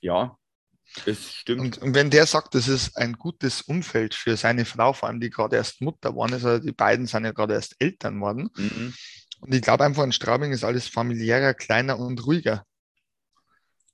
Ja, 0.00 0.38
das 1.04 1.32
stimmt. 1.32 1.78
Und, 1.78 1.94
wenn 1.94 2.10
der 2.10 2.26
sagt, 2.26 2.54
das 2.54 2.68
ist 2.68 2.96
ein 2.96 3.14
gutes 3.14 3.62
Umfeld 3.62 4.14
für 4.14 4.36
seine 4.36 4.64
Frau, 4.64 4.92
vor 4.92 5.08
allem 5.08 5.20
die 5.20 5.30
gerade 5.30 5.56
erst 5.56 5.80
Mutter 5.80 6.10
geworden 6.10 6.34
ist, 6.34 6.44
also 6.44 6.62
die 6.64 6.72
beiden 6.72 7.06
sind 7.06 7.24
ja 7.24 7.32
gerade 7.32 7.54
erst 7.54 7.76
Eltern 7.78 8.20
worden. 8.20 8.50
Mhm. 8.56 8.94
Und 9.40 9.54
ich 9.54 9.62
glaube 9.62 9.84
einfach, 9.84 10.04
in 10.04 10.12
Straubing 10.12 10.52
ist 10.52 10.64
alles 10.64 10.88
familiärer, 10.88 11.54
kleiner 11.54 11.98
und 11.98 12.26
ruhiger. 12.26 12.64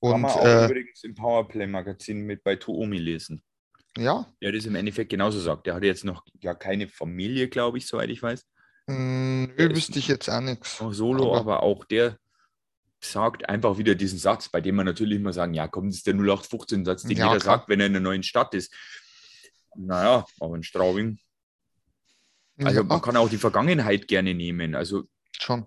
Und, 0.01 0.13
Kann 0.13 0.21
man 0.23 0.31
auch 0.31 0.45
äh, 0.45 0.65
übrigens 0.67 1.05
im 1.05 1.15
Powerplay-Magazin 1.15 2.21
mit 2.21 2.43
bei 2.43 2.57
Tuomi 2.57 2.99
lesen. 2.99 3.43
Ja. 3.97 4.27
Der 4.43 4.53
das 4.53 4.67
im 4.67 4.75
Endeffekt 4.75 5.11
genauso 5.11 5.41
sagt. 5.41 5.67
Der 5.67 5.75
hat 5.75 5.85
jetzt 5.85 6.05
noch 6.05 6.25
ja 6.41 6.55
keine 6.55 6.89
Familie, 6.89 7.49
glaube 7.49 7.79
ich, 7.79 7.87
soweit 7.87 8.11
ich 8.11 8.23
weiß. 8.23 8.45
Mm, 8.87 9.47
wüsste 9.57 9.99
ich 9.99 10.09
jetzt 10.09 10.29
auch 10.29 10.41
nichts. 10.41 10.77
Solo, 10.79 11.35
aber, 11.35 11.41
aber, 11.41 11.63
auch 11.63 11.85
der 11.87 12.19
sagt 13.01 13.49
einfach 13.49 13.79
wieder 13.79 13.95
diesen 13.95 14.19
Satz, 14.19 14.49
bei 14.49 14.61
dem 14.61 14.77
man 14.77 14.87
natürlich 14.87 15.19
immer 15.19 15.33
sagen, 15.33 15.55
ja, 15.55 15.69
komm, 15.69 15.89
das 15.89 15.99
ist 15.99 16.07
der 16.07 16.15
0815-Satz, 16.15 17.03
den 17.03 17.17
ja, 17.17 17.29
jeder 17.29 17.41
klar. 17.41 17.59
sagt, 17.59 17.69
wenn 17.69 17.81
er 17.81 17.87
in 17.87 17.93
einer 17.93 18.03
neuen 18.03 18.23
Stadt 18.23 18.55
ist. 18.55 18.73
Naja, 19.77 20.25
aber 20.41 20.57
in 20.57 20.63
Straubing. 20.63 21.19
Also 22.59 22.81
ja. 22.81 22.85
man 22.85 23.03
kann 23.03 23.17
auch 23.17 23.29
die 23.29 23.37
Vergangenheit 23.37 24.09
gerne 24.09 24.35
nehmen. 24.35 24.75
Also 24.75 25.05
schon. 25.39 25.67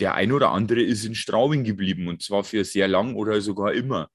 Der 0.00 0.14
ein 0.14 0.32
oder 0.32 0.52
andere 0.52 0.80
ist 0.80 1.04
in 1.04 1.14
Straubing 1.14 1.64
geblieben 1.64 2.08
und 2.08 2.22
zwar 2.22 2.44
für 2.44 2.64
sehr 2.64 2.88
lang 2.88 3.14
oder 3.14 3.40
sogar 3.40 3.72
immer. 3.72 4.08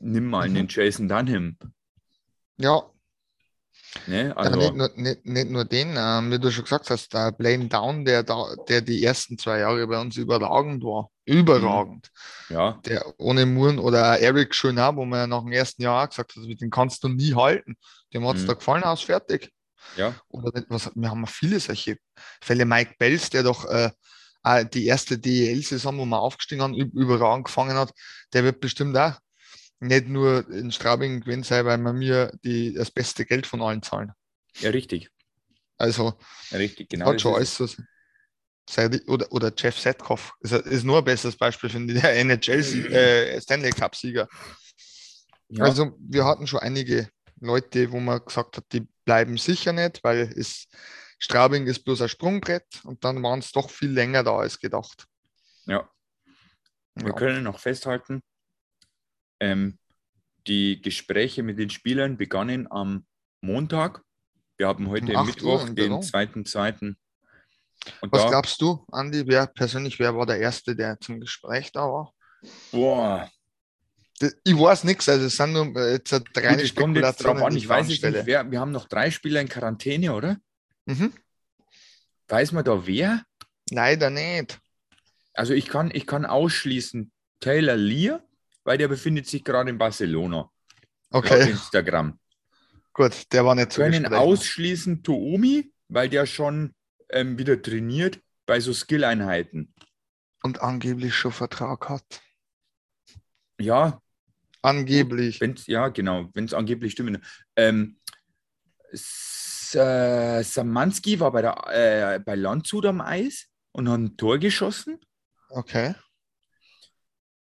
Nimm 0.00 0.26
mal 0.26 0.48
mhm. 0.48 0.56
einen 0.56 0.68
Jason 0.68 1.08
Dunham. 1.08 1.56
Ja. 2.56 2.90
Ne? 4.06 4.36
Also, 4.36 4.60
ja, 4.60 4.64
nicht, 4.64 4.74
nur, 4.74 4.90
nicht, 4.94 5.24
nicht 5.26 5.50
nur 5.50 5.64
den, 5.64 5.94
ähm, 5.96 6.30
wie 6.30 6.38
du 6.38 6.50
schon 6.50 6.64
gesagt 6.64 6.90
hast, 6.90 7.12
der 7.12 7.32
Blaine 7.32 7.68
Down, 7.68 8.04
der, 8.04 8.22
der 8.22 8.80
die 8.80 9.02
ersten 9.02 9.38
zwei 9.38 9.60
Jahre 9.60 9.86
bei 9.86 10.00
uns 10.00 10.16
überragend 10.16 10.82
war. 10.84 11.10
Überragend. 11.24 12.10
Mhm. 12.48 12.54
Ja. 12.54 12.80
Der 12.84 13.14
ohne 13.18 13.46
Muren 13.46 13.78
oder 13.78 14.20
Eric 14.20 14.54
Schönau, 14.54 14.96
wo 14.96 15.04
man 15.04 15.20
ja 15.20 15.26
nach 15.26 15.42
dem 15.42 15.52
ersten 15.52 15.82
Jahr 15.82 16.04
auch 16.04 16.08
gesagt 16.08 16.34
hat, 16.36 16.60
den 16.60 16.70
kannst 16.70 17.02
du 17.02 17.08
nie 17.08 17.34
halten. 17.34 17.76
Dem 18.14 18.26
hat 18.26 18.36
es 18.36 18.42
mhm. 18.42 18.46
da 18.46 18.54
gefallen, 18.54 18.84
aus 18.84 19.02
fertig. 19.02 19.50
Ja. 19.96 20.14
Oder 20.28 20.64
was, 20.68 20.90
wir 20.94 21.10
haben 21.10 21.26
viele 21.26 21.60
solche 21.60 21.98
Fälle. 22.40 22.64
Mike 22.64 22.94
Bells, 22.98 23.30
der 23.30 23.42
doch 23.42 23.64
äh, 23.66 23.90
die 24.72 24.86
erste 24.86 25.18
DEL-Saison, 25.18 25.98
wo 25.98 26.04
man 26.04 26.20
aufgestiegen 26.20 26.62
haben, 26.62 26.74
überragend 26.74 27.46
gefangen 27.46 27.76
hat, 27.76 27.92
der 28.32 28.44
wird 28.44 28.60
bestimmt 28.60 28.96
auch 28.96 29.14
nicht 29.80 30.08
nur 30.08 30.48
in 30.50 30.72
Straubing 30.72 31.20
gewesen 31.20 31.42
sein, 31.42 31.64
weil 31.64 31.78
wir 31.78 31.92
mir 31.92 32.32
die, 32.42 32.72
das 32.72 32.90
beste 32.90 33.24
Geld 33.24 33.46
von 33.46 33.62
allen 33.62 33.82
zahlen. 33.82 34.12
Ja, 34.58 34.70
richtig. 34.70 35.10
Also, 35.78 36.14
ja, 36.50 36.58
richtig, 36.58 36.88
genau. 36.88 37.06
Hat 37.06 37.20
schon 37.20 37.34
alles 37.34 37.56
so. 37.56 37.66
Oder, 39.06 39.30
oder 39.30 39.52
Jeff 39.56 39.78
Setkoff 39.78 40.34
ist, 40.40 40.52
ist 40.52 40.84
nur 40.84 40.98
ein 40.98 41.04
besseres 41.04 41.36
Beispiel, 41.36 41.70
finde 41.70 41.94
ich, 41.94 42.00
der 42.00 42.16
NHL 42.16 42.60
äh, 42.92 43.40
Stanley 43.40 43.70
Cup-Sieger. 43.70 44.28
Ja. 45.48 45.64
Also, 45.64 45.96
wir 46.00 46.24
hatten 46.24 46.46
schon 46.46 46.60
einige 46.60 47.08
Leute, 47.40 47.92
wo 47.92 48.00
man 48.00 48.24
gesagt 48.24 48.56
hat, 48.56 48.64
die 48.72 48.88
bleiben 49.04 49.38
sicher 49.38 49.72
nicht, 49.72 50.02
weil 50.02 50.32
es, 50.36 50.66
Straubing 51.18 51.66
ist 51.66 51.84
bloß 51.84 52.02
ein 52.02 52.08
Sprungbrett 52.08 52.66
und 52.84 53.04
dann 53.04 53.22
waren 53.22 53.38
es 53.38 53.52
doch 53.52 53.70
viel 53.70 53.90
länger 53.90 54.24
da 54.24 54.36
als 54.36 54.58
gedacht. 54.58 55.06
Ja. 55.66 55.88
Wir 56.94 57.08
ja. 57.08 57.12
können 57.12 57.44
noch 57.44 57.58
festhalten, 57.58 58.22
ähm, 59.40 59.78
die 60.46 60.80
Gespräche 60.80 61.42
mit 61.42 61.58
den 61.58 61.70
Spielern 61.70 62.16
begannen 62.16 62.70
am 62.70 63.04
Montag. 63.40 64.02
Wir 64.56 64.68
haben 64.68 64.88
heute 64.88 65.06
Mittwoch, 65.24 65.68
den 65.68 65.92
2.2. 65.92 66.94
Was 68.00 68.22
da, 68.22 68.28
glaubst 68.28 68.60
du, 68.60 68.84
Andi, 68.90 69.26
wer 69.26 69.46
persönlich, 69.46 69.98
wer 69.98 70.16
war 70.16 70.26
der 70.26 70.38
Erste, 70.38 70.74
der 70.74 70.98
zum 70.98 71.20
Gespräch 71.20 71.72
da 71.72 71.82
war? 71.82 72.12
Boah. 72.72 73.30
Ich 74.44 74.58
weiß 74.58 74.84
nichts, 74.84 75.08
also 75.08 75.26
es 75.26 75.36
sind 75.36 75.52
nur 75.52 75.76
äh, 75.76 75.92
jetzt 75.92 76.10
drei 76.32 76.56
Gut, 76.56 76.74
kommt 76.74 76.96
jetzt 76.96 77.22
drauf 77.22 77.42
an. 77.42 77.54
Ich 77.54 77.68
weiß 77.68 77.86
nicht, 77.88 78.02
wer, 78.02 78.50
wir 78.50 78.60
haben 78.60 78.72
noch 78.72 78.88
drei 78.88 79.10
Spieler 79.10 79.42
in 79.42 79.48
Quarantäne, 79.48 80.14
oder? 80.14 80.38
Mhm. 80.86 81.12
Weiß 82.28 82.52
man 82.52 82.64
da 82.64 82.86
wer? 82.86 83.22
Leider 83.70 84.08
nicht. 84.08 84.58
Also 85.34 85.52
ich 85.52 85.66
kann, 85.66 85.90
ich 85.92 86.06
kann 86.06 86.24
ausschließen 86.24 87.12
Taylor 87.40 87.76
Lear, 87.76 88.25
weil 88.66 88.78
der 88.78 88.88
befindet 88.88 89.26
sich 89.26 89.44
gerade 89.44 89.70
in 89.70 89.78
Barcelona. 89.78 90.50
Okay. 91.10 91.42
Auf 91.42 91.48
Instagram. 91.48 92.18
Gut, 92.92 93.32
der 93.32 93.44
war 93.44 93.54
nicht 93.54 93.72
zu 93.72 93.80
Können 93.80 94.06
ausschließen 94.06 95.02
Toomi, 95.02 95.72
weil 95.88 96.08
der 96.08 96.26
schon 96.26 96.74
ähm, 97.10 97.38
wieder 97.38 97.60
trainiert 97.62 98.20
bei 98.44 98.58
so 98.58 98.72
Skill-Einheiten. 98.72 99.72
Und 100.42 100.60
angeblich 100.60 101.14
schon 101.14 101.32
Vertrag 101.32 101.88
hat. 101.88 102.20
Ja. 103.60 104.02
Angeblich. 104.62 105.40
Wenn's, 105.40 105.66
ja, 105.66 105.88
genau, 105.88 106.28
wenn 106.34 106.44
es 106.44 106.54
angeblich 106.54 106.92
stimmt. 106.92 107.20
Ähm, 107.54 107.98
äh, 108.92 110.42
Samanski 110.42 111.20
war 111.20 111.30
bei, 111.30 111.42
der, 111.42 112.14
äh, 112.14 112.18
bei 112.18 112.34
Landshut 112.34 112.86
am 112.86 113.00
Eis 113.00 113.46
und 113.72 113.88
hat 113.88 113.98
ein 113.98 114.16
Tor 114.16 114.38
geschossen. 114.38 114.98
Okay. 115.50 115.94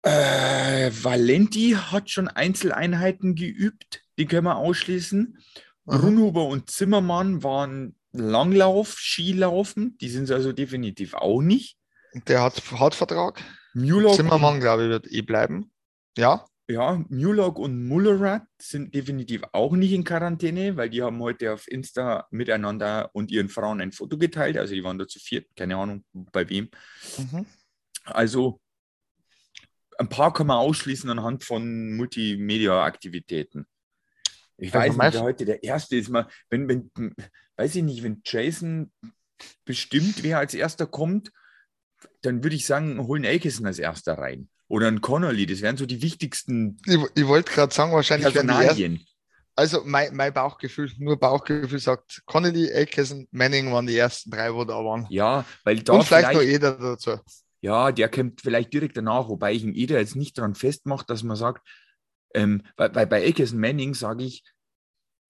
Äh, 0.08 0.90
Valenti 1.04 1.76
hat 1.76 2.08
schon 2.08 2.28
Einzeleinheiten 2.28 3.34
geübt, 3.34 4.00
die 4.16 4.24
können 4.24 4.46
wir 4.46 4.56
ausschließen. 4.56 5.36
Mhm. 5.84 5.92
Grunhuber 5.92 6.46
und 6.46 6.70
Zimmermann 6.70 7.42
waren 7.42 7.94
Langlauf, 8.12 8.96
Skilaufen, 8.98 9.98
die 9.98 10.08
sind 10.08 10.24
es 10.24 10.30
also 10.30 10.52
definitiv 10.52 11.12
auch 11.12 11.42
nicht. 11.42 11.76
Der 12.26 12.42
hat, 12.42 12.62
hat 12.72 12.94
Vertrag. 12.94 13.42
Mulock 13.74 14.14
Zimmermann, 14.14 14.60
glaube 14.60 14.84
ich, 14.84 14.88
wird 14.88 15.12
eh 15.12 15.20
bleiben. 15.20 15.70
Ja. 16.16 16.46
Ja, 16.70 17.02
Mulock 17.10 17.58
und 17.58 17.86
Mullerat 17.86 18.46
sind 18.58 18.94
definitiv 18.94 19.42
auch 19.52 19.72
nicht 19.72 19.92
in 19.92 20.04
Quarantäne, 20.04 20.76
weil 20.76 20.88
die 20.88 21.02
haben 21.02 21.20
heute 21.20 21.52
auf 21.52 21.68
Insta 21.68 22.26
miteinander 22.30 23.10
und 23.12 23.30
ihren 23.30 23.50
Frauen 23.50 23.82
ein 23.82 23.92
Foto 23.92 24.16
geteilt. 24.16 24.56
Also 24.56 24.74
die 24.74 24.84
waren 24.84 24.98
da 24.98 25.06
zu 25.06 25.18
viert, 25.18 25.46
keine 25.54 25.76
Ahnung 25.76 26.04
bei 26.12 26.48
wem. 26.48 26.70
Mhm. 27.18 27.46
Also 28.04 28.60
ein 29.98 30.08
paar 30.08 30.32
kann 30.32 30.46
man 30.46 30.56
ausschließen 30.58 31.10
anhand 31.10 31.44
von 31.44 31.96
Multimedia-Aktivitäten. 31.96 33.66
Ich 34.56 34.72
weiß 34.72 34.96
nicht, 34.96 35.14
wer 35.14 35.22
heute 35.22 35.44
der 35.44 35.62
Erste 35.62 35.96
ist. 35.96 36.08
Mal, 36.08 36.28
wenn, 36.50 36.68
wenn, 36.68 37.14
weiß 37.56 37.76
ich 37.76 37.82
nicht, 37.82 38.02
wenn 38.02 38.22
Jason 38.24 38.92
bestimmt, 39.64 40.22
wer 40.22 40.38
als 40.38 40.54
Erster 40.54 40.86
kommt, 40.86 41.32
dann 42.22 42.42
würde 42.42 42.56
ich 42.56 42.66
sagen, 42.66 43.06
holen 43.06 43.24
Elkison 43.24 43.66
als 43.66 43.78
Erster 43.78 44.14
rein. 44.18 44.48
Oder 44.68 44.88
ein 44.88 45.00
Connolly, 45.00 45.46
das 45.46 45.62
wären 45.62 45.76
so 45.76 45.86
die 45.86 46.02
wichtigsten. 46.02 46.76
Ich, 46.86 46.98
ich 47.14 47.26
wollte 47.26 47.52
gerade 47.52 47.74
sagen, 47.74 47.92
wahrscheinlich 47.92 48.32
Personalien. 48.32 49.04
Also 49.54 49.82
mein, 49.84 50.14
mein 50.14 50.32
Bauchgefühl, 50.32 50.90
nur 50.98 51.18
Bauchgefühl 51.18 51.80
sagt, 51.80 52.22
Connolly, 52.26 52.68
Elkison, 52.68 53.26
Manning 53.32 53.72
waren 53.72 53.86
die 53.86 53.96
ersten 53.96 54.30
drei, 54.30 54.54
wo 54.54 54.64
da 54.64 54.74
waren. 54.74 55.06
Ja, 55.10 55.44
weil 55.64 55.80
da. 55.80 55.94
Und 55.94 56.04
vielleicht, 56.04 56.28
vielleicht 56.28 56.40
noch 56.40 56.48
jeder 56.48 56.78
dazu 56.78 57.18
ja, 57.60 57.92
der 57.92 58.08
kommt 58.08 58.40
vielleicht 58.40 58.72
direkt 58.72 58.96
danach, 58.96 59.28
wobei 59.28 59.52
ich 59.52 59.64
ihn 59.64 59.74
eh 59.74 59.86
jetzt 59.86 60.16
nicht 60.16 60.38
daran 60.38 60.54
festmacht, 60.54 61.10
dass 61.10 61.22
man 61.22 61.36
sagt, 61.36 61.66
ähm, 62.34 62.62
weil, 62.76 62.94
weil 62.94 63.06
bei 63.06 63.24
Eckes 63.24 63.52
und 63.52 63.60
Manning 63.60 63.94
sage 63.94 64.24
ich, 64.24 64.44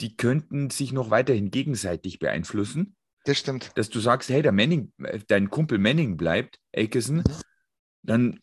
die 0.00 0.16
könnten 0.16 0.70
sich 0.70 0.92
noch 0.92 1.10
weiterhin 1.10 1.50
gegenseitig 1.50 2.18
beeinflussen. 2.18 2.96
Das 3.24 3.38
stimmt. 3.38 3.72
Dass 3.74 3.90
du 3.90 4.00
sagst, 4.00 4.28
hey, 4.30 4.42
der 4.42 4.52
Manning, 4.52 4.92
äh, 5.02 5.20
dein 5.26 5.50
Kumpel 5.50 5.78
Manning 5.78 6.16
bleibt, 6.16 6.58
Eckesen, 6.72 7.18
mhm. 7.18 7.42
dann 8.02 8.40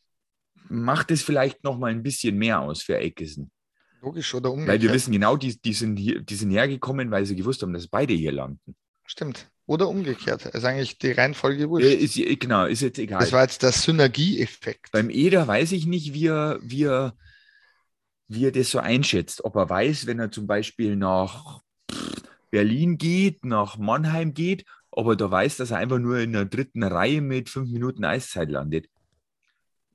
macht 0.68 1.12
es 1.12 1.22
vielleicht 1.22 1.64
noch 1.64 1.78
mal 1.78 1.92
ein 1.92 2.04
bisschen 2.04 2.38
mehr 2.38 2.60
aus 2.60 2.82
für 2.82 2.98
Eckesen. 2.98 3.52
Logisch 4.02 4.34
oder 4.34 4.52
umgekehrt. 4.52 4.76
Weil 4.76 4.82
wir 4.82 4.94
wissen 4.94 5.12
genau, 5.12 5.38
die, 5.38 5.60
die, 5.60 5.74
sind 5.74 5.98
hier, 5.98 6.22
die 6.22 6.36
sind 6.36 6.52
hergekommen, 6.52 7.12
weil 7.12 7.26
sie 7.26 7.36
gewusst 7.36 7.62
haben, 7.62 7.74
dass 7.74 7.88
beide 7.88 8.14
hier 8.14 8.32
landen. 8.32 8.76
Stimmt. 9.06 9.50
Oder 9.68 9.88
umgekehrt. 9.88 10.46
ist 10.46 10.64
eigentlich 10.64 11.00
die 11.00 11.12
Reihenfolge 11.12 11.70
wurscht. 11.70 11.88
Ist, 11.88 12.40
genau, 12.40 12.66
ist 12.66 12.82
jetzt 12.82 13.00
egal. 13.00 13.20
Das 13.20 13.32
war 13.32 13.42
jetzt 13.42 13.64
der 13.64 13.72
Synergieeffekt. 13.72 14.92
Beim 14.92 15.10
Eder 15.10 15.48
weiß 15.48 15.72
ich 15.72 15.88
nicht, 15.88 16.14
wie 16.14 16.28
er, 16.28 16.60
wie, 16.62 16.84
er, 16.84 17.16
wie 18.28 18.46
er 18.46 18.52
das 18.52 18.70
so 18.70 18.78
einschätzt. 18.78 19.44
Ob 19.44 19.56
er 19.56 19.68
weiß, 19.68 20.06
wenn 20.06 20.20
er 20.20 20.30
zum 20.30 20.46
Beispiel 20.46 20.96
nach 20.96 21.62
Berlin 22.52 22.98
geht, 22.98 23.44
nach 23.44 23.78
Mannheim 23.78 24.36
geht, 24.36 24.66
ob 24.92 25.08
er 25.08 25.16
da 25.16 25.30
weiß, 25.30 25.58
dass 25.58 25.72
er 25.72 25.78
einfach 25.78 26.00
nur 26.00 26.20
in 26.20 26.34
der 26.34 26.46
dritten 26.46 26.84
Reihe 26.84 27.22
mit 27.22 27.50
fünf 27.50 27.70
Minuten 27.70 28.06
Eiszeit 28.06 28.50
landet. 28.50 28.88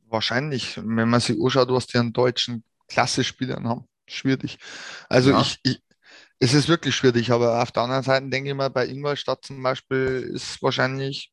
Wahrscheinlich, 0.08 0.78
wenn 0.78 1.08
man 1.08 1.20
sich 1.20 1.40
anschaut, 1.40 1.68
was 1.68 1.86
die 1.86 1.98
an 1.98 2.12
deutschen 2.12 2.64
Klassespielern 2.88 3.68
haben. 3.68 3.84
Schwierig. 4.08 4.58
Also 5.08 5.30
ja. 5.30 5.40
ich, 5.40 5.60
ich, 5.62 5.80
Es 6.42 6.54
ist 6.54 6.68
wirklich 6.68 6.96
schwierig, 6.96 7.30
aber 7.30 7.62
auf 7.62 7.70
der 7.70 7.82
anderen 7.82 8.02
Seite 8.02 8.28
denke 8.28 8.48
ich 8.48 8.56
mal, 8.56 8.70
bei 8.70 8.86
Ingolstadt 8.86 9.44
zum 9.44 9.62
Beispiel 9.62 10.30
ist 10.32 10.62
wahrscheinlich, 10.62 11.32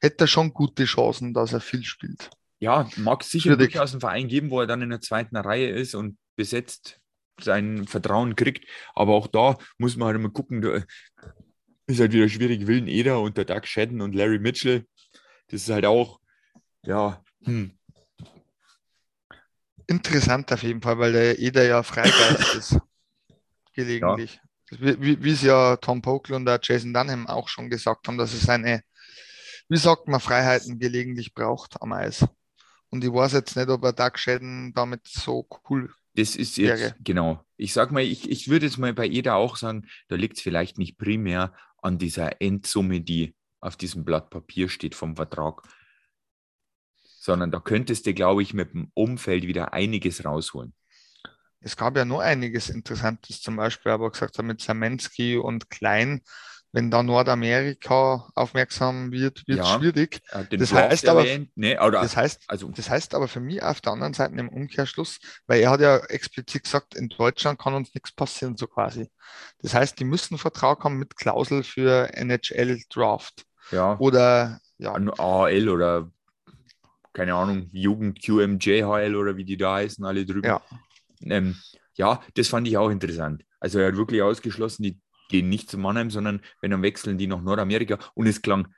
hätte 0.00 0.24
er 0.24 0.28
schon 0.28 0.52
gute 0.52 0.84
Chancen, 0.84 1.32
dass 1.32 1.54
er 1.54 1.60
viel 1.60 1.82
spielt. 1.82 2.30
Ja, 2.60 2.88
mag 2.96 3.22
es 3.22 3.30
sicher 3.30 3.54
schwierig. 3.54 3.72
durchaus 3.72 3.92
einen 3.92 4.00
Verein 4.00 4.28
geben, 4.28 4.50
wo 4.50 4.60
er 4.60 4.66
dann 4.66 4.82
in 4.82 4.90
der 4.90 5.00
zweiten 5.00 5.34
Reihe 5.36 5.70
ist 5.70 5.94
und 5.94 6.18
besetzt 6.36 7.00
sein 7.40 7.86
Vertrauen 7.86 8.36
kriegt. 8.36 8.68
Aber 8.94 9.14
auch 9.14 9.28
da 9.28 9.56
muss 9.78 9.96
man 9.96 10.08
halt 10.08 10.16
immer 10.16 10.30
gucken, 10.30 10.60
da 10.60 10.82
ist 11.86 12.00
halt 12.00 12.12
wieder 12.12 12.28
schwierig. 12.28 12.66
Willen 12.66 12.86
Eder 12.86 13.20
und 13.20 13.38
der 13.38 13.46
Doug 13.46 13.64
Shedden 13.64 14.02
und 14.02 14.14
Larry 14.14 14.38
Mitchell. 14.38 14.84
Das 15.46 15.62
ist 15.62 15.70
halt 15.70 15.86
auch, 15.86 16.20
ja, 16.84 17.24
hm. 17.44 17.72
Interessant 19.86 20.52
auf 20.52 20.62
jeden 20.62 20.82
Fall, 20.82 20.98
weil 20.98 21.12
der 21.12 21.38
Eder 21.38 21.64
ja 21.64 21.82
Freigeist 21.82 22.54
ist. 22.56 22.78
Gelegentlich. 23.78 24.40
Ja. 24.72 24.78
Wie, 25.00 25.22
wie 25.22 25.30
es 25.30 25.42
ja 25.42 25.76
Tom 25.76 26.02
Pokel 26.02 26.34
und 26.34 26.44
der 26.44 26.58
Jason 26.60 26.92
Dunham 26.92 27.28
auch 27.28 27.48
schon 27.48 27.70
gesagt 27.70 28.08
haben, 28.08 28.18
dass 28.18 28.34
es 28.34 28.42
seine, 28.42 28.82
wie 29.68 29.76
sagt 29.76 30.08
man, 30.08 30.18
Freiheiten 30.18 30.80
gelegentlich 30.80 31.32
braucht 31.32 31.80
am 31.80 31.92
Eis. 31.92 32.26
Und 32.90 33.04
ich 33.04 33.12
weiß 33.12 33.34
jetzt 33.34 33.54
nicht, 33.54 33.68
ob 33.68 33.84
er 33.84 33.92
Doug 33.92 34.16
Shedden 34.18 34.72
damit 34.74 35.06
so 35.06 35.46
cool 35.70 35.94
das 36.14 36.34
ist 36.34 36.56
jetzt, 36.56 36.80
wäre. 36.80 36.96
genau. 36.98 37.44
Ich 37.56 37.72
sag 37.72 37.92
mal, 37.92 38.02
ich, 38.02 38.28
ich 38.28 38.48
würde 38.48 38.66
jetzt 38.66 38.78
mal 38.78 38.92
bei 38.92 39.06
Eder 39.06 39.36
auch 39.36 39.56
sagen, 39.56 39.86
da 40.08 40.16
liegt 40.16 40.38
es 40.38 40.42
vielleicht 40.42 40.76
nicht 40.76 40.98
primär 40.98 41.54
an 41.80 41.98
dieser 41.98 42.42
Endsumme, 42.42 43.00
die 43.00 43.36
auf 43.60 43.76
diesem 43.76 44.04
Blatt 44.04 44.28
Papier 44.28 44.68
steht 44.68 44.96
vom 44.96 45.14
Vertrag, 45.14 45.62
sondern 47.00 47.52
da 47.52 47.60
könntest 47.60 48.06
du, 48.06 48.14
glaube 48.14 48.42
ich, 48.42 48.54
mit 48.54 48.72
dem 48.72 48.90
Umfeld 48.94 49.46
wieder 49.46 49.72
einiges 49.72 50.24
rausholen. 50.24 50.74
Es 51.68 51.76
gab 51.76 51.96
ja 51.96 52.04
nur 52.04 52.22
einiges 52.22 52.70
Interessantes, 52.70 53.40
zum 53.40 53.56
Beispiel 53.56 53.92
aber 53.92 54.10
gesagt 54.10 54.42
mit 54.42 54.60
Samensky 54.60 55.36
und 55.36 55.70
Klein 55.70 56.22
wenn 56.72 56.90
da 56.90 57.02
Nordamerika 57.02 58.28
aufmerksam 58.34 59.10
wird, 59.10 59.46
wird 59.48 59.60
es 59.60 59.68
ja, 59.68 59.78
schwierig. 59.78 60.20
Das 60.50 60.72
heißt, 60.72 61.08
aber, 61.08 61.24
nee, 61.54 61.74
das, 61.74 62.16
heißt, 62.16 62.44
also, 62.46 62.68
das 62.68 62.90
heißt 62.90 63.14
aber 63.14 63.26
für 63.26 63.40
mich 63.40 63.62
auf 63.62 63.80
der 63.80 63.92
anderen 63.92 64.12
Seite 64.12 64.34
im 64.34 64.48
Umkehrschluss, 64.50 65.18
weil 65.46 65.60
er 65.60 65.70
hat 65.70 65.80
ja 65.80 65.96
explizit 65.96 66.64
gesagt, 66.64 66.94
in 66.94 67.08
Deutschland 67.08 67.58
kann 67.58 67.74
uns 67.74 67.94
nichts 67.94 68.12
passieren, 68.12 68.56
so 68.56 68.66
quasi. 68.66 69.08
Das 69.62 69.74
heißt, 69.74 69.98
die 69.98 70.04
müssen 70.04 70.36
Vertrag 70.36 70.84
haben 70.84 70.98
mit 70.98 71.16
Klausel 71.16 71.62
für 71.62 72.14
NHL 72.14 72.80
Draft. 72.90 73.44
Ja. 73.70 73.98
Oder 73.98 74.60
ja. 74.76 74.92
AHL 74.94 75.68
oder 75.68 76.10
keine 77.14 77.34
Ahnung, 77.34 77.68
Jugend 77.72 78.22
QMJHL 78.22 79.16
oder 79.16 79.36
wie 79.36 79.44
die 79.44 79.56
da 79.56 79.76
heißen, 79.76 80.04
alle 80.04 80.24
drüben. 80.24 80.46
Ja. 80.46 80.60
Ähm, 81.22 81.56
ja, 81.94 82.22
das 82.34 82.48
fand 82.48 82.68
ich 82.68 82.76
auch 82.76 82.90
interessant. 82.90 83.44
Also 83.60 83.78
er 83.78 83.88
hat 83.88 83.96
wirklich 83.96 84.22
ausgeschlossen, 84.22 84.82
die 84.82 85.00
gehen 85.28 85.48
nicht 85.48 85.70
zu 85.70 85.78
Mannheim, 85.78 86.10
sondern 86.10 86.40
wenn 86.60 86.70
dann 86.70 86.82
wechseln 86.82 87.18
die 87.18 87.26
nach 87.26 87.42
Nordamerika. 87.42 87.98
Und 88.14 88.26
es 88.26 88.42
klang, 88.42 88.68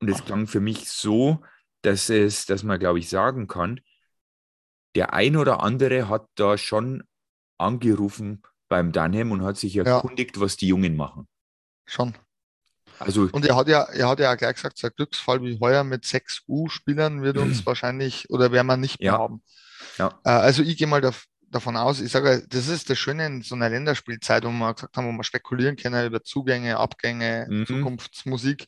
und 0.00 0.08
es 0.08 0.24
klang 0.24 0.46
für 0.46 0.60
mich 0.60 0.88
so, 0.88 1.42
dass 1.82 2.10
es, 2.10 2.46
dass 2.46 2.62
man, 2.62 2.78
glaube 2.78 2.98
ich, 2.98 3.08
sagen 3.08 3.48
kann, 3.48 3.80
der 4.94 5.14
ein 5.14 5.36
oder 5.36 5.62
andere 5.62 6.08
hat 6.08 6.26
da 6.34 6.58
schon 6.58 7.02
angerufen 7.58 8.42
beim 8.68 8.92
Dunham 8.92 9.32
und 9.32 9.42
hat 9.42 9.56
sich 9.56 9.76
erkundigt, 9.76 10.36
ja. 10.36 10.42
was 10.42 10.56
die 10.56 10.68
Jungen 10.68 10.96
machen. 10.96 11.28
Schon. 11.84 12.14
Also, 12.98 13.28
und 13.32 13.46
er 13.46 13.56
hat 13.56 13.66
ja, 13.68 13.82
er 13.84 14.08
hat 14.08 14.20
ja 14.20 14.32
auch 14.32 14.36
gleich 14.36 14.56
gesagt, 14.56 14.78
so 14.78 14.86
ein 14.86 14.92
Glücksfall 14.94 15.42
wie 15.42 15.58
heuer 15.58 15.84
mit 15.84 16.04
sechs 16.04 16.42
U-Spielern 16.46 17.22
wird 17.22 17.38
uns 17.38 17.64
wahrscheinlich 17.66 18.28
oder 18.30 18.52
werden 18.52 18.66
wir 18.66 18.76
nicht 18.76 19.00
mehr 19.00 19.12
ja. 19.12 19.18
haben. 19.18 19.42
Ja. 19.96 20.20
Äh, 20.24 20.30
also 20.30 20.62
ich 20.62 20.76
gehe 20.76 20.86
mal 20.86 21.00
davon 21.00 21.29
davon 21.50 21.76
aus, 21.76 22.00
ich 22.00 22.12
sage, 22.12 22.44
das 22.48 22.68
ist 22.68 22.88
das 22.90 22.98
Schöne 22.98 23.26
in 23.26 23.42
so 23.42 23.54
einer 23.54 23.68
Länderspielzeit, 23.68 24.44
wo 24.44 24.50
wir 24.50 24.74
gesagt 24.74 24.96
haben, 24.96 25.08
wo 25.08 25.12
wir 25.12 25.24
spekulieren 25.24 25.76
können 25.76 26.06
über 26.06 26.22
Zugänge, 26.22 26.78
Abgänge, 26.78 27.46
mhm. 27.48 27.66
Zukunftsmusik. 27.66 28.66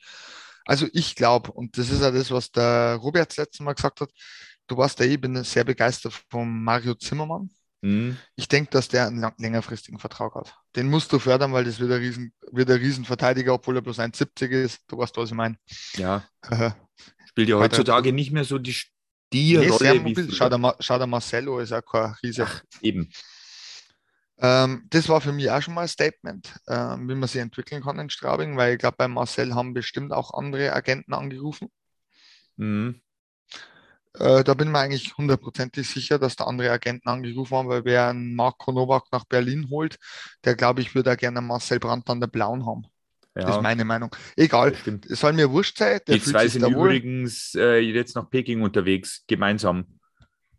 Also 0.64 0.86
ich 0.92 1.14
glaube, 1.14 1.52
und 1.52 1.78
das 1.78 1.90
ist 1.90 2.02
ja 2.02 2.10
das, 2.10 2.30
was 2.30 2.50
der 2.50 2.96
Robert 2.96 3.36
letztes 3.36 3.60
Mal 3.60 3.74
gesagt 3.74 4.00
hat, 4.00 4.10
du 4.66 4.76
warst 4.76 4.98
ja, 5.00 5.06
ich 5.06 5.20
bin 5.20 5.42
sehr 5.44 5.64
begeistert 5.64 6.14
von 6.30 6.62
Mario 6.62 6.94
Zimmermann. 6.94 7.50
Mhm. 7.82 8.16
Ich 8.36 8.46
denke, 8.46 8.70
dass 8.70 8.88
der 8.88 9.08
einen 9.08 9.20
lang, 9.20 9.34
längerfristigen 9.38 9.98
Vertrag 9.98 10.34
hat. 10.34 10.54
Den 10.76 10.88
musst 10.88 11.12
du 11.12 11.18
fördern, 11.18 11.52
weil 11.52 11.64
das 11.64 11.80
wird 11.80 11.90
ein, 11.90 11.98
Riesen, 11.98 12.32
wird 12.52 12.70
ein 12.70 12.78
Riesenverteidiger, 12.78 13.54
obwohl 13.54 13.76
er 13.76 13.82
bloß 13.82 13.98
1,70 13.98 14.48
ist. 14.50 14.80
Du 14.86 14.98
weißt, 14.98 15.16
was 15.16 15.30
ich 15.30 15.34
meine. 15.34 15.56
Ja. 15.94 16.24
Spielt 17.26 17.48
ja 17.48 17.56
heutzutage 17.56 18.12
nicht 18.12 18.30
mehr 18.30 18.44
so 18.44 18.58
die 18.58 18.76
die 19.32 19.56
nee, 19.56 19.68
Rolle. 19.68 20.04
Wie 20.04 20.32
schau, 20.32 20.48
der, 20.48 20.76
schau 20.80 20.98
der 20.98 21.06
Marcello 21.06 21.58
ist 21.58 21.72
auch 21.72 21.84
kein 21.84 22.14
Riese. 22.22 22.46
Ach, 22.46 22.62
eben. 22.80 23.10
Ähm, 24.38 24.86
das 24.90 25.08
war 25.08 25.20
für 25.20 25.32
mich 25.32 25.50
auch 25.50 25.62
schon 25.62 25.74
mal 25.74 25.82
ein 25.82 25.88
Statement, 25.88 26.52
ähm, 26.66 27.08
wie 27.08 27.14
man 27.14 27.28
sich 27.28 27.40
entwickeln 27.40 27.82
kann 27.82 27.98
in 27.98 28.10
Straubing, 28.10 28.56
weil 28.56 28.72
ich 28.72 28.78
glaube, 28.78 28.96
bei 28.98 29.08
Marcel 29.08 29.54
haben 29.54 29.72
bestimmt 29.72 30.12
auch 30.12 30.34
andere 30.34 30.72
Agenten 30.72 31.14
angerufen. 31.14 31.68
Mhm. 32.56 33.00
Äh, 34.14 34.44
da 34.44 34.54
bin 34.54 34.68
ich 34.68 34.72
mir 34.72 34.80
eigentlich 34.80 35.16
hundertprozentig 35.16 35.88
sicher, 35.88 36.18
dass 36.18 36.36
da 36.36 36.44
andere 36.44 36.70
Agenten 36.70 37.08
angerufen 37.08 37.56
haben, 37.56 37.68
weil 37.68 37.84
wer 37.84 38.08
einen 38.08 38.34
Marco 38.34 38.72
Novak 38.72 39.04
nach 39.12 39.24
Berlin 39.24 39.70
holt, 39.70 39.98
der 40.44 40.54
glaube 40.54 40.82
ich 40.82 40.94
würde 40.94 41.12
auch 41.12 41.16
gerne 41.16 41.40
Marcel 41.40 41.78
Brandt 41.78 42.10
an 42.10 42.20
der 42.20 42.26
Blauen 42.26 42.66
haben. 42.66 42.86
Ja. 43.34 43.46
Das 43.46 43.56
ist 43.56 43.62
meine 43.62 43.84
Meinung. 43.84 44.14
Egal, 44.36 44.74
es 45.08 45.20
soll 45.20 45.32
mir 45.32 45.50
wurscht 45.50 45.78
sein. 45.78 46.00
Die 46.06 46.20
zwei 46.20 46.48
sind 46.48 46.66
übrigens 46.66 47.54
äh, 47.54 47.78
jetzt 47.78 48.14
nach 48.14 48.28
Peking 48.28 48.60
unterwegs, 48.60 49.24
gemeinsam. 49.26 49.86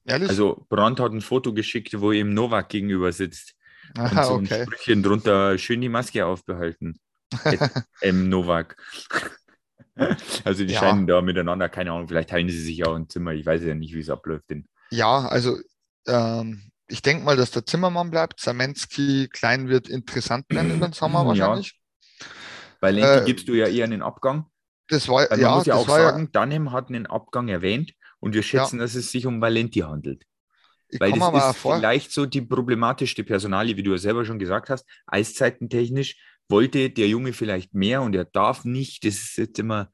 Ehrlich? 0.06 0.30
Also 0.30 0.66
Brandt 0.70 1.00
hat 1.00 1.12
ein 1.12 1.22
Foto 1.22 1.54
geschickt, 1.54 2.00
wo 2.00 2.12
ihm 2.12 2.34
Novak 2.34 2.70
gegenüber 2.70 3.12
sitzt. 3.12 3.54
Aha, 3.98 4.26
und 4.26 4.48
so 4.48 4.54
okay. 4.54 4.62
ein 4.62 4.66
Sprüchchen 4.66 5.04
drunter, 5.04 5.58
schön 5.58 5.82
die 5.82 5.90
Maske 5.90 6.26
aufbehalten. 6.26 7.00
M. 8.02 8.30
Novak. 8.30 8.76
also 10.44 10.66
die 10.66 10.74
ja. 10.74 10.80
scheinen 10.80 11.06
da 11.06 11.22
miteinander, 11.22 11.70
keine 11.70 11.92
Ahnung, 11.92 12.08
vielleicht 12.08 12.30
teilen 12.32 12.50
sie 12.50 12.60
sich 12.60 12.86
auch 12.86 12.96
ein 12.96 13.10
Zimmer. 13.10 13.34
Ich 13.34 13.46
weiß 13.46 13.64
ja 13.64 13.76
nicht, 13.76 13.94
wie 13.94 14.00
es 14.00 14.10
abläuft. 14.10 14.50
Denn. 14.50 14.68
Ja, 14.90 15.28
also 15.28 15.58
ähm, 16.08 16.72
ich 16.88 17.02
denke 17.04 17.24
mal, 17.24 17.38
dass 17.38 17.52
der 17.52 17.66
Zimmermann 17.66 18.10
bleibt. 18.10 18.40
Samensky 18.40 19.28
klein 19.32 19.70
wird 19.70 19.88
interessant 19.88 20.46
werden 20.50 20.80
den 20.80 20.94
Sommer 20.94 21.26
wahrscheinlich. 21.28 21.80
Weil 22.84 22.96
Lenti 22.96 23.22
äh, 23.22 23.26
gibst 23.26 23.48
du 23.48 23.54
ja 23.54 23.68
eher 23.68 23.86
einen 23.86 24.02
Abgang. 24.02 24.48
Das 24.90 25.08
war, 25.08 25.22
Weil 25.30 25.30
man 25.30 25.40
ja, 25.40 25.56
muss 25.56 25.66
ja 25.66 25.76
auch 25.76 25.88
sagen, 25.88 26.30
ja, 26.34 26.42
Dunham 26.42 26.74
hat 26.74 26.90
einen 26.90 27.06
Abgang 27.06 27.48
erwähnt 27.48 27.94
und 28.20 28.34
wir 28.34 28.44
schätzen, 28.44 28.76
ja. 28.76 28.82
dass 28.82 28.94
es 28.96 29.10
sich 29.10 29.26
um 29.26 29.40
Valenti 29.40 29.80
handelt. 29.80 30.26
Ich 30.90 31.00
Weil 31.00 31.14
das 31.14 31.52
ist 31.52 31.62
vor. 31.62 31.78
vielleicht 31.78 32.12
so 32.12 32.26
die 32.26 32.42
problematischste 32.42 33.24
Personalie, 33.24 33.78
wie 33.78 33.84
du 33.84 33.92
ja 33.92 33.98
selber 33.98 34.26
schon 34.26 34.38
gesagt 34.38 34.70
hast, 34.70 34.86
eiszeitentechnisch 35.08 36.18
wollte 36.50 36.90
der 36.90 37.08
Junge 37.08 37.32
vielleicht 37.32 37.74
mehr 37.74 38.02
und 38.02 38.16
er 38.16 38.26
darf 38.26 38.66
nicht. 38.66 39.06
Das 39.06 39.14
ist 39.14 39.38
jetzt 39.38 39.60
immer. 39.60 39.90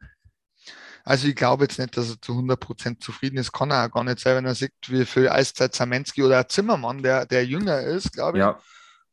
Also 1.03 1.27
ich 1.27 1.35
glaube 1.35 1.65
jetzt 1.65 1.77
nicht, 1.77 1.95
dass 1.95 2.09
er 2.09 2.19
zu 2.19 2.31
100% 2.31 2.99
zufrieden 2.99 3.37
ist. 3.37 3.51
Kann 3.51 3.69
er 3.69 3.85
auch 3.85 3.91
gar 3.91 4.03
nicht 4.03 4.19
sein, 4.19 4.37
wenn 4.37 4.45
er 4.45 4.55
sieht, 4.55 4.73
wie 4.87 5.05
viel 5.05 5.29
Eiszeit 5.29 5.75
Zamensky 5.75 6.23
oder 6.23 6.47
Zimmermann, 6.47 7.03
der, 7.03 7.27
der 7.27 7.45
jünger 7.45 7.81
ist, 7.81 8.13
glaube 8.13 8.39
ich. 8.39 8.41
Ja. 8.41 8.59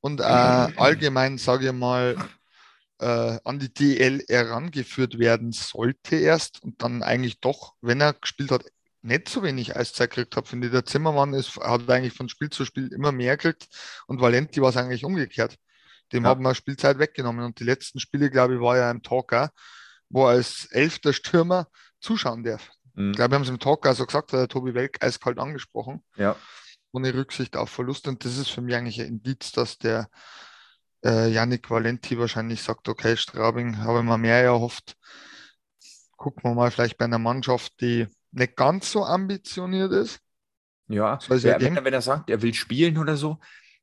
Und 0.00 0.20
äh, 0.20 0.24
allgemein, 0.24 1.36
sage 1.36 1.66
ich 1.66 1.72
mal, 1.72 2.16
äh, 2.98 3.38
an 3.44 3.59
die 3.59 3.72
DL 3.72 4.24
herangeführt 4.28 5.18
werden 5.18 5.52
sollte 5.52 6.16
erst 6.16 6.62
und 6.62 6.82
dann 6.82 7.02
eigentlich 7.02 7.40
doch, 7.40 7.74
wenn 7.80 8.00
er 8.00 8.14
gespielt 8.14 8.50
hat, 8.50 8.64
nicht 9.02 9.28
so 9.28 9.42
wenig 9.42 9.76
Eiszeit 9.76 10.11
gekriegt 10.11 10.37
hat, 10.37 10.48
finde 10.48 10.66
ich. 10.66 10.72
Der 10.72 10.85
Zimmermann 10.85 11.32
ist, 11.32 11.56
hat 11.56 11.88
eigentlich 11.88 12.14
von 12.14 12.28
Spiel 12.28 12.50
zu 12.50 12.64
Spiel 12.64 12.92
immer 12.92 13.12
mehr 13.12 13.37
gekriegt 13.37 13.68
und 14.06 14.20
Valenti 14.20 14.61
war 14.61 14.70
es 14.70 14.76
eigentlich 14.76 15.04
umgekehrt. 15.04 15.56
Dem 16.12 16.24
ja. 16.24 16.30
haben 16.30 16.42
wir 16.42 16.54
Spielzeit 16.54 16.98
weggenommen 16.98 17.44
und 17.44 17.61
die 17.61 17.64
letzten 17.64 18.00
Spiele, 18.00 18.30
glaube 18.30 18.54
ich, 18.54 18.61
war 18.61 18.76
ja 18.76 18.90
im 18.90 19.02
Talker, 19.02 19.50
wo 20.09 20.24
er 20.24 20.30
als 20.30 20.66
elfter 20.66 21.12
Stürmer 21.12 21.68
zuschauen 22.00 22.44
darf. 22.44 22.70
Mhm. 22.94 23.11
Ich 23.11 23.16
glaube, 23.16 23.32
wir 23.32 23.35
haben 23.37 23.42
es 23.42 23.48
im 23.48 23.59
Talker 23.59 23.94
so 23.94 24.06
gesagt, 24.06 24.32
hat 24.32 24.40
der 24.40 24.48
Tobi 24.48 24.74
Welk 24.74 25.04
eiskalt 25.04 25.38
angesprochen. 25.38 26.02
Ja. 26.16 26.37
Ohne 26.92 27.12
Rücksicht 27.14 27.56
auf 27.56 27.70
Verlust 27.70 28.09
und 28.09 28.24
das 28.24 28.38
ist 28.38 28.48
für 28.48 28.62
mich 28.62 28.74
eigentlich 28.74 29.00
ein 29.00 29.09
Indiz, 29.09 29.52
dass 29.52 29.78
der 29.78 30.09
äh, 31.06 31.28
Yannick 31.28 31.70
Valenti 31.70 32.18
wahrscheinlich 32.18 32.62
sagt, 32.62 32.88
okay, 32.88 33.16
Straubing 33.16 33.78
habe 33.78 34.00
ich 34.00 34.04
mir 34.04 34.18
mehr 34.18 34.42
erhofft. 34.42 34.96
Gucken 36.16 36.42
wir 36.44 36.54
mal 36.54 36.70
vielleicht 36.70 36.98
bei 36.98 37.04
einer 37.04 37.18
Mannschaft, 37.18 37.80
die 37.80 38.06
nicht 38.32 38.56
ganz 38.56 38.90
so 38.90 39.04
ambitioniert 39.04 39.92
ist. 39.92 40.20
Ja, 40.88 41.18
ja 41.20 41.60
wenn, 41.60 41.76
er, 41.76 41.84
wenn 41.84 41.94
er 41.94 42.02
sagt, 42.02 42.30
er 42.30 42.42
will 42.42 42.54
spielen 42.54 42.98
oder 42.98 43.16
so, 43.16 43.38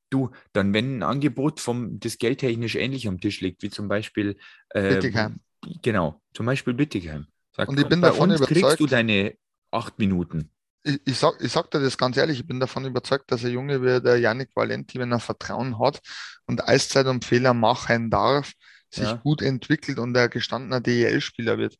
du, 0.09 0.31
dann 0.51 0.73
wenn 0.73 0.99
ein 0.99 1.03
Angebot 1.03 1.59
vom, 1.59 1.99
das 1.99 2.17
geldtechnisch 2.17 2.75
ähnlich 2.75 3.07
am 3.07 3.19
Tisch 3.19 3.41
liegt, 3.41 3.61
wie 3.61 3.69
zum 3.69 3.87
Beispiel 3.87 4.37
äh, 4.69 4.95
Bittigheim. 4.95 5.39
Genau, 5.81 6.21
zum 6.33 6.45
Beispiel 6.45 6.73
Bittigheim. 6.73 7.27
Sagt, 7.55 7.69
und 7.69 7.79
ich 7.79 7.87
bin 7.87 8.01
davon 8.01 8.29
überzeugt, 8.31 8.51
kriegst 8.51 8.79
du 8.79 8.87
deine 8.87 9.35
acht 9.71 9.99
Minuten 9.99 10.49
ich, 10.83 10.99
ich, 11.05 11.17
sag, 11.17 11.41
ich 11.41 11.51
sag 11.51 11.71
dir 11.71 11.79
das 11.79 11.97
ganz 11.97 12.17
ehrlich, 12.17 12.39
ich 12.39 12.47
bin 12.47 12.59
davon 12.59 12.85
überzeugt, 12.85 13.31
dass 13.31 13.43
ein 13.43 13.51
Junge 13.51 13.81
wie 13.81 14.01
der 14.01 14.19
Yannick 14.19 14.49
Valenti, 14.55 14.99
wenn 14.99 15.11
er 15.11 15.19
Vertrauen 15.19 15.79
hat 15.79 16.01
und 16.45 16.67
Eiszeit 16.67 17.07
und 17.07 17.25
Fehler 17.25 17.53
machen 17.53 18.09
darf, 18.09 18.51
sich 18.89 19.05
ja. 19.05 19.13
gut 19.15 19.41
entwickelt 19.41 19.97
und 19.97 20.15
ein 20.15 20.29
gestandener 20.29 20.79
DEL-Spieler 20.79 21.57
wird. 21.57 21.77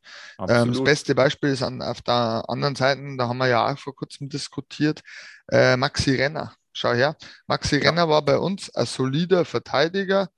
Ähm, 0.48 0.72
das 0.72 0.82
beste 0.82 1.14
Beispiel 1.14 1.50
ist 1.50 1.62
an, 1.62 1.80
auf 1.80 2.02
der 2.02 2.44
anderen 2.48 2.74
Seite, 2.74 3.00
da 3.16 3.28
haben 3.28 3.38
wir 3.38 3.46
ja 3.46 3.70
auch 3.70 3.78
vor 3.78 3.94
kurzem 3.94 4.28
diskutiert, 4.28 5.00
äh, 5.50 5.76
Maxi 5.76 6.16
Renner. 6.16 6.54
Schau 6.72 6.92
her, 6.92 7.16
Maxi 7.46 7.76
ja. 7.76 7.88
Renner 7.88 8.08
war 8.08 8.24
bei 8.24 8.36
uns 8.36 8.74
ein 8.74 8.86
solider 8.86 9.44
Verteidiger, 9.44 10.28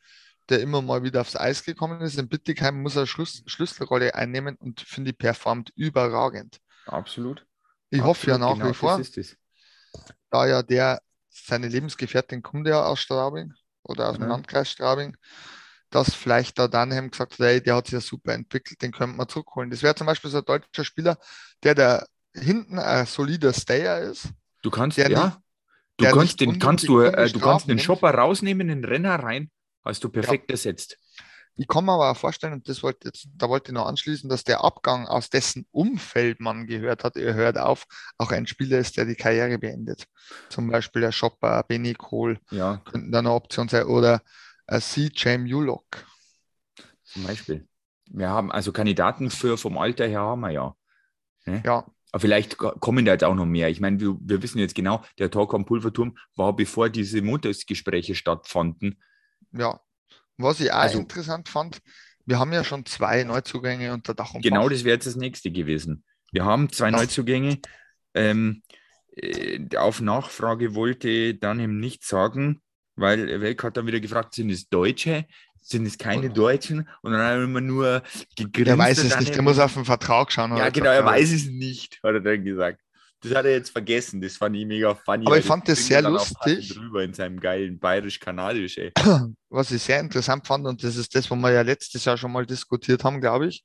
der 0.51 0.61
immer 0.61 0.83
mal 0.83 1.03
wieder 1.03 1.23
aufs 1.23 1.35
Eis 1.35 1.65
gekommen 1.65 2.03
ist. 2.03 2.19
In 2.19 2.29
Bittigheim 2.29 2.83
muss 2.83 2.97
er 2.97 3.07
Schluss, 3.07 3.43
Schlüsselrolle 3.47 4.15
einnehmen 4.15 4.57
und 4.57 4.81
finde 4.81 5.13
ich 5.13 5.19
performt 5.19 5.73
überragend. 5.77 6.59
Absolut. 6.85 7.46
Ich 7.91 8.01
Absolut, 8.01 8.17
hoffe 8.17 8.31
ja 8.31 8.39
nach 8.39 8.55
genau 8.55 8.69
wie 8.71 8.75
vor, 8.75 8.99
Das 8.99 9.09
ist 9.09 9.19
es. 9.19 9.37
da 10.31 10.47
ja 10.47 10.63
der, 10.63 11.01
seine 11.31 11.69
Lebensgefährtin 11.69 12.43
kommt 12.43 12.67
ja 12.67 12.85
aus 12.85 13.01
Straubing 13.01 13.53
oder 13.83 14.09
aus 14.11 14.17
dem 14.17 14.25
Mhm. 14.25 14.31
Landkreis 14.31 14.71
Straubing, 14.71 15.17
dass 15.91 16.15
vielleicht 16.15 16.59
da 16.59 16.69
Dunham 16.69 17.11
gesagt 17.11 17.35
hat, 17.35 17.39
hey, 17.41 17.63
der 17.63 17.77
hat 17.77 17.87
sich 17.87 17.95
ja 17.95 18.01
super 18.01 18.35
entwickelt, 18.35 18.83
den 18.83 18.93
könnte 18.93 19.17
man 19.17 19.29
zurückholen. 19.29 19.71
Das 19.71 19.83
wäre 19.83 19.95
zum 19.95 20.07
Beispiel 20.07 20.31
so 20.31 20.39
ein 20.39 20.45
deutscher 20.45 20.85
Spieler, 20.85 21.17
der 21.63 21.75
da 21.75 22.05
hinten 22.35 22.79
ein 22.79 23.07
solider 23.07 23.53
Stayer 23.53 24.01
ist. 24.01 24.31
Du 24.63 24.71
kannst, 24.71 24.99
ja, 24.99 25.09
nicht- 25.09 25.39
du 25.97 26.05
kannst 26.07 26.41
den, 26.41 26.59
kannst 26.59 26.89
du, 26.89 27.01
äh, 27.01 27.31
du 27.31 27.39
kannst 27.41 27.67
den 27.67 27.77
nimmt. 27.77 27.87
Shopper 27.87 28.11
rausnehmen, 28.11 28.69
den 28.69 28.85
Renner 28.85 29.17
rein, 29.17 29.51
hast 29.85 30.03
du 30.05 30.09
perfekt 30.09 30.51
ersetzt. 30.51 30.99
Ich 31.59 31.69
kann 31.69 31.87
mir 31.87 31.93
aber 31.93 32.11
auch 32.11 32.17
vorstellen, 32.17 32.53
und 32.53 32.69
das 32.69 32.83
wollte 32.83 33.09
jetzt, 33.09 33.29
da 33.35 33.49
wollte 33.49 33.71
ich 33.71 33.75
noch 33.75 33.87
anschließen, 33.87 34.29
dass 34.29 34.45
der 34.45 34.63
Abgang, 34.63 35.07
aus 35.07 35.31
dessen 35.31 35.67
Umfeld 35.71 36.39
man 36.41 36.67
gehört 36.67 37.03
hat, 37.03 37.17
er 37.17 37.33
hört 37.35 37.57
auf, 37.59 37.87
auch 38.19 38.31
ein 38.31 38.47
Spieler 38.47 38.79
ist, 38.79 38.97
der 38.99 39.07
die 39.07 39.15
Karriere 39.15 39.59
beendet. 39.59 40.07
Zum 40.51 40.69
Beispiel 40.71 41.01
der 41.03 41.13
Shopper, 41.13 41.63
Benny 41.67 41.95
Cole, 41.95 42.39
Ja, 42.51 42.83
könnten 42.85 43.11
da 43.11 43.21
eine 43.21 43.33
Option 43.33 43.69
sein, 43.69 43.85
oder 43.87 44.23
äh, 44.67 44.81
CJ 44.81 45.39
Mulock. 45.39 46.05
zum 47.05 47.25
Beispiel. 47.25 47.67
Wir 48.11 48.29
haben 48.29 48.53
also 48.53 48.73
Kandidaten 48.73 49.31
für 49.31 49.57
vom 49.59 49.79
Alter 49.79 50.07
her 50.07 50.21
haben 50.21 50.41
wir 50.41 50.51
ja. 50.51 50.75
Ja, 51.65 51.87
Aber 52.13 52.21
vielleicht 52.21 52.57
ko- 52.59 52.73
kommen 52.79 53.05
da 53.05 53.13
jetzt 53.13 53.25
auch 53.25 53.35
noch 53.35 53.47
mehr. 53.47 53.69
Ich 53.69 53.81
meine, 53.81 54.01
wir, 54.01 54.17
wir 54.21 54.43
wissen 54.43 54.59
jetzt 54.59 54.75
genau, 54.75 55.03
der 55.19 55.31
Talk 55.31 55.55
am 55.55 55.65
Pulverturm 55.65 56.17
war, 56.35 56.55
bevor 56.55 56.89
diese 56.91 57.23
Montagsgespräche 57.23 58.15
stattfanden. 58.15 59.01
ja. 59.53 59.81
Was 60.39 60.61
ich 60.61 60.73
auch 60.73 60.77
Also- 60.79 60.99
interessant 60.99 61.49
fand, 61.49 61.79
wir 62.27 62.39
haben 62.39 62.53
ja 62.53 62.65
schon 62.65 62.85
zwei 62.87 63.23
Neuzugänge 63.25 63.93
unter 63.93 64.15
Dach 64.15 64.35
und 64.35 64.43
Genau 64.43 64.63
Fach. 64.65 64.71
das 64.71 64.85
wäre 64.85 64.95
jetzt 64.97 65.07
das 65.07 65.17
nächste 65.17 65.51
gewesen. 65.51 66.05
Wir 66.33 66.45
haben 66.45 66.71
zwei 66.71 66.91
Das- 66.91 67.01
Neuzugänge. 67.01 67.59
Ähm, 68.15 68.63
äh, 69.17 69.61
auf 69.77 70.01
Nachfrage 70.01 70.75
wollte 70.75 71.35
dann 71.35 71.61
ihm 71.61 71.79
nichts 71.79 72.09
sagen, 72.09 72.61
weil 72.97 73.41
Welk 73.41 73.63
hat 73.63 73.77
dann 73.77 73.87
wieder 73.87 74.01
gefragt, 74.01 74.35
sind 74.35 74.51
es 74.51 74.69
Deutsche? 74.69 75.27
Sind 75.61 75.85
es 75.87 75.99
keine 75.99 76.29
Und- 76.29 76.37
Deutschen? 76.39 76.89
Und 77.03 77.13
dann 77.13 77.21
er 77.21 77.43
immer 77.43 77.61
nur 77.61 78.03
gegrinst. 78.37 78.69
Er 78.71 78.79
weiß 78.79 78.99
es 78.99 79.19
nicht, 79.19 79.35
er 79.35 79.43
muss 79.43 79.59
auf 79.59 79.75
den 79.75 79.85
Vertrag 79.85 80.31
schauen. 80.33 80.57
Ja, 80.57 80.69
genau, 80.71 80.91
er 80.91 81.05
weiß 81.05 81.33
es 81.33 81.47
nicht, 81.47 82.01
hat 82.03 82.15
er 82.15 82.21
dann 82.21 82.45
gesagt. 82.45 82.81
Das 83.29 83.39
hat 83.39 83.45
er 83.47 83.53
jetzt 83.53 83.71
vergessen. 83.71 84.21
Das 84.21 84.37
fand 84.37 84.57
ich 84.57 84.67
mega 84.67 84.95
funny. 84.95 85.27
Aber 85.27 85.39
ich 85.39 85.45
fand 85.45 85.69
das 85.69 85.87
sehr 85.87 86.03
er 86.03 86.11
lustig. 86.11 86.69
Drüber 86.75 87.03
in 87.05 87.15
seinem 87.15 87.41
geilen 87.41 87.79
bayerisch-kanadisch, 87.79 88.79
ey. 88.79 88.93
was 89.51 89.71
ich 89.71 89.83
sehr 89.83 90.01
interessant 90.01 90.47
fand, 90.47 90.67
und 90.67 90.83
das 90.83 90.97
ist 90.97 91.15
das, 91.15 91.31
was 91.31 91.39
wir 91.39 91.51
ja 91.53 91.63
letztes 91.63 92.05
Jahr 92.05 92.17
schon 92.17 92.33
mal 92.33 92.47
diskutiert 92.47 93.05
haben, 93.05 93.21
glaube 93.21 93.49
ich, 93.49 93.65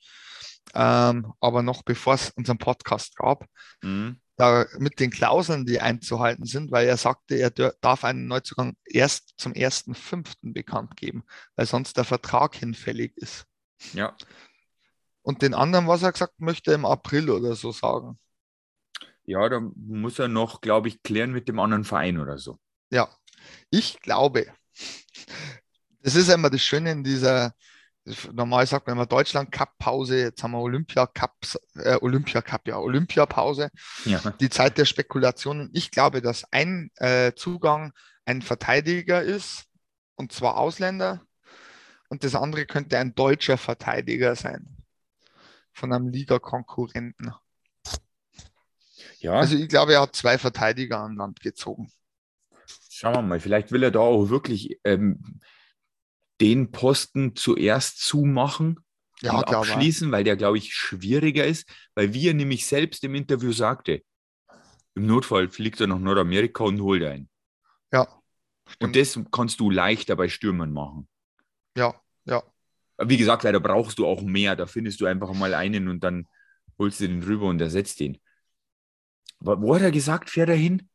ähm, 0.73 1.33
aber 1.39 1.61
noch 1.63 1.83
bevor 1.83 2.13
es 2.15 2.29
unseren 2.31 2.57
Podcast 2.57 3.15
gab, 3.15 3.45
Mhm. 3.83 4.17
da 4.37 4.65
mit 4.77 4.99
den 4.99 5.09
Klauseln, 5.11 5.65
die 5.65 5.79
einzuhalten 5.81 6.45
sind, 6.45 6.71
weil 6.71 6.87
er 6.87 6.97
sagte, 6.97 7.35
er 7.35 7.49
darf 7.51 8.03
einen 8.03 8.27
Neuzugang 8.27 8.75
erst 8.85 9.33
zum 9.37 9.53
1.5. 9.53 10.53
bekannt 10.53 10.95
geben, 10.97 11.23
weil 11.55 11.65
sonst 11.65 11.97
der 11.97 12.03
Vertrag 12.05 12.55
hinfällig 12.55 13.13
ist. 13.17 13.45
Ja, 13.93 14.15
Und 15.23 15.41
den 15.43 15.53
anderen, 15.53 15.87
was 15.87 16.01
er 16.03 16.11
gesagt 16.11 16.39
möchte, 16.39 16.71
im 16.73 16.85
April 16.85 17.29
oder 17.29 17.55
so 17.55 17.71
sagen. 17.71 18.17
Ja, 19.31 19.49
da 19.49 19.61
muss 19.75 20.19
er 20.19 20.27
noch, 20.27 20.61
glaube 20.61 20.89
ich, 20.89 21.01
klären 21.03 21.31
mit 21.31 21.47
dem 21.47 21.59
anderen 21.59 21.83
Verein 21.83 22.19
oder 22.19 22.37
so. 22.37 22.59
Ja, 22.91 23.09
ich 23.69 23.99
glaube, 24.01 24.47
das 26.01 26.15
ist 26.15 26.29
immer 26.29 26.49
das 26.49 26.61
Schöne 26.61 26.91
in 26.91 27.03
dieser, 27.03 27.53
normal 28.33 28.67
sagt 28.67 28.87
man 28.87 28.97
immer 28.97 29.05
Deutschland 29.05 29.51
Cup 29.51 29.77
Pause, 29.77 30.19
jetzt 30.19 30.43
haben 30.43 30.51
wir 30.51 30.59
Olympia 30.59 31.07
Cup, 31.07 31.35
äh, 31.75 31.97
Olympia 32.01 32.41
Cup, 32.41 32.67
ja, 32.67 32.77
Olympiapause, 32.77 33.69
Ja, 34.05 34.19
die 34.39 34.49
Zeit 34.49 34.77
der 34.77 34.85
Spekulationen. 34.85 35.69
Ich 35.73 35.91
glaube, 35.91 36.21
dass 36.21 36.43
ein 36.51 36.91
äh, 36.95 37.33
Zugang 37.33 37.93
ein 38.25 38.41
Verteidiger 38.41 39.21
ist, 39.21 39.65
und 40.15 40.31
zwar 40.31 40.57
Ausländer, 40.57 41.21
und 42.09 42.25
das 42.25 42.35
andere 42.35 42.65
könnte 42.65 42.97
ein 42.97 43.15
deutscher 43.15 43.57
Verteidiger 43.57 44.35
sein, 44.35 44.67
von 45.71 45.93
einem 45.93 46.09
Liga-Konkurrenten. 46.09 47.31
Ja 49.21 49.41
Also 49.41 49.55
ich 49.57 49.67
glaube, 49.69 49.93
er 49.93 50.01
hat 50.01 50.15
zwei 50.15 50.37
Verteidiger 50.37 50.99
an 50.99 51.15
Land 51.15 51.41
gezogen. 51.41 51.91
schauen 52.89 53.13
wir 53.15 53.21
mal. 53.21 53.39
Vielleicht 53.39 53.71
will 53.71 53.83
er 53.83 53.91
da 53.91 53.99
auch 53.99 54.29
wirklich 54.29 54.79
ähm, 54.83 55.39
den 56.39 56.71
Posten 56.71 57.35
zuerst 57.35 57.99
zumachen 57.99 58.79
Ja, 59.21 59.33
und 59.33 59.49
ich. 59.49 59.55
abschließen, 59.57 60.11
weil 60.11 60.23
der, 60.23 60.35
glaube 60.35 60.57
ich, 60.57 60.73
schwieriger 60.73 61.45
ist, 61.45 61.69
weil 61.95 62.13
wie 62.13 62.27
er 62.27 62.33
nämlich 62.33 62.65
selbst 62.65 63.03
im 63.03 63.15
Interview 63.15 63.51
sagte, 63.51 64.01
im 64.95 65.05
Notfall 65.05 65.49
fliegt 65.49 65.81
er 65.81 65.87
nach 65.87 65.99
Nordamerika 65.99 66.63
und 66.63 66.81
holt 66.81 67.03
einen. 67.03 67.29
Ja, 67.91 68.07
Und 68.81 68.97
das 68.97 69.17
kannst 69.31 69.61
du 69.61 69.69
leichter 69.69 70.17
bei 70.17 70.27
Stürmern 70.27 70.73
machen. 70.73 71.07
ja, 71.75 71.93
ja. 72.25 72.41
Wie 73.03 73.17
gesagt, 73.17 73.43
da 73.45 73.59
brauchst 73.59 73.97
du 73.99 74.05
auch 74.05 74.21
mehr. 74.21 74.55
Da 74.55 74.67
findest 74.67 75.01
du 75.01 75.05
einfach 75.05 75.33
mal 75.33 75.53
einen 75.53 75.87
und 75.87 76.03
dann 76.03 76.27
holst 76.77 76.99
du 76.99 77.07
den 77.07 77.23
rüber 77.23 77.47
und 77.47 77.59
ersetzt 77.61 77.99
den. 77.99 78.19
Wo 79.41 79.75
hat 79.75 79.81
er 79.81 79.91
gesagt, 79.91 80.29
fährt 80.29 80.49
er 80.49 80.55
hin? 80.55 80.89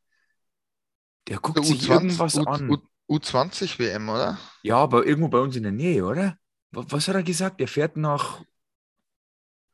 Der 1.27 1.37
guckt 1.37 1.63
Der 1.63 1.63
sich 1.63 1.87
irgendwas 1.87 2.39
U, 2.39 2.45
an. 2.47 2.63
U, 2.69 2.77
U20 3.07 3.79
WM, 3.79 4.07
oder? 4.09 4.37
Ja, 4.61 4.77
aber 4.77 5.05
irgendwo 5.05 5.29
bei 5.29 5.39
uns 5.39 5.55
in 5.55 5.63
der 5.63 5.71
Nähe, 5.71 6.05
oder? 6.05 6.37
Wa- 6.71 6.85
Was 6.89 7.07
hat 7.07 7.15
er 7.15 7.23
gesagt? 7.23 7.59
Er 7.61 7.67
fährt 7.67 7.97
nach 7.97 8.43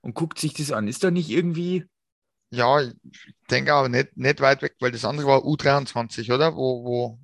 und 0.02 0.14
guckt 0.16 0.38
sich 0.40 0.54
das 0.54 0.72
an. 0.72 0.88
Ist 0.88 1.04
da 1.04 1.12
nicht 1.12 1.30
irgendwie. 1.30 1.86
Ja, 2.52 2.82
ich 2.82 2.94
denke 3.50 3.74
aber 3.74 3.90
nicht, 3.90 4.16
nicht 4.16 4.40
weit 4.42 4.62
weg, 4.62 4.76
weil 4.80 4.92
das 4.92 5.06
andere 5.06 5.28
war 5.28 5.44
U23, 5.46 6.32
oder? 6.32 6.56
Wo, 6.56 6.84
wo 6.86 7.20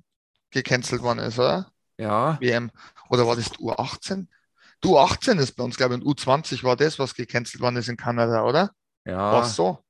gecancelt 0.50 1.02
worden 1.02 1.20
ist, 1.20 1.38
oder? 1.38 1.72
Ja, 1.98 2.40
WM. 2.40 2.70
Oder 3.10 3.26
war 3.26 3.36
das 3.36 3.52
U18? 3.60 4.28
Du, 4.80 4.98
U18 4.98 5.38
ist 5.40 5.52
bei 5.56 5.64
uns, 5.64 5.76
glaube 5.76 5.94
ich, 5.96 6.00
und 6.02 6.06
U20 6.06 6.64
war 6.64 6.76
das, 6.76 6.98
was 6.98 7.14
gecancelt 7.14 7.62
worden 7.62 7.76
ist 7.76 7.88
in 7.88 7.96
Kanada, 7.98 8.44
oder? 8.44 8.72
ja, 9.04 9.16
War 9.30 9.44
so. 9.44 9.84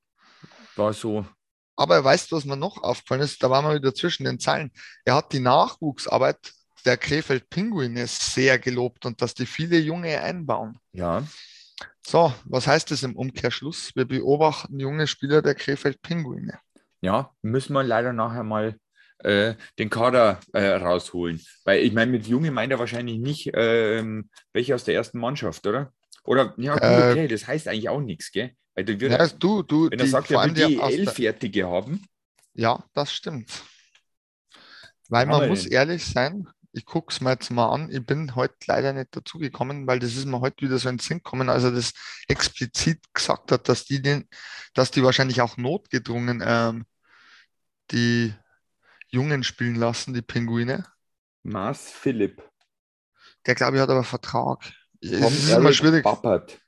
war 0.76 0.92
so. 0.92 1.24
Aber 1.80 2.04
weißt 2.04 2.30
du, 2.30 2.36
was 2.36 2.44
mir 2.44 2.58
noch 2.58 2.82
aufgefallen 2.82 3.22
ist? 3.22 3.42
Da 3.42 3.48
waren 3.48 3.64
wir 3.64 3.74
wieder 3.74 3.94
zwischen 3.94 4.24
den 4.24 4.38
Zeilen. 4.38 4.70
Er 5.06 5.14
hat 5.14 5.32
die 5.32 5.40
Nachwuchsarbeit 5.40 6.36
der 6.84 6.98
Krefeld 6.98 7.48
Pinguine 7.48 8.06
sehr 8.06 8.58
gelobt 8.58 9.06
und 9.06 9.22
dass 9.22 9.32
die 9.32 9.46
viele 9.46 9.78
Junge 9.78 10.20
einbauen. 10.20 10.78
Ja, 10.92 11.22
So, 12.06 12.34
was 12.44 12.66
heißt 12.66 12.90
das 12.90 13.02
im 13.02 13.16
Umkehrschluss? 13.16 13.92
Wir 13.96 14.04
beobachten 14.04 14.78
junge 14.78 15.06
Spieler 15.06 15.40
der 15.40 15.54
Krefeld 15.54 16.02
Pinguine. 16.02 16.58
ja, 17.00 17.30
müssen 17.40 17.72
wir 17.72 17.82
leider 17.82 18.12
nachher 18.12 18.44
mal 18.44 18.76
äh, 19.20 19.54
den 19.78 19.88
Kader 19.88 20.38
äh, 20.52 20.66
rausholen. 20.72 21.40
Weil 21.64 21.80
ich 21.82 21.94
meine, 21.94 22.10
mit 22.10 22.26
Junge 22.26 22.50
meint 22.50 22.72
er 22.72 22.78
wahrscheinlich 22.78 23.18
nicht 23.18 23.52
ähm, 23.54 24.28
welche 24.52 24.74
aus 24.74 24.84
der 24.84 24.96
ersten 24.96 25.18
Mannschaft, 25.18 25.66
oder? 25.66 25.94
Oder, 26.24 26.54
ja, 26.58 26.76
gut, 26.76 26.98
Äh, 27.00 27.00
okay, 27.00 27.28
das 27.28 27.46
heißt 27.46 27.68
eigentlich 27.68 27.88
auch 27.88 28.00
nichts, 28.00 28.32
gell? 28.32 28.54
Weil 28.74 28.84
du 28.84 29.00
wird, 29.00 29.18
Ja, 29.18 29.26
du, 29.28 29.62
du, 29.62 29.90
wenn 29.90 30.00
er 30.00 30.06
sagt, 30.06 30.30
er 30.30 30.42
will 30.42 30.52
die 30.52 30.82
L-Fertige 30.88 31.68
haben, 31.68 32.02
Ja, 32.54 32.84
das 32.94 33.12
stimmt. 33.12 33.64
Weil 35.08 35.26
man 35.26 35.46
muss 35.46 35.66
denn? 35.66 35.66
ehrlich 35.66 36.04
sein, 36.06 36.48
ich 36.72 36.84
gucke 36.84 37.12
es 37.12 37.20
mir 37.20 37.30
jetzt 37.30 37.50
mal 37.50 37.68
an, 37.70 37.90
ich 37.90 38.04
bin 38.06 38.34
heute 38.36 38.54
leider 38.66 38.92
nicht 38.92 39.14
dazugekommen, 39.16 39.86
weil 39.86 39.98
das 39.98 40.14
ist 40.16 40.26
mir 40.26 40.40
heute 40.40 40.64
wieder 40.64 40.78
so 40.78 40.88
in 40.88 40.96
den 40.96 41.00
Sinn 41.02 41.18
gekommen, 41.18 41.48
als 41.48 41.64
er 41.64 41.72
das 41.72 41.92
explizit 42.28 43.00
gesagt 43.12 43.50
hat, 43.52 43.68
dass 43.68 43.84
die, 43.84 44.00
den, 44.02 44.28
dass 44.74 44.90
die 44.90 45.02
wahrscheinlich 45.02 45.40
auch 45.42 45.56
notgedrungen 45.56 46.42
ähm, 46.44 46.84
die 47.90 48.32
Jungen 49.10 49.44
spielen 49.44 49.76
lassen, 49.76 50.14
die 50.14 50.22
Pinguine. 50.22 50.84
Mars 51.42 51.90
Philipp, 51.92 52.40
Der, 53.46 53.54
glaube 53.54 53.76
ich, 53.76 53.82
hat 53.82 53.90
aber 53.90 54.04
Vertrag. 54.04 54.72
Es 55.00 55.10
ist 55.12 55.50
immer 55.50 55.72
schwierig. 55.72 56.04
Bappert. 56.04 56.58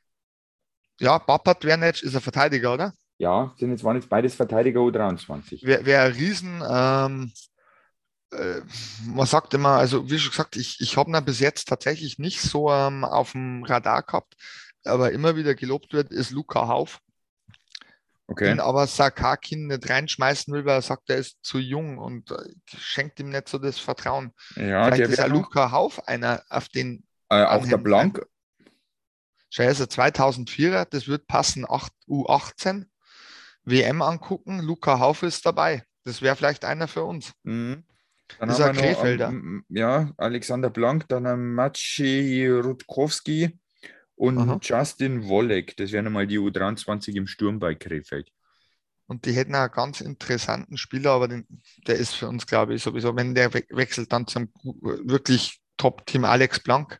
Ja, 1.00 1.18
Bappert 1.18 1.64
wäre 1.64 1.78
nicht, 1.78 2.02
ist 2.02 2.14
ein 2.14 2.20
Verteidiger, 2.20 2.74
oder? 2.74 2.94
Ja, 3.18 3.54
sind 3.58 3.70
jetzt, 3.70 3.84
waren 3.84 3.96
jetzt 3.96 4.08
beides 4.08 4.34
Verteidiger 4.34 4.80
U23. 4.80 5.64
Wäre 5.64 5.84
wär 5.84 6.02
ein 6.02 6.12
Riesen, 6.12 6.62
ähm, 6.68 7.32
äh, 8.32 8.60
man 9.06 9.26
sagt 9.26 9.54
immer, 9.54 9.76
also 9.76 10.10
wie 10.10 10.18
schon 10.18 10.30
gesagt, 10.30 10.56
ich, 10.56 10.80
ich 10.80 10.96
habe 10.96 11.10
ihn 11.10 11.24
bis 11.24 11.40
jetzt 11.40 11.68
tatsächlich 11.68 12.18
nicht 12.18 12.40
so 12.40 12.70
ähm, 12.70 13.04
auf 13.04 13.32
dem 13.32 13.64
Radar 13.64 14.02
gehabt, 14.02 14.34
aber 14.84 15.12
immer 15.12 15.36
wieder 15.36 15.54
gelobt 15.54 15.92
wird, 15.92 16.10
ist 16.10 16.30
Luca 16.30 16.66
Hauf, 16.68 17.00
Okay. 18.28 18.46
den 18.46 18.60
aber 18.60 18.86
Sakakin 18.86 19.66
nicht 19.66 19.90
reinschmeißen 19.90 20.54
will, 20.54 20.64
weil 20.64 20.78
er 20.78 20.82
sagt, 20.82 21.10
er 21.10 21.16
ist 21.18 21.38
zu 21.42 21.58
jung 21.58 21.98
und 21.98 22.30
äh, 22.30 22.36
schenkt 22.66 23.20
ihm 23.20 23.28
nicht 23.28 23.48
so 23.48 23.58
das 23.58 23.78
Vertrauen. 23.78 24.32
Ja, 24.56 24.84
Vielleicht 24.84 25.00
der 25.00 25.08
ist 25.10 25.18
ja 25.18 25.26
Luca 25.26 25.70
Hauf 25.70 26.08
einer, 26.08 26.42
auf 26.48 26.68
den, 26.68 27.04
äh, 27.32 27.44
auch 27.46 27.66
der 27.66 27.78
Blank. 27.78 28.24
ist 29.50 29.60
ein 29.60 29.88
2004er, 29.88 30.86
das 30.86 31.08
wird 31.08 31.26
passen, 31.26 31.64
8, 31.68 31.92
U18, 32.08 32.86
WM 33.64 34.02
angucken, 34.02 34.60
Luca 34.60 34.98
Hauf 34.98 35.22
ist 35.22 35.46
dabei. 35.46 35.84
Das 36.04 36.20
wäre 36.20 36.36
vielleicht 36.36 36.64
einer 36.64 36.88
für 36.88 37.04
uns. 37.04 37.32
Mhm. 37.44 37.84
Dann 38.38 38.48
Ist 38.48 38.60
haben 38.60 38.76
er 38.76 38.82
wir 38.82 38.90
noch, 38.90 38.98
Krefelder? 39.00 39.28
ähm, 39.28 39.64
ja, 39.68 40.10
Alexander 40.16 40.70
Blank, 40.70 41.06
dann 41.08 41.26
haben 41.26 41.54
Maciej 41.54 42.48
Rutkowski 42.48 43.58
und 44.14 44.38
Aha. 44.38 44.58
Justin 44.62 45.28
Wolleck. 45.28 45.76
Das 45.76 45.92
wären 45.92 46.06
einmal 46.06 46.26
die 46.26 46.38
U23 46.38 47.14
im 47.16 47.26
Sturm 47.26 47.58
bei 47.58 47.74
Krefeld. 47.74 48.30
Und 49.06 49.26
die 49.26 49.32
hätten 49.32 49.54
einen 49.54 49.70
ganz 49.70 50.00
interessanten 50.00 50.78
Spieler, 50.78 51.10
aber 51.10 51.28
den, 51.28 51.46
der 51.86 51.96
ist 51.96 52.14
für 52.14 52.28
uns, 52.28 52.46
glaube 52.46 52.74
ich, 52.74 52.82
sowieso, 52.82 53.14
wenn 53.14 53.34
der 53.34 53.52
we 53.52 53.64
wechselt, 53.70 54.12
dann 54.12 54.26
zum 54.26 54.50
wirklich 54.62 55.60
Top-Team 55.76 56.24
Alex 56.24 56.60
Blank. 56.60 56.98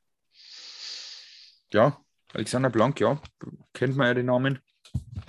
Ja, 1.73 1.99
Alexander 2.35 2.71
Blank, 2.71 3.01
ja, 3.01 3.21
kennt 3.73 3.97
man 3.97 4.07
ja 4.09 4.15
den 4.15 4.27
Namen. 4.27 4.59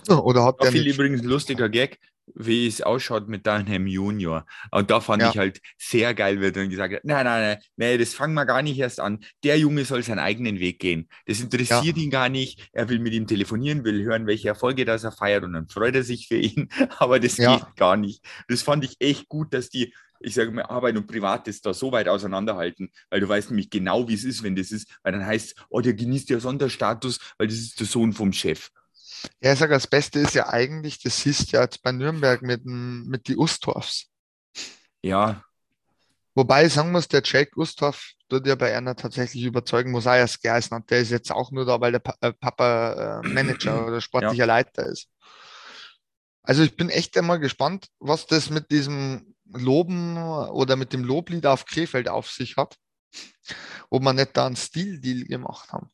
Oder 0.10 0.44
hat 0.44 0.56
Da 0.60 0.64
der 0.64 0.72
fiel 0.72 0.88
übrigens 0.88 1.22
ein 1.22 1.28
lustiger 1.28 1.70
Gag, 1.70 2.00
wie 2.36 2.68
es 2.68 2.82
ausschaut 2.82 3.28
mit 3.28 3.46
Dunham 3.46 3.86
Junior. 3.88 4.46
Und 4.72 4.89
da 4.89 5.00
fand 5.02 5.22
Ja. 5.22 5.30
ich 5.30 5.38
halt 5.38 5.62
sehr 5.78 6.14
geil, 6.14 6.39
wie 6.39 6.46
er 6.46 6.52
dann 6.52 6.70
gesagt 6.70 6.94
hat, 6.94 7.04
nein, 7.06 7.26
nein, 7.26 7.41
nein, 7.41 7.58
nein, 7.78 8.00
das 8.00 8.14
fangen 8.14 8.34
wir 8.34 8.46
gar 8.46 8.62
nicht 8.62 8.78
erst 8.80 9.00
an. 9.00 9.20
Der 9.44 9.58
Junge 9.58 9.84
soll 9.86 10.04
seinen 10.04 10.20
eigenen 10.20 10.60
Weg 10.60 10.80
gehen. 10.80 11.10
Das 11.26 11.39
interessiert 11.41 11.98
ihn 11.98 12.10
gar 12.10 12.30
nicht. 12.30 12.70
Er 12.74 12.88
will 12.89 13.00
mit 13.00 13.14
ihm 13.14 13.28
telefonieren, 13.28 13.84
will 13.84 14.04
hören, 14.04 14.26
welche 14.28 14.48
Erfolge 14.50 14.86
das 14.86 15.04
er 15.04 15.12
feiert 15.12 15.44
und 15.44 15.54
dann 15.54 15.68
freut 15.68 15.96
er 15.96 16.04
sich 16.04 16.28
für 16.28 16.38
ihn. 16.38 16.70
Aber 17.00 17.20
das 17.20 17.38
Ja. 17.38 17.58
geht 17.58 17.76
gar 17.76 17.98
nicht. 17.98 18.24
Das 18.48 18.62
fand 18.62 18.84
ich 18.86 18.96
echt 19.00 19.28
gut, 19.30 19.54
dass 19.54 19.70
die, 19.70 19.94
ich 20.24 20.34
sage 20.34 20.51
mal, 20.51 20.63
Arbeit 20.63 20.95
und 20.95 21.07
Privates 21.07 21.61
da 21.61 21.74
so 21.74 21.91
weit 21.91 22.07
auseinanderhalten, 22.07 22.91
weil 23.09 23.19
du 23.19 23.30
weißt 23.30 23.49
nämlich 23.49 23.69
genau, 23.69 24.07
wie 24.07 24.13
es 24.13 24.24
ist, 24.24 24.43
wenn 24.43 24.55
das 24.55 24.71
ist, 24.71 24.88
weil 25.03 25.13
dann 25.13 25.26
heißt 25.26 25.47
es, 25.47 25.65
oh, 25.69 25.82
der 25.82 25.93
genießt 25.93 26.30
ja 26.30 26.39
Sonderstatus, 26.39 27.19
weil 27.38 27.47
das 27.47 27.57
ist 27.57 27.80
der 27.80 27.88
Sohn 27.88 28.13
vom 28.13 28.34
Chef. 28.34 28.69
Ja, 29.41 29.53
ich 29.53 29.59
sage, 29.59 29.74
das 29.74 29.88
Beste 29.88 30.19
ist 30.19 30.34
ja 30.34 30.49
eigentlich, 30.49 31.01
das 31.01 31.21
du 31.21 31.51
ja 31.51 31.61
jetzt 31.61 31.82
bei 31.82 31.91
Nürnberg 31.91 32.41
mit, 32.41 32.65
mit 32.65 33.28
die 33.28 33.38
Ustorfs. 33.38 34.09
Ja, 35.01 35.43
Wobei 36.36 36.65
ich 36.65 36.74
sagen 36.74 36.91
muss, 36.91 37.07
der 37.07 37.21
Jake 37.24 37.51
Ustorf 37.59 38.13
tut 38.28 38.47
ja 38.47 38.55
bei 38.55 38.76
einer 38.76 38.95
tatsächlich 38.95 39.43
überzeugen, 39.43 39.91
Mosias 39.91 40.41
Geisner. 40.41 40.82
Der 40.89 40.99
ist 40.99 41.11
jetzt 41.11 41.32
auch 41.32 41.51
nur 41.51 41.65
da, 41.65 41.80
weil 41.80 41.91
der 41.91 41.99
pa 41.99 42.15
äh, 42.21 42.34
Papa 42.34 43.21
äh, 43.24 43.28
Manager 43.28 43.86
oder 43.88 44.01
sportlicher 44.01 44.47
Leiter 44.47 44.88
ist. 44.88 45.09
Also 46.41 46.63
ich 46.63 46.76
bin 46.76 46.89
echt 46.89 47.15
einmal 47.17 47.39
gespannt, 47.39 47.88
was 47.99 48.26
das 48.26 48.49
mit 48.49 48.71
diesem 48.71 49.33
Loben 49.46 50.18
oder 50.18 50.76
mit 50.76 50.94
dem 50.94 51.04
Loblied 51.04 51.46
auf 51.46 51.66
Krefeld 51.66 52.10
auf 52.10 52.30
sich 52.30 52.58
hat. 52.58 52.78
Ob 53.89 54.02
man 54.04 54.16
nicht 54.16 54.36
da 54.36 54.48
einen 54.48 54.56
Stil-Deal 54.56 55.26
gemacht 55.26 55.72
haben. 55.72 55.89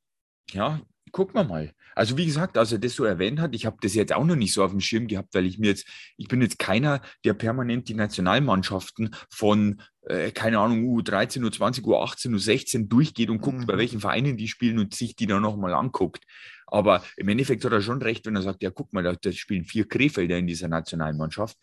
Ja, 0.52 0.82
gucken 1.12 1.36
wir 1.36 1.44
mal. 1.44 1.74
Also 1.96 2.16
wie 2.18 2.26
gesagt, 2.26 2.58
als 2.58 2.72
er 2.72 2.80
das 2.80 2.94
so 2.94 3.04
erwähnt 3.04 3.42
hat, 3.42 3.54
ich 3.54 3.66
habe 3.66 3.78
das 3.82 3.94
jetzt 3.94 4.14
auch 4.14 4.24
noch 4.24 4.36
nicht 4.36 4.54
so 4.54 4.64
auf 4.64 4.72
dem 4.72 4.80
Schirm 4.80 5.08
gehabt, 5.08 5.34
weil 5.34 5.46
ich 5.46 5.60
mir 5.60 5.68
jetzt, 5.68 5.86
ich 6.16 6.28
bin 6.28 6.42
jetzt 6.42 6.60
keiner, 6.60 7.02
der 7.26 7.34
permanent 7.34 7.90
die 7.90 7.94
Nationalmannschaften 7.94 9.14
von, 9.30 9.82
äh, 10.04 10.32
keine 10.32 10.60
Ahnung, 10.60 10.86
U13, 10.86 11.44
U20, 11.44 11.82
U18, 11.82 12.30
U16 12.34 12.88
durchgeht 12.88 13.30
und 13.30 13.42
guckt, 13.42 13.58
Mhm. 13.58 13.66
bei 13.66 13.78
welchen 13.78 14.00
Vereinen 14.00 14.38
die 14.38 14.48
spielen 14.48 14.80
und 14.80 14.94
sich 14.96 15.16
die 15.16 15.28
dann 15.28 15.42
nochmal 15.42 15.74
anguckt. 15.74 16.24
Aber 16.68 17.04
im 17.18 17.28
Endeffekt 17.28 17.66
hat 17.66 17.72
er 17.72 17.82
schon 17.82 18.02
recht, 18.02 18.26
wenn 18.26 18.36
er 18.36 18.44
sagt, 18.44 18.64
ja, 18.64 18.70
guck 18.70 18.94
mal, 18.94 19.04
da, 19.04 19.14
da 19.14 19.32
spielen 19.32 19.66
vier 19.66 19.88
Krefelder 19.88 20.38
in 20.38 20.48
dieser 20.48 20.68
Nationalmannschaft. 20.68 21.58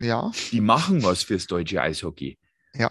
Ja, 0.00 0.32
Die 0.50 0.60
machen 0.60 1.02
was 1.02 1.22
fürs 1.22 1.46
deutsche 1.46 1.80
Eishockey. 1.80 2.38
ja. 2.74 2.90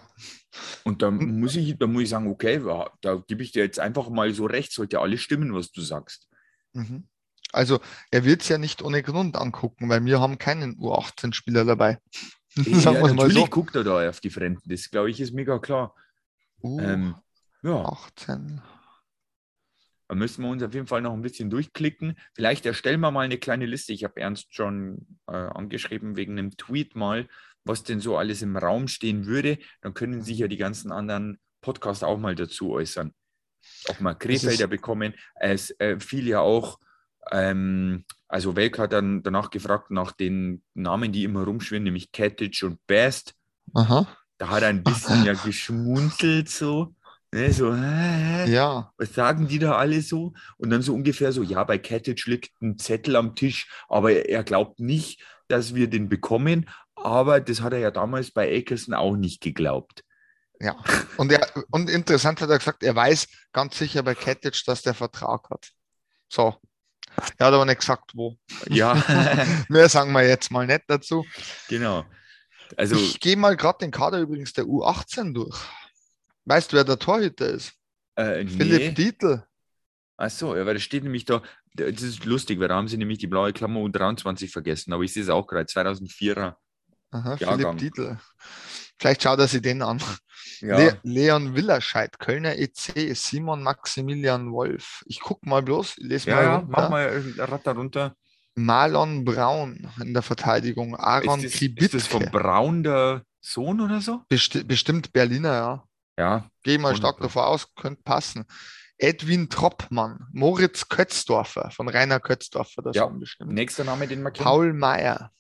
Und 0.84 1.02
da 1.02 1.08
Und- 1.08 1.40
muss 1.40 1.56
ich, 1.56 1.78
da 1.78 1.88
muss 1.88 2.04
ich 2.04 2.10
sagen, 2.10 2.28
okay, 2.28 2.60
ja, 2.66 2.90
da 3.02 3.24
gebe 3.26 3.42
ich 3.42 3.54
dir 3.54 3.64
jetzt 3.64 3.80
einfach 3.80 4.10
mal 4.10 4.34
so 4.34 4.46
recht, 4.46 4.74
sollte 4.74 5.00
alles 5.00 5.22
stimmen, 5.22 5.54
was 5.54 5.72
du 5.72 5.80
sagst. 5.82 6.28
Mhm. 6.74 7.08
Also 7.54 7.80
er 8.12 8.26
wird 8.26 8.42
es 8.42 8.50
ja 8.50 8.58
nicht 8.58 8.82
ohne 8.82 9.02
Grund 9.02 9.38
angucken, 9.38 9.88
weil 9.90 10.04
wir 10.06 10.20
haben 10.20 10.38
keinen 10.38 10.76
U18-Spieler 10.78 11.64
dabei. 11.66 12.00
Sagen 12.56 12.66
Ja, 12.66 12.74
wir 12.74 12.98
es 12.98 13.02
mal 13.02 13.14
natürlich 13.14 13.38
so. 13.38 13.48
guckt 13.48 13.76
er 13.76 13.84
da 13.86 14.10
auf 14.10 14.20
die 14.20 14.30
Fremden, 14.30 14.62
das 14.70 14.90
glaube 14.90 15.10
ich 15.10 15.22
ist 15.22 15.34
mega 15.34 15.58
klar. 15.60 15.96
Ähm, 16.64 17.16
ja, 17.64 17.72
U18. 17.86 18.60
Da 20.12 20.16
müssen 20.16 20.44
wir 20.44 20.50
uns 20.50 20.62
auf 20.62 20.74
jeden 20.74 20.88
Fall 20.88 21.02
noch 21.02 21.14
ein 21.14 21.22
bisschen 21.22 21.50
durchklicken. 21.50 22.18
Vielleicht 22.34 22.66
erstellen 22.66 23.00
wir 23.00 23.12
mal 23.12 23.22
eine 23.22 23.38
kleine 23.38 23.66
Liste. 23.66 23.94
Ich 23.94 24.04
habe 24.04 24.20
Ernst 24.20 24.54
schon 24.54 25.08
äh, 25.28 25.32
angeschrieben 25.32 26.18
wegen 26.18 26.38
einem 26.38 26.58
Tweet 26.58 26.98
mal, 26.98 27.30
was 27.64 27.84
denn 27.84 28.02
so 28.02 28.18
alles 28.18 28.42
im 28.42 28.58
Raum 28.58 28.90
stehen 28.90 29.26
würde. 29.26 29.58
Dann 29.80 29.94
können 29.94 30.22
sich 30.22 30.38
ja 30.40 30.50
die 30.50 30.58
ganzen 30.58 30.92
anderen 30.92 31.40
Podcasts 31.62 32.04
auch 32.04 32.18
mal 32.18 32.36
dazu 32.36 32.72
äußern. 32.74 33.14
Ob 33.88 34.02
wir 34.02 34.14
Krefelder 34.16 34.68
bekommen. 34.68 35.14
Es 35.36 35.74
äh, 35.80 35.98
fiel 35.98 36.28
ja 36.28 36.42
auch, 36.42 36.78
ähm, 37.32 38.04
also 38.28 38.58
Welk 38.58 38.80
hat 38.80 38.92
dann 38.92 39.24
danach 39.24 39.50
gefragt 39.50 39.92
nach 39.92 40.12
den 40.12 40.62
Namen, 40.74 41.14
die 41.14 41.24
immer 41.24 41.46
rumschwirren, 41.46 41.86
nämlich 41.86 42.12
Cattich 42.12 42.66
und 42.66 42.86
Best. 42.86 43.34
Aha. 43.74 44.06
Da 44.38 44.50
hat 44.50 44.64
er 44.64 44.68
ein 44.68 44.84
bisschen 44.84 45.24
ja 45.24 45.36
geschmunzelt 45.36 46.50
so. 46.50 46.96
Ne, 47.34 47.54
so, 47.54 47.74
hä, 47.74 47.80
hä, 48.46 48.52
Ja, 48.52 48.92
was 48.98 49.14
sagen 49.14 49.48
die 49.48 49.60
da 49.60 49.78
alle 49.78 50.02
so? 50.02 50.34
Und 50.58 50.70
dann 50.70 50.82
so 50.82 50.94
ungefähr 50.94 51.32
so, 51.32 51.44
ja, 51.44 51.64
bei 51.64 51.78
Cattich 51.78 52.26
liegt 52.26 52.52
ein 52.62 52.78
Zettel 52.78 53.16
am 53.16 53.36
Tisch, 53.36 53.70
aber 53.88 54.12
er, 54.12 54.30
er 54.30 54.44
glaubt 54.44 54.80
nicht, 54.82 55.22
dass 55.48 55.74
wir 55.74 55.90
den 55.90 56.10
bekommen. 56.10 56.70
Aber 56.96 57.40
das 57.40 57.62
hat 57.62 57.72
er 57.74 57.80
ja 57.80 57.92
damals 57.92 58.32
bei 58.32 58.54
Akerson 58.58 58.94
auch 58.94 59.16
nicht 59.16 59.42
geglaubt. 59.42 60.04
ja. 60.60 60.76
Und, 61.18 61.32
er, 61.32 61.48
und 61.72 61.90
interessant 61.90 62.42
hat 62.42 62.50
er 62.50 62.60
gesagt, 62.60 62.84
er 62.84 62.96
weiß 62.96 63.28
ganz 63.54 63.78
sicher 63.78 64.04
bei 64.04 64.14
Cattich, 64.14 64.64
dass 64.66 64.82
der 64.82 64.94
Vertrag 64.94 65.50
hat. 65.50 65.70
So. 66.28 66.56
Er 67.38 67.48
hat 67.48 67.54
aber 67.54 67.66
nicht 67.66 67.80
gesagt, 67.80 68.12
wo. 68.14 68.38
Ja, 68.70 68.94
Mehr 69.70 69.90
sagen 69.90 70.12
wir 70.12 70.28
jetzt 70.28 70.52
mal 70.52 70.68
nicht 70.68 70.84
dazu. 70.88 71.26
genau. 71.68 72.06
Also, 72.78 72.96
ich 72.96 73.20
gehe 73.20 73.36
mal 73.36 73.58
gerade 73.58 73.80
den 73.80 73.92
Kader 73.92 74.20
übrigens 74.20 74.54
der 74.54 74.66
U18 74.66 75.34
durch. 75.34 75.58
Weißt 76.52 76.74
du, 76.74 76.76
wer 76.76 76.84
der 76.84 77.00
Torhüter 77.00 77.48
ist? 77.48 77.72
äh, 78.18 78.46
Philipp 78.46 78.82
nee. 78.82 78.92
Dietl. 78.92 79.42
Ach 80.18 80.30
so, 80.30 80.54
ja, 80.54 80.66
weil 80.66 80.74
das 80.74 80.84
steht 80.84 81.04
nämlich 81.04 81.24
da, 81.24 81.42
das 81.76 82.02
ist 82.02 82.26
lustig, 82.26 82.60
weil 82.60 82.68
da 82.68 82.76
haben 82.76 82.90
sie 82.90 82.98
nämlich 82.98 83.20
die 83.20 83.28
blaue 83.28 83.54
Klammer 83.54 83.80
U23 83.80 84.52
vergessen, 84.52 84.92
aber 84.92 85.04
ich 85.04 85.14
sehe 85.14 85.24
es 85.24 85.30
auch 85.30 85.48
gerade, 85.48 85.70
2004er. 85.70 86.56
Aha, 87.12 87.38
Jahrgang. 87.38 87.80
Philipp 87.80 87.96
Dietl. 87.96 88.18
Vielleicht 89.00 89.24
schaut 89.24 89.40
er 89.40 89.48
sich 89.48 89.62
den 89.62 89.82
an. 89.82 90.02
Ja, 90.60 90.78
Le 90.78 91.00
Leon 91.04 91.56
Willerscheid, 91.56 92.20
Kölner 92.20 92.58
EC, 92.58 93.16
Simon 93.16 93.64
Maximilian 93.64 94.52
Wolf. 94.52 95.04
Ich 95.06 95.22
gucke 95.22 95.48
mal 95.48 95.62
bloß, 95.64 95.96
lese 96.00 96.30
ja, 96.30 96.36
mal 96.36 96.44
ja 96.44 96.56
runter. 96.58 96.72
mach 96.72 96.90
mal 96.90 97.04
äh, 97.38 97.42
Ratter 97.44 97.72
runter. 97.72 98.16
Marlon 98.56 99.24
Braun 99.24 99.88
in 100.02 100.14
der 100.14 100.22
Verteidigung, 100.22 100.98
Aaron 100.98 101.40
Ist 101.40 101.46
das, 101.46 101.54
ist 101.54 101.60
Kribitke. 101.60 101.98
das 101.98 102.08
von 102.08 102.26
Braun 102.26 102.84
der 102.84 103.24
Sohn 103.40 103.80
oder 103.80 104.02
so? 104.02 104.20
Besti 104.28 104.66
bestimmt 104.66 105.14
Berliner, 105.14 105.54
ja. 105.54 105.84
Ja, 106.22 106.50
Gehe 106.62 106.78
mal 106.78 106.96
stark 106.96 107.20
davor 107.20 107.48
aus, 107.48 107.74
könnte 107.74 108.04
passen. 108.04 108.46
Edwin 109.00 109.50
Troppmann, 109.50 110.28
Moritz 110.32 110.88
Kötzdorfer, 110.88 111.72
von 111.72 111.88
Rainer 111.90 112.20
Kötzdorfer, 112.20 112.84
das 112.84 112.96
Ja. 112.96 113.08
Bestimmt. 113.08 113.52
nächster 113.52 113.84
Name, 113.84 114.08
den 114.08 114.22
man 114.22 114.32
kennt. 114.32 114.46
Paul 114.46 114.74
Meyer, 114.74 115.32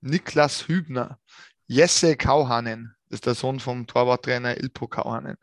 Niklas 0.00 0.66
Hübner, 0.66 1.18
Jesse 1.66 2.16
Kauhanen, 2.16 2.94
ist 3.10 3.26
der 3.26 3.34
Sohn 3.34 3.60
vom 3.60 3.86
Torwarttrainer 3.86 4.56
Ilpo 4.56 4.88
Kauhanen. 4.88 5.36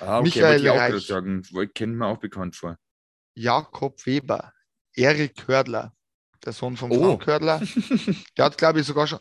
Ah, 0.00 0.18
okay, 0.20 0.22
Michael 0.22 0.64
ich 0.64 0.70
Reich. 0.70 1.06
sagen, 1.08 1.42
kennt 1.74 1.96
man 1.96 2.12
auch 2.14 2.18
bekannt 2.20 2.54
vor. 2.54 2.76
Jakob 3.34 4.06
Weber, 4.06 4.52
Erik 4.94 5.48
Hördler, 5.48 5.92
der 6.44 6.52
Sohn 6.52 6.76
von 6.76 6.92
Oh. 6.92 7.02
Frank 7.18 7.26
Hördler. 7.26 7.60
Der 8.38 8.44
hat, 8.44 8.56
glaube 8.56 8.78
ich, 8.80 8.86
sogar 8.86 9.08
schon. 9.08 9.18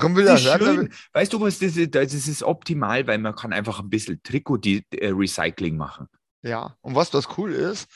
Drum 0.00 0.16
will 0.16 0.24
Das 0.24 0.40
ist 0.40 0.58
schön. 0.58 0.92
Weißt 1.12 1.32
du 1.32 1.40
was, 1.40 1.58
das 1.58 1.76
ist, 1.76 1.94
das 1.94 2.14
ist 2.14 2.42
optimal, 2.42 3.06
weil 3.06 3.18
man 3.18 3.34
kann 3.34 3.52
einfach 3.52 3.80
ein 3.80 3.90
bisschen 3.90 4.22
Trikot-Recycling 4.22 5.76
machen. 5.76 6.08
Ja, 6.42 6.76
und 6.80 6.94
was 6.94 7.10
das 7.10 7.28
cool 7.36 7.52
ist, 7.52 7.88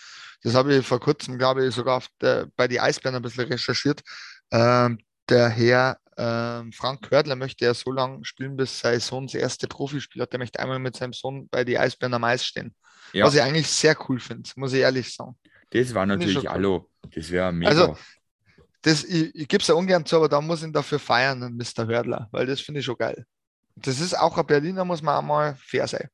das 0.42 0.54
habe 0.54 0.74
ich 0.74 0.86
vor 0.86 1.00
kurzem, 1.00 1.38
glaube 1.38 1.66
ich, 1.66 1.74
sogar 1.74 2.02
der, 2.20 2.48
bei 2.56 2.68
die 2.68 2.80
Eisbären 2.80 3.16
ein 3.16 3.22
bisschen 3.22 3.46
recherchiert. 3.46 4.02
Ähm, 4.52 4.98
der 5.28 5.48
Herr 5.48 5.98
ähm, 6.16 6.72
Frank 6.72 7.10
Hördler 7.10 7.36
möchte 7.36 7.64
ja 7.64 7.74
so 7.74 7.90
lange 7.90 8.24
spielen, 8.24 8.56
bis 8.56 8.78
sein 8.78 9.00
Sohn 9.00 9.26
das 9.26 9.34
erste 9.34 9.66
Profispiel 9.66 10.22
hat. 10.22 10.32
Der 10.32 10.38
möchte 10.38 10.60
einmal 10.60 10.78
mit 10.78 10.96
seinem 10.96 11.12
Sohn 11.12 11.48
bei 11.48 11.64
die 11.64 11.78
Eisbären 11.78 12.14
am 12.14 12.24
Eis 12.24 12.44
stehen. 12.44 12.74
Ja, 13.12 13.24
Was 13.24 13.34
ich 13.34 13.42
eigentlich 13.42 13.68
sehr 13.68 13.96
cool 14.08 14.20
finde, 14.20 14.48
muss 14.56 14.72
ich 14.72 14.80
ehrlich 14.80 15.14
sagen. 15.14 15.36
das 15.70 15.94
war 15.94 16.06
natürlich 16.06 16.38
cool. 16.38 16.48
Hallo. 16.48 16.90
Das 17.14 17.30
wäre 17.30 17.52
mega. 17.52 17.70
Also, 17.70 17.96
Das, 18.84 19.02
ich 19.02 19.34
ich 19.34 19.48
gebe 19.48 19.62
es 19.62 19.68
ja 19.68 19.74
ungern 19.74 20.04
zu, 20.04 20.16
aber 20.16 20.28
da 20.28 20.42
muss 20.42 20.60
ich 20.60 20.66
ihn 20.66 20.72
dafür 20.72 20.98
feiern, 20.98 21.56
Mr. 21.56 21.86
Hördler, 21.86 22.28
weil 22.32 22.44
das 22.44 22.60
finde 22.60 22.80
ich 22.80 22.86
schon 22.86 22.98
geil. 22.98 23.24
Das 23.76 23.98
ist 23.98 24.12
auch 24.12 24.36
ein 24.36 24.46
Berliner, 24.46 24.84
muss 24.84 25.00
man 25.00 25.16
auch 25.16 25.22
mal 25.22 25.56
fair 25.56 25.88
sein. 25.88 26.10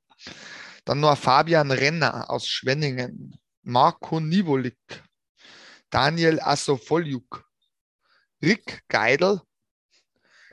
Dann 0.85 1.01
noch 1.01 1.18
Fabian 1.18 1.73
Renner 1.73 2.31
aus 2.31 2.47
Schwenningen, 2.47 3.37
Marco 3.62 4.21
Nivolik, 4.21 4.79
Daniel 5.91 6.39
Assofoljuk, 6.39 7.45
Rick 8.41 8.85
Geidel, 8.87 9.41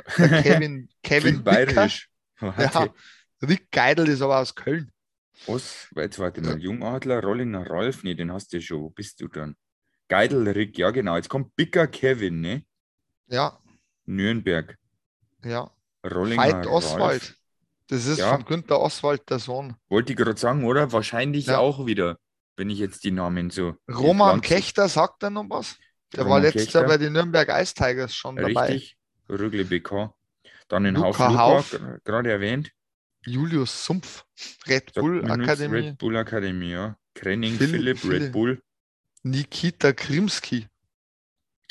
Kevin, 0.07 0.89
Kevin 1.03 1.43
bayerisch. 1.43 2.09
Ja, 2.39 2.87
Rick 3.41 3.71
Geidel 3.71 4.07
ist 4.09 4.21
aber 4.21 4.37
aus 4.37 4.53
Köln. 4.53 4.91
Was? 5.45 5.87
Jetzt 5.95 6.19
warte 6.19 6.41
mal. 6.41 6.59
Jungadler, 6.59 7.21
Rollinger 7.21 7.67
Ralf, 7.67 8.03
nee, 8.03 8.13
den 8.15 8.31
hast 8.31 8.53
du 8.53 8.61
schon. 8.61 8.81
Wo 8.81 8.89
bist 8.89 9.21
du 9.21 9.27
dann? 9.27 9.55
Geidel 10.07 10.47
Rick, 10.49 10.77
ja 10.77 10.91
genau. 10.91 11.15
Jetzt 11.15 11.29
kommt 11.29 11.55
Bicker 11.55 11.87
Kevin, 11.87 12.41
ne? 12.41 12.63
Ja, 13.27 13.59
Nürnberg. 14.05 14.77
ja. 15.43 15.71
Rollinger 16.09 16.41
Veit 16.41 16.53
Ralf. 16.55 16.67
Oswald. 16.67 17.35
Das 17.87 18.05
ist 18.05 18.19
Ja. 18.19 18.33
von 18.35 18.45
Günter 18.45 18.79
Oswald 18.79 19.29
der 19.29 19.39
Sohn. 19.39 19.75
Wollte 19.89 20.13
ich 20.13 20.17
gerade 20.17 20.37
sagen, 20.39 20.63
oder? 20.65 20.91
Wahrscheinlich 20.93 21.47
Ja. 21.47 21.57
auch 21.57 21.85
wieder, 21.85 22.17
wenn 22.55 22.69
ich 22.69 22.79
jetzt 22.79 23.03
die 23.03 23.11
Namen 23.11 23.49
so. 23.49 23.75
Roman 23.89 24.39
Kechter, 24.41 24.87
sagt 24.87 25.23
er 25.23 25.29
noch 25.31 25.49
was? 25.49 25.77
Der 26.13 26.23
Roman 26.23 26.43
war 26.43 26.49
letztes 26.51 26.71
Jahr 26.73 26.85
bei 26.85 26.97
den 26.97 27.13
Nürnberg 27.13 27.49
Ice 27.61 27.73
Tigers 27.73 28.13
schon 28.15 28.35
dabei. 28.37 28.67
Richtig. 28.73 28.97
Rügle 29.29 29.65
BK. 29.65 30.13
Dann 30.69 30.83
den 30.85 30.95
Luca 30.95 31.33
Hauf 31.37 31.73
Luca, 31.73 31.97
gerade 32.05 32.31
erwähnt. 32.31 32.71
Julius 33.25 33.85
Sumpf, 33.85 34.23
Red 34.67 34.93
Bull 34.93 35.29
Akademie. 35.29 35.75
Red 35.87 35.97
Bull 35.97 36.15
Akademie, 36.15 36.71
ja. 36.71 36.97
Krenning, 37.15 37.55
Phil- 37.55 37.67
Philipp, 37.69 37.97
Phil- 37.99 38.11
Red 38.23 38.31
Bull. 38.31 38.61
Nikita 39.29 39.93
Krimski. 39.93 40.67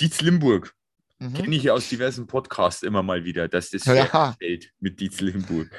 Dietz 0.00 0.20
Limburg. 0.20 0.74
Mhm. 1.18 1.34
Kenne 1.34 1.56
ich 1.56 1.70
aus 1.70 1.88
diversen 1.88 2.26
Podcasts 2.26 2.82
immer 2.82 3.02
mal 3.02 3.24
wieder, 3.24 3.48
dass 3.48 3.70
das 3.70 3.84
Ja. 3.86 4.06
feststellt 4.06 4.72
mit 4.80 5.00
Dietz 5.00 5.20
Limburg. 5.20 5.70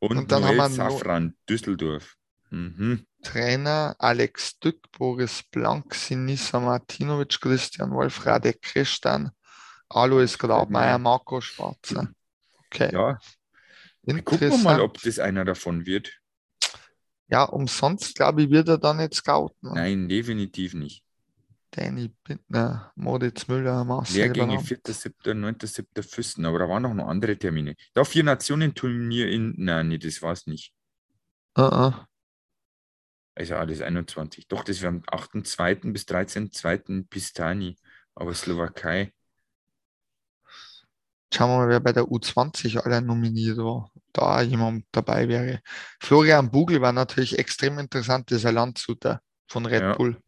Und, 0.00 0.16
Und 0.18 0.32
dann 0.32 0.44
haben 0.44 0.56
Noel 0.56 0.70
wir 0.70 0.76
noch- 0.84 0.90
Safran, 0.98 1.36
Düsseldorf. 1.48 2.16
Mhm. 2.50 3.06
Trainer 3.22 3.94
Alex 3.98 4.58
Dück, 4.58 4.90
Boris 4.92 5.42
Blank, 5.50 5.94
Sinisa 5.94 6.58
Martinovic, 6.58 7.40
Christian 7.40 7.90
Wolf, 7.92 8.26
Radek 8.26 8.60
Kristan, 8.62 9.30
Alois 9.88 10.36
Grabmeier, 10.38 10.98
Marco 10.98 11.40
Schwarzer. 11.40 12.08
Okay, 12.66 12.90
Ja, 12.92 13.18
gucken 14.24 14.40
wir 14.40 14.56
mal, 14.58 14.80
ob 14.80 15.00
das 15.02 15.18
einer 15.18 15.44
davon 15.44 15.86
wird. 15.86 16.19
Ja, 17.30 17.44
umsonst, 17.44 18.16
glaube 18.16 18.42
ich, 18.42 18.50
wird 18.50 18.68
er 18.68 18.78
dann 18.78 18.96
nicht 18.96 19.14
scouten. 19.14 19.72
Nein, 19.74 20.08
definitiv 20.08 20.74
nicht. 20.74 21.04
Danny 21.70 22.10
Bittner, 22.24 22.92
Moritz 22.96 23.46
Müller, 23.46 23.84
Marcel 23.84 24.16
Lehrgänge 24.16 24.56
Brandt. 24.56 24.68
4.7., 24.68 25.12
9.7. 25.34 26.02
Füssen, 26.02 26.44
aber 26.44 26.58
da 26.58 26.68
waren 26.68 26.84
auch 26.84 26.94
noch 26.94 27.06
andere 27.06 27.36
Termine. 27.36 27.76
Da 27.94 28.04
vier 28.04 28.24
Nationen-Turnier 28.24 29.28
in. 29.28 29.54
Nein, 29.56 29.88
nee, 29.88 29.98
das 29.98 30.20
war 30.22 30.32
es 30.32 30.46
nicht. 30.46 30.72
Uh 31.56 31.62
-uh. 31.62 32.06
Also 33.36 33.54
alles 33.54 33.80
21. 33.80 34.48
Doch, 34.48 34.64
das 34.64 34.82
wäre 34.82 34.94
am 34.94 35.02
8.2. 35.02 35.92
bis 35.92 36.02
13.2. 36.02 37.06
Pistani. 37.08 37.76
Aber 38.16 38.34
Slowakei. 38.34 39.12
Schauen 41.32 41.50
wir 41.50 41.56
mal, 41.58 41.68
wer 41.68 41.80
bei 41.80 41.92
der 41.92 42.04
U20 42.04 42.78
alle 42.78 43.00
nominiert 43.00 43.58
war. 43.58 43.90
Da 44.12 44.42
jemand 44.42 44.84
dabei 44.90 45.28
wäre. 45.28 45.60
Florian 46.00 46.50
Bugel 46.50 46.80
war 46.80 46.92
natürlich 46.92 47.38
extrem 47.38 47.78
interessant, 47.78 48.30
dieser 48.30 48.50
Landshuter 48.50 49.20
von 49.46 49.66
Red 49.66 49.82
Ja. 49.82 49.94
Bull. 49.94 50.20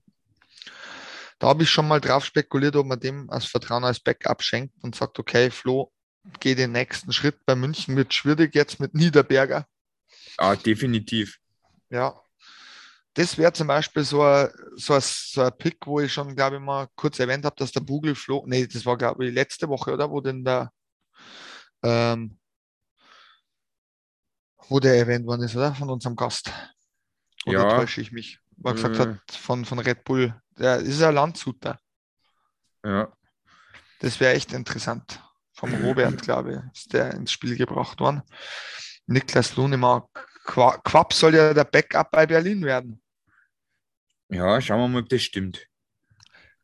Da 1.40 1.48
habe 1.48 1.64
ich 1.64 1.70
schon 1.70 1.88
mal 1.88 2.00
drauf 2.00 2.24
spekuliert, 2.24 2.76
ob 2.76 2.86
man 2.86 3.00
dem 3.00 3.28
als 3.28 3.46
Vertrauen 3.46 3.82
als 3.82 3.98
Backup 3.98 4.44
schenkt 4.44 4.76
und 4.84 4.94
sagt, 4.94 5.18
okay, 5.18 5.50
Flo, 5.50 5.92
geh 6.38 6.55
den 6.55 6.70
nächsten 6.70 7.12
Schritt. 7.12 7.44
Bei 7.44 7.57
München 7.57 7.96
wird 7.96 8.14
schwierig 8.14 8.55
jetzt 8.55 8.78
mit 8.78 8.94
Niederberger. 8.94 9.66
Ah, 10.38 10.55
definitiv. 10.55 11.38
Ja. 11.90 12.14
Das 13.14 13.36
wäre 13.36 13.53
zum 13.53 13.66
Beispiel 13.66 14.05
so 14.05 14.22
ein, 14.22 14.48
so, 14.76 14.94
ein, 14.94 15.03
so 15.03 15.42
ein 15.42 15.53
Pick, 15.59 15.84
wo 15.84 15.98
ich 15.98 16.12
schon, 16.12 16.34
glaube 16.36 16.57
ich, 16.57 16.62
mal 16.62 16.86
kurz 16.94 17.18
erwähnt 17.18 17.44
habe, 17.44 17.57
dass 17.57 17.72
der 17.72 17.80
Bugel 17.80 18.14
Flo, 18.14 18.44
nee, 18.46 18.66
das 18.66 18.86
war, 18.86 18.96
glaube 18.96 19.26
ich, 19.26 19.34
letzte 19.34 19.68
Woche, 19.68 19.92
oder? 19.92 20.09
Wo 20.11 20.20
denn 20.20 20.44
der, 20.44 20.72
ähm, 21.83 22.39
wo 24.68 24.80
der 24.80 24.97
erwähnt 24.97 25.26
worden 25.26 25.43
ist, 25.43 25.57
oder? 25.57 25.74
Von 25.74 25.91
unserem 25.91 26.16
Gast. 26.16 26.53
Oder 27.47 27.59
Ja. 27.68 27.76
täusche 27.76 28.01
ich 28.01 28.12
mich? 28.12 28.39
Er 28.64 28.72
gesagt 28.74 28.97
Äh. 28.97 29.01
hat, 29.01 29.30
von, 29.33 29.64
von 29.64 29.78
Red 29.78 30.05
Bull. 30.05 30.41
Der 30.59 30.76
ist 30.78 31.03
ein 31.03 31.14
Landshuter. 31.14 31.78
Ja. 32.85 33.12
Das 34.01 34.20
wäre 34.20 34.35
echt 34.35 34.53
interessant. 34.53 35.20
Vom 35.55 35.74
Robert, 35.85 36.22
glaube 36.22 36.53
ich, 36.72 36.78
ist 36.80 36.93
der 36.93 37.14
ins 37.14 37.33
Spiel 37.33 37.57
gebracht 37.57 38.01
worden. 38.01 38.22
Niklas 39.07 39.57
Lunemark. 39.57 40.28
Qua- 40.45 40.78
Quapp 40.78 41.12
soll 41.12 41.35
ja 41.35 41.55
der 41.55 41.64
Backup 41.64 42.11
bei 42.11 42.26
Berlin 42.26 42.64
werden. 42.64 43.01
Ja, 44.28 44.61
schauen 44.61 44.80
wir 44.80 44.89
mal, 44.89 45.03
ob 45.03 45.09
das 45.09 45.22
stimmt. 45.22 45.68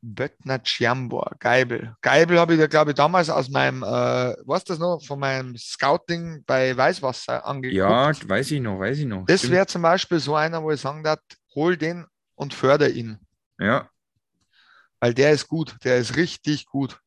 Böttner 0.01 0.63
Ciambor, 0.65 1.33
Geibel. 1.41 1.97
Geibel 2.03 2.39
habe 2.39 2.55
ich, 2.55 2.61
ja, 2.61 2.67
glaube 2.67 2.93
ich, 2.93 2.97
damals 2.97 3.29
aus 3.31 3.49
meinem, 3.49 3.83
äh, 3.83 4.35
was 4.47 4.65
das 4.65 4.79
noch, 4.79 5.05
von 5.05 5.19
meinem 5.19 5.57
Scouting 5.57 6.45
bei 6.47 6.77
Weißwasser 6.77 7.45
angeguckt. 7.45 7.77
Ja, 7.77 8.13
weiß 8.29 8.51
ich 8.53 8.61
noch, 8.61 8.79
weiß 8.79 8.99
ich 8.99 9.07
noch. 9.07 9.27
das 9.27 9.49
wäre 9.51 9.67
zum 9.67 9.83
Beispiel 9.83 10.21
so 10.21 10.35
einer, 10.37 10.63
wo 10.63 10.71
ich 10.71 10.81
sagen 10.81 11.03
darf, 11.03 11.19
hol 11.55 11.77
den 11.77 12.07
und 12.37 12.55
förder 12.55 12.89
ihn. 12.91 13.19
Ja, 13.59 13.91
Weil 15.01 15.15
der 15.15 15.33
ist 15.33 15.49
gut, 15.49 15.77
der 15.85 15.99
ist 15.99 16.17
richtig 16.17 16.67
gut. 16.67 17.01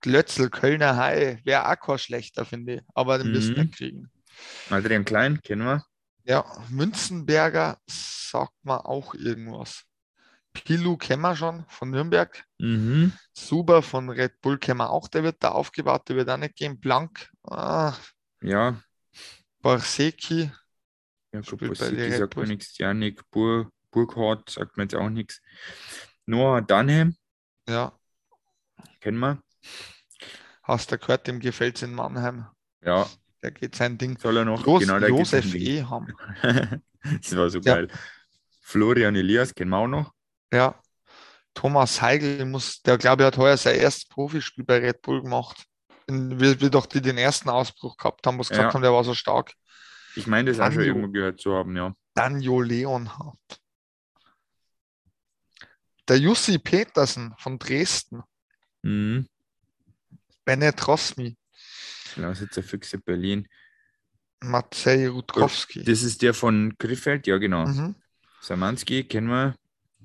Glötzl, 0.00 0.48
Kölner 0.48 0.96
Hai, 0.96 1.40
wäre 1.44 1.68
auch 1.68 1.80
kein 1.80 1.98
schlechter, 1.98 2.44
finde 2.44 2.74
ich. 2.74 2.82
Aber 2.94 3.18
den 3.18 3.32
Mhm. 3.32 3.32
nicht 3.54 3.76
kriegen. 3.76 4.10
Adrian 4.70 5.04
Klein, 5.04 5.40
kennen 5.42 5.64
wir. 5.64 5.84
Ja, 6.24 6.44
Münzenberger 6.68 7.78
sagt 7.88 8.54
man 8.62 8.78
auch 8.78 9.14
irgendwas. 9.14 9.84
Pilu 10.64 10.96
kennen 10.96 11.22
wir 11.22 11.36
schon 11.36 11.64
von 11.68 11.90
Nürnberg. 11.90 12.44
Mhm. 12.58 13.12
Suber 13.32 13.82
von 13.82 14.08
Red 14.10 14.40
Bull 14.40 14.58
kennen 14.58 14.78
wir 14.78 14.90
auch, 14.90 15.08
der 15.08 15.22
wird 15.22 15.42
da 15.42 15.50
aufgebaut, 15.50 16.08
der 16.08 16.16
wird 16.16 16.28
auch 16.30 16.36
nicht 16.36 16.56
gehen. 16.56 16.78
Blank, 16.80 17.30
ah, 17.44 17.94
Ja, 18.42 18.80
Barseki, 19.62 20.50
Jakob 21.32 21.46
Spielt 21.60 21.78
bei 21.78 22.10
sagt 22.10 22.36
mir 22.36 22.46
nichts. 22.46 22.78
Janik 22.78 23.28
Bur 23.30 23.70
Burkhardt 23.90 24.50
sagt 24.50 24.76
mir 24.76 24.84
jetzt 24.84 24.94
auch 24.94 25.08
nichts. 25.10 25.40
Noah 26.26 26.60
Dunham, 26.62 27.16
ja, 27.68 27.92
kennen 29.00 29.18
wir. 29.18 29.42
hast 30.62 30.92
du 30.92 30.98
gehört, 30.98 31.26
dem 31.26 31.40
gefällt 31.40 31.76
es 31.76 31.82
in 31.82 31.94
Mannheim. 31.94 32.46
Ja, 32.84 33.08
Der 33.42 33.50
geht 33.50 33.74
sein 33.74 33.98
Ding. 33.98 34.18
soll 34.18 34.36
er 34.36 34.44
noch. 34.44 34.64
Jos, 34.66 34.80
genau, 34.80 34.98
Josef 35.06 35.50
den- 35.52 35.60
Eham. 35.62 36.12
das 37.02 37.36
war 37.36 37.50
so 37.50 37.58
Ja. 37.60 37.74
geil. 37.76 37.88
Florian 38.60 39.16
Elias 39.16 39.54
kennen 39.54 39.70
wir 39.70 39.78
auch 39.78 39.86
noch. 39.88 40.12
Ja, 40.52 40.80
Thomas 41.54 42.00
Heigl 42.00 42.44
muss, 42.44 42.82
der 42.82 42.98
glaube 42.98 43.22
ich 43.22 43.26
hat 43.26 43.36
heuer 43.36 43.56
sein 43.56 43.76
erstes 43.76 44.06
Profispiel 44.06 44.64
bei 44.64 44.78
Red 44.78 45.02
Bull 45.02 45.22
gemacht. 45.22 45.64
Wie, 46.06 46.60
wie 46.60 46.70
doch 46.70 46.86
die 46.86 47.02
den 47.02 47.18
ersten 47.18 47.50
Ausbruch 47.50 47.96
gehabt 47.96 48.26
haben, 48.26 48.38
was 48.38 48.48
gesagt 48.48 48.68
Ja. 48.68 48.74
haben, 48.74 48.82
der 48.82 48.92
war 48.92 49.04
so 49.04 49.14
stark. 49.14 49.52
Ich 50.16 50.26
meine, 50.26 50.50
das 50.50 50.58
auch 50.60 50.72
schon 50.72 50.84
irgendwo 50.84 51.08
gehört 51.08 51.40
zu 51.40 51.52
haben, 51.54 51.76
ja. 51.76 51.94
Danjo 52.14 52.60
Leonhardt. 52.62 53.60
Der 56.08 56.18
Jussi 56.18 56.58
Petersen 56.58 57.34
von 57.38 57.58
Dresden. 57.58 58.22
Mhm. 58.82 59.28
Bennett 60.44 60.88
Rosmi. 60.88 61.36
Lausitzer 62.16 62.62
Füchse 62.62 62.98
Berlin. 62.98 63.46
Maciej 64.40 65.08
Rutkowski. 65.08 65.84
Das 65.84 66.02
ist 66.02 66.22
der 66.22 66.32
von 66.32 66.74
Griffeld, 66.78 67.26
ja 67.26 67.36
genau. 67.36 67.66
Mhm. 67.66 67.94
Samanski 68.40 69.04
kennen 69.04 69.28
wir. 69.28 69.54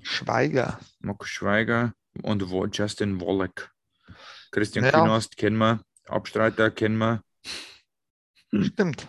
Schweiger. 0.03 0.79
Markus 0.99 1.29
Schweiger 1.29 1.93
und 2.21 2.41
Justin 2.75 3.19
Wallach. 3.19 3.69
Christian 4.51 4.85
Ja. 4.85 4.91
Künast 4.91 5.37
kennen 5.37 5.57
wir. 5.57 5.83
Abstreiter 6.07 6.69
kennen 6.71 6.97
wir. 6.97 7.23
Stimmt. 8.61 9.07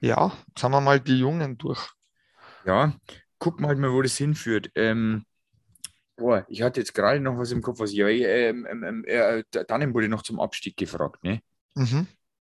Ja, 0.00 0.32
jetzt 0.48 0.62
haben 0.62 0.72
wir 0.72 0.80
mal 0.80 1.00
die 1.00 1.18
Jungen 1.18 1.58
durch. 1.58 1.90
Ja, 2.64 2.94
guck 3.38 3.60
mal, 3.60 3.76
mal, 3.76 3.92
wo 3.92 4.02
das 4.02 4.16
hinführt. 4.16 4.70
Ähm, 4.74 5.24
boah, 6.16 6.44
ich 6.48 6.62
hatte 6.62 6.80
jetzt 6.80 6.94
gerade 6.94 7.20
noch 7.20 7.38
was 7.38 7.52
im 7.52 7.62
Kopf, 7.62 7.80
was 7.80 7.92
ja, 7.92 8.08
ähm, 8.08 8.66
ähm, 8.70 8.82
ähm, 8.82 9.04
äh, 9.04 9.42
Dannen 9.66 9.94
wurde 9.94 10.08
noch 10.08 10.22
zum 10.22 10.40
Abstieg 10.40 10.76
gefragt, 10.76 11.22
ne? 11.22 11.40
Mhm. 11.74 12.06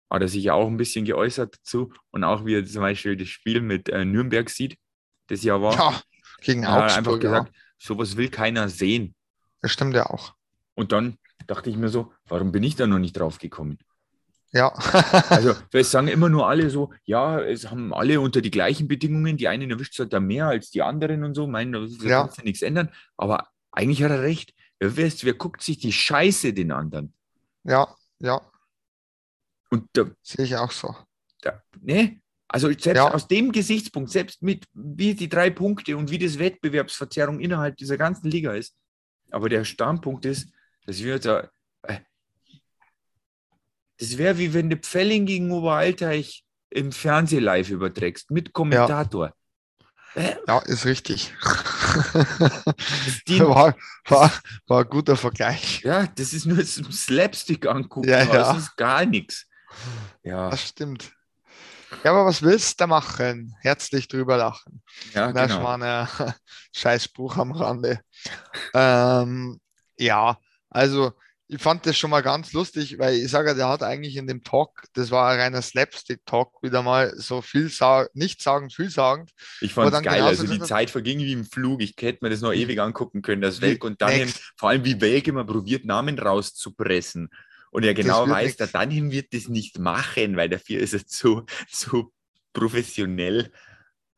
Hat 0.10 0.22
er 0.22 0.28
sich 0.28 0.43
ja 0.43 0.54
auch 0.54 0.68
ein 0.68 0.78
bisschen 0.78 1.04
geäußert 1.04 1.58
dazu 1.58 1.91
und 2.12 2.24
auch 2.24 2.45
wie 2.45 2.56
er 2.56 2.66
zum 2.66 2.82
Beispiel 2.82 3.18
das 3.18 3.28
Spiel 3.28 3.62
mit 3.62 3.89
äh, 3.89 4.06
Nürnberg 4.06 4.50
sieht, 4.50 4.78
das 5.28 5.43
ja 5.43 5.62
war. 5.62 5.74
Ja, 5.76 6.02
gegen 6.41 6.67
hat 6.67 6.83
Augsburg. 6.83 6.97
einfach 6.97 7.11
ja. 7.13 7.17
gesagt, 7.17 7.53
sowas 7.77 8.17
will 8.17 8.29
keiner 8.29 8.69
sehen. 8.69 9.15
Das 9.61 9.71
stimmt 9.71 9.95
ja 9.95 10.05
auch. 10.07 10.33
Und 10.75 10.91
dann 10.91 11.17
dachte 11.47 11.69
ich 11.69 11.77
mir 11.77 11.89
so, 11.89 12.11
warum 12.27 12.51
bin 12.51 12.63
ich 12.63 12.75
da 12.75 12.88
noch 12.88 12.99
nicht 12.99 13.13
drauf 13.17 13.38
gekommen? 13.39 13.77
Ja. 14.51 14.73
Also, 15.29 15.55
es 15.71 15.91
sagen 15.91 16.07
immer 16.07 16.29
nur 16.29 16.47
alle 16.47 16.69
so, 16.69 16.93
ja, 17.03 17.39
es 17.39 17.69
haben 17.69 17.93
alle 17.93 18.19
unter 18.21 18.41
die 18.41 18.51
gleichen 18.51 18.88
Bedingungen, 18.88 19.38
die 19.38 19.47
einen 19.47 19.69
erwischt 19.71 19.99
hat 19.99 20.13
da 20.13 20.19
mehr 20.19 20.47
als 20.47 20.69
die 20.71 20.81
anderen 20.81 21.23
und 21.23 21.33
so, 21.35 21.47
meinen, 21.47 21.73
da 21.73 21.79
Ja. 22.07 22.21
kannst 22.21 22.39
du 22.39 22.43
nichts 22.43 22.61
ändern. 22.61 22.89
Aber 23.17 23.49
eigentlich 23.71 24.03
hat 24.03 24.11
er 24.11 24.21
recht. 24.21 24.53
Wer, 24.79 24.95
wisst, 24.95 25.25
wer 25.25 25.33
guckt 25.33 25.61
sich 25.63 25.79
die 25.79 25.91
Scheiße 25.91 26.53
den 26.53 26.71
anderen? 26.71 27.13
ja, 27.63 27.93
ja, 28.19 28.41
Und 29.69 29.89
da, 29.93 30.05
sehe 30.21 30.45
ich 30.45 30.55
auch 30.55 30.71
so. 30.71 30.95
da, 31.41 31.61
ne? 31.81 32.19
Also 32.50 32.68
selbst 32.70 32.86
Ja. 32.95 33.12
aus 33.14 33.28
dem 33.28 33.52
Gesichtspunkt, 33.52 34.10
selbst 34.10 34.41
mit 34.41 34.66
wie 34.74 35.14
die 35.16 35.28
drei 35.30 35.50
Punkte 35.50 35.98
und 35.98 36.10
wie 36.12 36.18
das 36.18 36.39
Wettbewerbsverzerrung 36.39 37.39
innerhalb 37.39 37.76
dieser 37.78 37.98
ganzen 37.98 38.30
Liga 38.32 38.54
ist. 38.54 38.74
Aber 39.32 39.50
der 39.50 39.66
Standpunkt 39.66 40.26
ist, 40.26 40.48
dass 40.86 41.00
wir 41.04 41.20
da, 41.20 41.50
äh, 41.84 42.00
das 44.00 44.18
wäre 44.18 44.38
wie 44.38 44.54
wenn 44.54 44.70
du 44.70 44.78
Pfelling 44.78 45.26
gegen 45.26 45.52
Oberalteich 45.52 46.43
im 46.70 46.91
Fernseh 46.91 47.39
live 47.39 47.70
überträgst, 47.70 48.32
mit 48.32 48.54
Kommentator. 48.54 49.34
Äh, 50.16 50.36
Ja, 50.48 50.60
ist 50.60 50.86
richtig. 50.86 51.34
das 51.43 53.24
Ding, 53.28 53.39
war, 53.41 53.76
war, 54.08 54.32
war 54.68 54.84
ein 54.84 54.89
guter 54.89 55.16
Vergleich. 55.18 55.82
ja, 55.82 56.08
das 56.08 56.34
ist 56.34 56.45
nur 56.45 56.64
zum 56.66 56.91
Slapstick 56.91 57.66
angucken, 57.66 58.08
Ja, 58.10 58.24
ja. 58.24 58.52
es 58.54 58.64
ist 58.64 58.78
gar 58.78 59.06
nichts. 59.06 59.45
Ja, 60.24 60.50
Das 60.50 60.62
stimmt. 60.70 61.14
Ja, 62.03 62.11
aber 62.11 62.25
was 62.25 62.41
willst 62.41 62.79
du 62.81 62.88
machen? 62.88 63.55
Herzlich 63.61 64.07
drüber 64.07 64.38
lachen. 64.38 64.81
Ja, 65.13 65.31
Das 65.31 65.51
genau. 65.51 65.63
war 65.63 65.81
ein 65.81 66.33
Scheißspruch 66.75 67.38
am 67.38 67.51
Rande. 67.51 68.01
Ähm, 68.73 69.59
ja, 69.97 70.38
also 70.69 71.13
ich 71.49 71.61
fand 71.61 71.85
das 71.85 71.97
schon 71.97 72.09
mal 72.09 72.21
ganz 72.21 72.51
lustig, 72.51 72.99
weil 72.99 73.15
ich 73.15 73.31
sage, 73.31 73.55
der 73.55 73.69
hat 73.69 73.81
eigentlich 73.81 74.17
in 74.17 74.27
dem 74.27 74.43
Talk, 74.43 74.83
das 74.93 75.11
war 75.11 75.29
ein 75.31 75.39
reiner 75.39 75.61
Slapstick-Talk, 75.61 76.61
wieder 76.61 76.83
mal 76.83 77.13
so 77.15 77.41
viel 77.41 77.69
sagen, 77.69 78.09
nicht 78.13 78.41
sagen, 78.41 78.69
viel 78.69 78.89
sagend. 78.89 79.31
Ich 79.61 79.73
fand 79.73 79.88
es 79.88 79.93
dann 79.93 80.03
geil. 80.03 80.23
Also 80.23 80.45
die 80.45 80.59
Zeit 80.59 80.89
verging 80.89 81.19
wie 81.19 81.31
im 81.31 81.45
Flug. 81.45 81.81
Ich 81.81 81.95
hätte 81.99 82.19
mir 82.21 82.29
das 82.29 82.41
noch 82.41 82.51
ewig 82.53 82.79
angucken 82.81 83.21
können. 83.21 83.41
Das 83.41 83.61
Welk 83.61 83.85
und 83.85 84.01
next. 84.01 84.51
vor 84.57 84.69
allem 84.69 84.83
wie 84.83 84.99
Welk 84.99 85.27
immer 85.27 85.45
probiert, 85.45 85.85
Namen 85.85 86.19
rauszupressen. 86.19 87.29
Und 87.78 87.84
er 87.84 87.93
Das 87.93 88.03
genau 88.03 88.25
wird 88.25 88.30
weiß, 88.32 88.55
der 88.57 88.67
Dunham 88.69 89.11
wird 89.11 89.36
das 89.36 89.49
nicht 89.49 89.78
machen, 89.78 90.36
weil 90.36 90.49
dafür 90.49 90.80
ist 90.80 90.95
er 90.95 91.05
zu, 91.05 91.45
zu 91.71 92.11
professionell. 92.51 93.51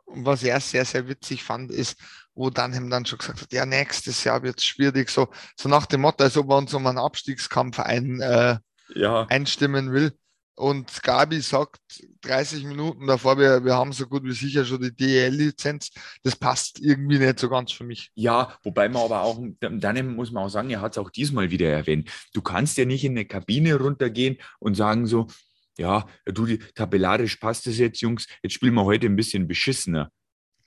Und 0.06 0.26
was 0.26 0.44
er 0.44 0.62
sehr, 0.62 0.86
sehr 0.86 1.10
witzig 1.10 1.44
fand, 1.44 1.70
ist, 1.70 2.00
wo 2.34 2.50
Dunham 2.50 2.90
dann 2.90 3.06
schon 3.06 3.18
gesagt 3.18 3.42
hat, 3.42 3.52
ja, 3.52 3.66
nächstes 3.66 4.24
Jahr 4.24 4.44
wird 4.44 4.60
es 4.60 4.66
schwierig, 4.66 5.10
so, 5.10 5.28
so 5.58 5.68
nach 5.68 5.88
dem 5.88 6.00
Motto, 6.00 6.24
als 6.24 6.38
ob 6.38 6.50
er 6.50 6.56
uns 6.56 6.74
um 6.74 6.88
einen 6.88 7.00
Abstiegskampf 7.00 7.82
ein, 7.82 8.22
äh, 8.22 8.60
Ja, 8.96 9.26
einstimmen 9.26 9.92
will. 9.92 10.14
Und 10.60 11.04
Gabi 11.04 11.40
sagt 11.40 11.80
30 12.24 12.66
Minuten 12.66 13.08
davor, 13.08 13.38
wir, 13.38 13.64
wir 13.64 13.76
haben 13.76 13.94
so 13.94 14.06
gut 14.08 14.26
wie 14.26 14.34
sicher 14.34 14.66
schon 14.66 14.82
die 14.82 14.94
DEL-Lizenz. 14.94 15.90
Das 16.22 16.36
passt 16.36 16.82
irgendwie 16.82 17.18
nicht 17.18 17.40
so 17.40 17.48
ganz 17.48 17.72
für 17.72 17.86
mich. 17.86 18.12
Ja, 18.14 18.58
wobei 18.64 18.90
man 18.90 19.04
aber 19.04 19.22
auch, 19.22 19.42
dann 19.62 20.16
muss 20.16 20.32
man 20.32 20.44
auch 20.44 20.50
sagen, 20.50 20.70
er 20.70 20.82
hat 20.82 20.92
es 20.92 20.98
auch 20.98 21.12
diesmal 21.12 21.50
wieder 21.50 21.70
erwähnt. 21.70 22.12
Du 22.34 22.42
kannst 22.42 22.78
ja 22.78 22.84
nicht 22.84 23.06
in 23.06 23.14
eine 23.14 23.24
Kabine 23.24 23.76
runtergehen 23.76 24.36
und 24.60 24.76
sagen 24.76 25.06
so, 25.06 25.28
ja, 25.78 26.06
du, 26.26 26.58
tabellarisch 26.76 27.38
passt 27.38 27.66
es 27.68 27.78
jetzt, 27.78 28.02
Jungs, 28.02 28.28
jetzt 28.44 28.52
spielen 28.52 28.74
wir 28.74 28.84
heute 28.84 29.06
ein 29.06 29.16
bisschen 29.16 29.48
beschissener. 29.48 30.12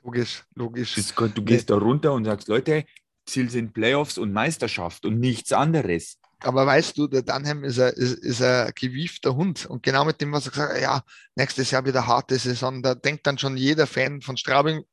Logisch, 0.02 0.44
logisch. 0.54 0.94
Das, 0.94 1.14
du 1.14 1.44
gehst 1.44 1.68
da 1.68 1.76
runter 1.76 2.14
und 2.14 2.24
sagst, 2.24 2.48
Leute, 2.48 2.86
Ziel 3.26 3.50
sind 3.50 3.74
Playoffs 3.74 4.16
und 4.16 4.32
Meisterschaft 4.32 5.04
und 5.04 5.20
nichts 5.20 5.52
anderes. 5.52 6.18
Aber 6.44 6.66
weißt 6.66 6.98
du, 6.98 7.06
der 7.06 7.22
Dunham 7.22 7.64
ist 7.64 7.78
ein, 7.78 7.92
ist, 7.92 8.18
ist 8.18 8.42
ein 8.42 8.72
gewiefter 8.74 9.34
Hund. 9.36 9.66
Und 9.66 9.82
genau 9.82 10.04
mit 10.04 10.20
dem, 10.20 10.32
was 10.32 10.46
er 10.46 10.50
gesagt 10.52 10.74
hat, 10.74 10.80
ja, 10.82 11.02
nächstes 11.36 11.70
Jahr 11.70 11.84
wieder 11.84 12.06
harte 12.06 12.36
Saison, 12.38 12.82
da 12.82 12.94
denkt 12.94 13.26
dann 13.26 13.38
schon 13.38 13.56
jeder 13.56 13.86
Fan 13.86 14.20
von 14.22 14.36
Straubing, 14.36 14.84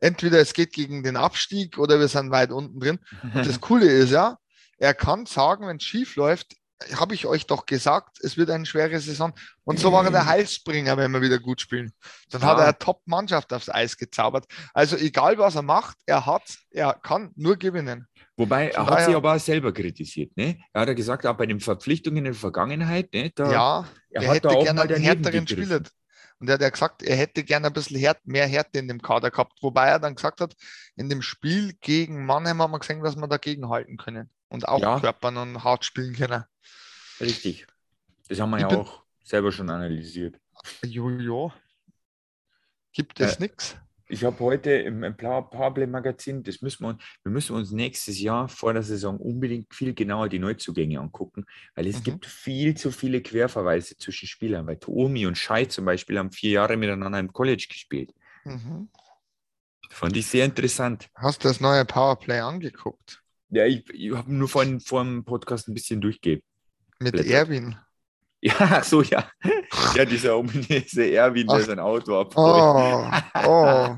entweder 0.00 0.38
es 0.40 0.54
geht 0.54 0.72
gegen 0.72 1.02
den 1.02 1.16
Abstieg 1.16 1.78
oder 1.78 2.00
wir 2.00 2.08
sind 2.08 2.30
weit 2.30 2.50
unten 2.50 2.80
drin. 2.80 2.98
Und 3.34 3.46
das 3.46 3.60
Coole 3.60 3.86
ist 3.86 4.10
ja, 4.10 4.38
er 4.78 4.94
kann 4.94 5.26
sagen, 5.26 5.66
wenn 5.66 5.76
es 5.76 5.84
schief 5.84 6.16
läuft, 6.16 6.56
habe 6.94 7.12
ich 7.14 7.26
euch 7.26 7.46
doch 7.46 7.66
gesagt, 7.66 8.16
es 8.22 8.38
wird 8.38 8.48
eine 8.48 8.64
schwere 8.64 8.98
Saison. 9.00 9.34
Und 9.64 9.78
so 9.78 9.92
war 9.92 10.02
er 10.06 10.10
der 10.10 10.24
Heilsbringer, 10.32 10.96
wenn 10.96 11.10
wir 11.10 11.20
wieder 11.20 11.38
gut 11.38 11.60
spielen. 11.60 11.92
Dann 12.30 12.42
hat 12.42 12.56
Ja. 12.56 12.62
er 12.62 12.68
eine 12.68 12.78
Top-Mannschaft 12.78 13.52
aufs 13.52 13.68
Eis 13.68 13.98
gezaubert. 13.98 14.46
Also 14.72 14.96
egal, 14.96 15.36
was 15.36 15.56
er 15.56 15.62
macht, 15.62 15.98
er 16.06 16.24
hat, 16.24 16.42
er 16.70 16.94
kann 16.94 17.32
nur 17.36 17.56
gewinnen. 17.58 18.06
Wobei, 18.40 18.70
er 18.70 18.86
hat 18.86 19.04
sich 19.04 19.14
aber 19.14 19.34
auch 19.34 19.38
selber 19.38 19.70
kritisiert. 19.72 20.34
Ne? 20.36 20.58
Er 20.72 20.80
hat 20.82 20.88
ja 20.88 20.94
gesagt, 20.94 21.26
auch 21.26 21.36
bei 21.36 21.44
den 21.46 21.60
Verpflichtungen 21.60 22.18
in 22.18 22.24
der 22.24 22.34
Vergangenheit, 22.34 23.12
ne, 23.12 23.30
da, 23.34 23.52
Ja, 23.52 23.88
er 24.10 24.22
er 24.22 24.28
hat 24.28 24.36
hätte 24.36 24.48
da 24.48 24.54
auch 24.54 24.64
gerne 24.64 24.80
einen 24.82 25.02
härteren. 25.02 25.46
Spieler. 25.46 25.82
Und 26.38 26.48
er 26.48 26.54
hat 26.54 26.62
ja 26.62 26.70
gesagt, 26.70 27.02
er 27.02 27.16
hätte 27.16 27.44
gerne 27.44 27.66
ein 27.66 27.72
bisschen 27.74 27.98
Härt, 27.98 28.26
mehr 28.26 28.46
Härte 28.46 28.78
in 28.78 28.88
dem 28.88 29.02
Kader 29.02 29.30
gehabt. 29.30 29.58
Wobei 29.60 29.88
er 29.88 29.98
dann 29.98 30.14
gesagt 30.14 30.40
hat, 30.40 30.54
in 30.96 31.10
dem 31.10 31.20
Spiel 31.20 31.74
gegen 31.82 32.24
Mannheim 32.24 32.62
haben 32.62 32.70
wir 32.72 32.78
gesehen, 32.78 33.02
dass 33.02 33.14
wir 33.16 33.28
dagegen 33.28 33.68
halten 33.68 33.98
können. 33.98 34.30
Und 34.48 34.66
auch 34.66 34.80
Ja. 34.80 34.98
körpern 34.98 35.36
und 35.36 35.62
hart 35.62 35.84
spielen 35.84 36.14
können. 36.16 36.44
Richtig. 37.20 37.66
Das 38.28 38.40
haben 38.40 38.50
wir 38.50 38.56
Ich 38.56 38.62
ja 38.62 38.68
bin- 38.68 38.78
auch 38.78 39.02
selber 39.22 39.52
schon 39.52 39.68
analysiert. 39.68 40.40
Jojo. 40.82 41.52
Gibt 42.92 43.20
es 43.20 43.36
Äh, 43.36 43.42
nichts? 43.42 43.76
Ich 44.10 44.24
habe 44.24 44.38
heute 44.40 44.72
im, 44.72 45.16
Power- 45.16 45.48
Powerplay-Magazin, 45.48 46.42
das 46.42 46.62
müssen 46.62 46.84
wir, 46.84 46.98
wir 47.22 47.30
müssen 47.32 47.54
uns 47.54 47.70
nächstes 47.70 48.20
Jahr 48.20 48.48
vor 48.48 48.72
der 48.72 48.82
Saison 48.82 49.18
unbedingt 49.18 49.72
viel 49.72 49.94
genauer 49.94 50.28
die 50.28 50.40
Neuzugänge 50.40 50.98
angucken, 50.98 51.46
weil 51.76 51.86
es 51.86 51.98
Mhm. 52.00 52.04
gibt 52.04 52.26
viel 52.26 52.76
zu 52.76 52.90
viele 52.90 53.22
Querverweise 53.22 53.96
zwischen 53.96 54.26
Spielern. 54.26 54.66
Weil 54.66 54.78
Toomi 54.78 55.26
und 55.26 55.38
Schei 55.38 55.66
zum 55.66 55.84
Beispiel 55.84 56.18
haben 56.18 56.32
vier 56.32 56.50
Jahre 56.50 56.76
miteinander 56.76 57.20
im 57.20 57.32
College 57.32 57.66
gespielt. 57.68 58.12
Mhm. 58.44 58.88
Fand 59.90 60.16
ich 60.16 60.26
sehr 60.26 60.44
interessant. 60.44 61.08
Hast 61.14 61.44
du 61.44 61.48
das 61.48 61.60
neue 61.60 61.84
Powerplay 61.84 62.40
angeguckt? 62.40 63.22
Ja, 63.50 63.64
ich, 63.66 63.88
ich 63.90 64.12
habe 64.14 64.32
nur 64.32 64.48
vor, 64.48 64.64
vor 64.84 65.04
dem 65.04 65.24
Podcast 65.24 65.68
ein 65.68 65.74
bisschen 65.74 66.00
durchgehend. 66.00 66.42
Mit. 67.00 67.14
Erwin. 67.14 67.76
Ja, 68.42 68.54
ach 68.58 68.84
so, 68.84 69.02
ja. 69.02 69.30
Ja, 69.94 70.04
dieser 70.06 70.34
ominöse 70.38 71.12
Erwin, 71.12 71.46
der 71.46 71.60
sein 71.60 71.78
Auto 71.78 72.18
abholt. 72.18 73.14
Oh, 73.44 73.46
oh. 73.46 73.96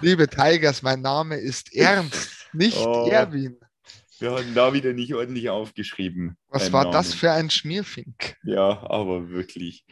Liebe 0.00 0.26
Tigers, 0.26 0.80
mein 0.80 1.02
Name 1.02 1.36
ist 1.36 1.74
Ernst, 1.76 2.48
nicht 2.54 2.78
Oh. 2.78 3.06
Erwin. 3.10 3.58
Wir 4.20 4.32
hatten 4.32 4.54
da 4.54 4.72
wieder 4.72 4.94
nicht 4.94 5.14
ordentlich 5.14 5.50
aufgeschrieben. 5.50 6.36
Was 6.48 6.72
war 6.72 6.84
Namen. 6.84 6.94
das 6.94 7.12
für 7.12 7.30
ein 7.30 7.50
Schmierfink? 7.50 8.36
Ja, 8.42 8.82
aber 8.88 9.28
wirklich. 9.28 9.84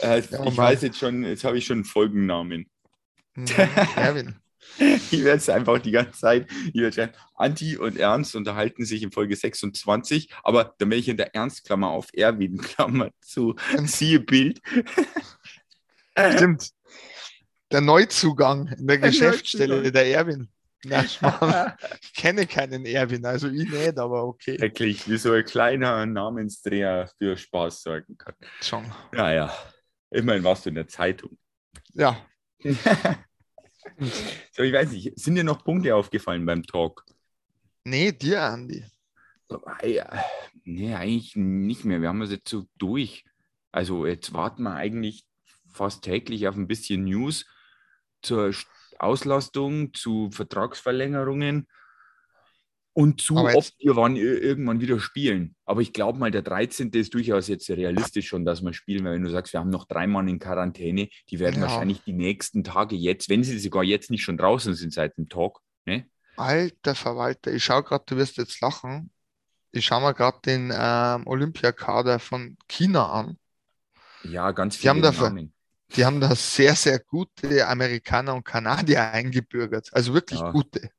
Äh, 0.00 0.06
Ja, 0.06 0.16
ich 0.18 0.30
Mann. 0.30 0.56
weiß 0.56 0.82
jetzt 0.82 0.98
schon, 0.98 1.24
jetzt 1.24 1.42
habe 1.42 1.58
ich 1.58 1.66
schon 1.66 1.78
einen 1.78 1.84
Folgennamen. 1.84 2.70
Mhm, 3.34 3.46
Erwin. 3.96 4.36
Ich 5.10 5.24
werde 5.24 5.38
es 5.38 5.48
einfach 5.48 5.78
die 5.78 5.92
ganze 5.92 6.18
Zeit, 6.18 6.50
ich 6.72 6.80
werde 6.80 6.92
schreiben, 6.92 7.12
Anti 7.34 7.76
und 7.76 7.96
Ernst 7.98 8.34
unterhalten 8.36 8.84
sich 8.84 9.02
in 9.02 9.12
Folge 9.12 9.36
26, 9.36 10.30
aber 10.42 10.74
dann 10.78 10.90
werde 10.90 11.00
ich 11.00 11.08
in 11.08 11.16
der 11.16 11.34
Ernst-Klammer 11.34 11.88
auf 11.88 12.08
Erwin 12.12 12.58
Klammer 12.58 13.10
zu, 13.20 13.54
siehe 13.84 14.20
Bild. 14.20 14.60
Stimmt. 16.36 16.70
Der 17.72 17.80
Neuzugang 17.80 18.68
in 18.68 18.86
der 18.86 18.98
Der 18.98 19.10
Geschäftsstelle, 19.10 19.76
Neuzugang. 19.76 19.92
der 19.92 20.06
Erwin. 20.06 20.48
Na, 20.86 21.02
ich 22.02 22.12
kenne 22.14 22.46
keinen 22.46 22.84
Erwin, 22.84 23.24
also 23.24 23.48
ich 23.48 23.68
nicht, 23.70 23.98
aber 23.98 24.24
okay. 24.24 24.60
Wirklich, 24.60 25.08
wie 25.08 25.16
so 25.16 25.32
ein 25.32 25.44
kleiner 25.44 26.04
Namensdreher 26.04 27.10
für 27.18 27.36
Spaß 27.36 27.82
sorgen 27.82 28.18
kann. 28.18 28.34
Schon. 28.60 28.84
Ja, 29.14 29.32
ja. 29.32 29.54
Immerhin 30.10 30.44
warst 30.44 30.66
du 30.66 30.68
in 30.68 30.74
der 30.74 30.86
Zeitung. 30.86 31.38
Ja, 31.94 32.16
So, 34.52 34.62
ich 34.62 34.72
weiß 34.72 34.92
nicht, 34.92 35.18
sind 35.18 35.34
dir 35.36 35.44
noch 35.44 35.64
Punkte 35.64 35.94
aufgefallen 35.94 36.46
beim 36.46 36.62
Talk? 36.64 37.04
nee, 37.84 38.12
dir, 38.12 38.42
Andi. 38.42 38.84
Ah, 39.50 40.24
Nee, 40.64 40.94
eigentlich 40.94 41.36
nicht 41.36 41.84
mehr. 41.84 42.00
Wir 42.00 42.08
haben 42.08 42.22
es 42.22 42.30
jetzt 42.30 42.48
so 42.48 42.66
durch. 42.78 43.24
Also 43.72 44.06
jetzt 44.06 44.32
warten 44.32 44.62
wir 44.62 44.74
eigentlich 44.74 45.26
fast 45.72 46.02
täglich 46.04 46.48
auf 46.48 46.56
ein 46.56 46.66
bisschen 46.66 47.04
News 47.04 47.44
zur 48.22 48.46
St- 48.48 48.66
Auslastung, 48.98 49.92
zu 49.92 50.30
Vertragsverlängerungen 50.30 51.68
und 52.94 53.20
zu, 53.20 53.36
Aber 53.36 53.54
jetzt- 53.54 53.74
wir 53.80 53.96
wann 53.96 54.16
ir- 54.16 54.40
irgendwann 54.40 54.80
wieder 54.80 54.98
spielen. 55.00 55.54
Aber 55.66 55.80
ich 55.82 55.92
glaube 55.92 56.18
mal, 56.18 56.30
der 56.30 56.42
13. 56.42 56.90
ist 57.00 57.12
durchaus 57.12 57.48
jetzt 57.48 57.68
realistisch 57.68 58.28
schon, 58.28 58.44
dass 58.44 58.62
wir 58.62 58.72
spielen, 58.72 59.04
weil 59.04 59.14
wenn 59.14 59.22
du 59.24 59.30
sagst, 59.30 59.52
wir 59.52 59.60
haben 59.60 59.68
noch 59.70 59.84
drei 59.86 60.06
Mann 60.06 60.28
in 60.28 60.38
Quarantäne, 60.38 61.08
die 61.28 61.38
werden 61.40 61.56
Ja. 61.60 61.62
wahrscheinlich 61.68 62.02
die 62.04 62.12
nächsten 62.12 62.64
Tage 62.64 62.96
jetzt, 62.96 63.28
wenn 63.28 63.44
sie 63.44 63.58
sogar 63.58 63.82
jetzt 63.84 64.10
nicht 64.10 64.22
schon 64.22 64.36
draußen 64.38 64.74
sind 64.74 64.92
seit 64.92 65.16
dem 65.18 65.28
Talk, 65.28 65.60
ne? 65.84 66.06
Alter 66.36 66.94
Verwalter, 66.94 67.52
ich 67.52 67.62
schaue 67.64 67.82
gerade, 67.84 68.04
du 68.06 68.16
wirst 68.16 68.36
jetzt 68.38 68.60
lachen. 68.60 69.10
Ich 69.72 69.84
schaue 69.86 70.00
mir 70.02 70.14
gerade 70.14 70.38
den 70.46 70.72
ähm, 70.76 71.26
Olympiakader 71.26 72.18
von 72.20 72.56
China 72.68 73.10
an. 73.10 73.38
Ja, 74.22 74.52
ganz 74.52 74.74
Die 74.76 74.80
viele 74.82 74.90
haben 74.90 75.02
dafür- 75.02 75.28
Namen. 75.30 75.52
Die 75.96 76.04
haben 76.04 76.20
da 76.20 76.34
sehr, 76.34 76.74
sehr 76.74 76.98
gute 76.98 77.66
Amerikaner 77.68 78.34
und 78.34 78.44
Kanadier 78.44 79.02
eingebürgert. 79.12 79.90
Also 79.92 80.14
wirklich 80.14 80.40
Ja. 80.40 80.50
gute. 80.50 80.90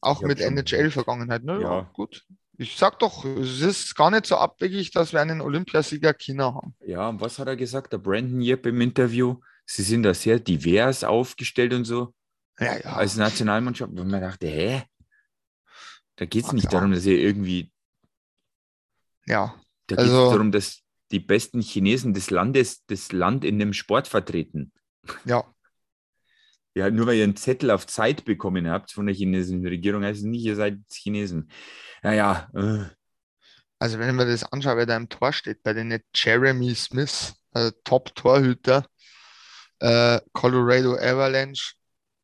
Auch 0.00 0.22
mit 0.22 0.40
NHL-Vergangenheit. 0.40 1.44
Ne? 1.44 1.54
Ja. 1.60 1.78
Ja. 1.78 1.90
gut. 1.92 2.24
Ich 2.58 2.76
sag 2.76 2.98
doch, 3.00 3.24
es 3.24 3.60
ist 3.60 3.94
gar 3.94 4.10
nicht 4.10 4.26
so 4.26 4.36
abwegig, 4.36 4.90
dass 4.90 5.12
wir 5.12 5.20
einen 5.20 5.42
Olympiasieger 5.42 6.14
China 6.14 6.54
haben. 6.54 6.74
Ja, 6.80 7.08
und 7.10 7.20
was 7.20 7.38
hat 7.38 7.48
er 7.48 7.56
gesagt, 7.56 7.92
der 7.92 7.98
Brandon 7.98 8.40
Yip 8.40 8.64
im 8.66 8.80
Interview? 8.80 9.36
Sie 9.66 9.82
sind 9.82 10.04
da 10.04 10.14
sehr 10.14 10.38
divers 10.40 11.04
aufgestellt 11.04 11.74
und 11.74 11.84
so 11.84 12.14
Ja, 12.58 12.78
ja. 12.78 12.92
als 12.94 13.16
Nationalmannschaft. 13.16 13.92
Und 13.92 14.08
man 14.08 14.20
dachte, 14.22 14.46
hä? 14.46 14.84
Da 16.16 16.24
geht 16.24 16.46
es 16.46 16.52
nicht 16.52 16.64
ja. 16.64 16.70
darum, 16.70 16.92
dass 16.92 17.04
ihr 17.04 17.18
irgendwie, 17.18 17.70
ja. 19.26 19.54
da 19.88 19.96
geht 19.96 20.06
es 20.06 20.10
Also- 20.12 20.30
darum, 20.30 20.50
dass 20.52 20.82
die 21.12 21.20
besten 21.20 21.60
Chinesen 21.60 22.14
des 22.14 22.30
Landes 22.30 22.84
das 22.86 23.12
Land 23.12 23.44
in 23.44 23.58
dem 23.58 23.72
Sport 23.72 24.08
vertreten. 24.08 24.72
Ja. 25.24 25.44
Ja, 26.76 26.90
nur 26.90 27.06
weil 27.06 27.16
ihr 27.16 27.24
einen 27.24 27.36
Zettel 27.36 27.70
auf 27.70 27.86
Zeit 27.86 28.24
bekommen 28.26 28.68
habt 28.68 28.92
von 28.92 29.06
der 29.06 29.14
chinesischen 29.14 29.66
Regierung, 29.66 30.04
heißt 30.04 30.20
es 30.20 30.24
nicht, 30.26 30.44
ihr 30.44 30.56
seid 30.56 30.78
Chinesen. 30.92 31.50
Naja, 32.02 32.48
äh, 32.54 32.84
Also 33.78 33.98
wenn 33.98 34.14
man 34.16 34.28
das 34.28 34.44
anschaut, 34.44 34.76
wer 34.76 34.86
da 34.86 34.96
im 34.96 35.08
Tor 35.08 35.32
steht, 35.32 35.62
bei 35.62 35.72
den 35.74 36.00
Jeremy 36.14 36.74
Smith, 36.74 37.34
also 37.52 37.72
Top-Torhüter, 37.84 38.86
äh, 39.80 40.20
Colorado 40.32 40.96
Avalanche, 40.96 41.74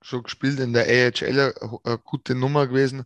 schon 0.02 0.22
gespielt 0.24 0.60
in 0.60 0.72
der 0.72 0.86
AHL, 0.86 1.40
eine, 1.40 1.54
eine 1.84 1.98
gute 1.98 2.34
Nummer 2.34 2.66
gewesen. 2.66 3.04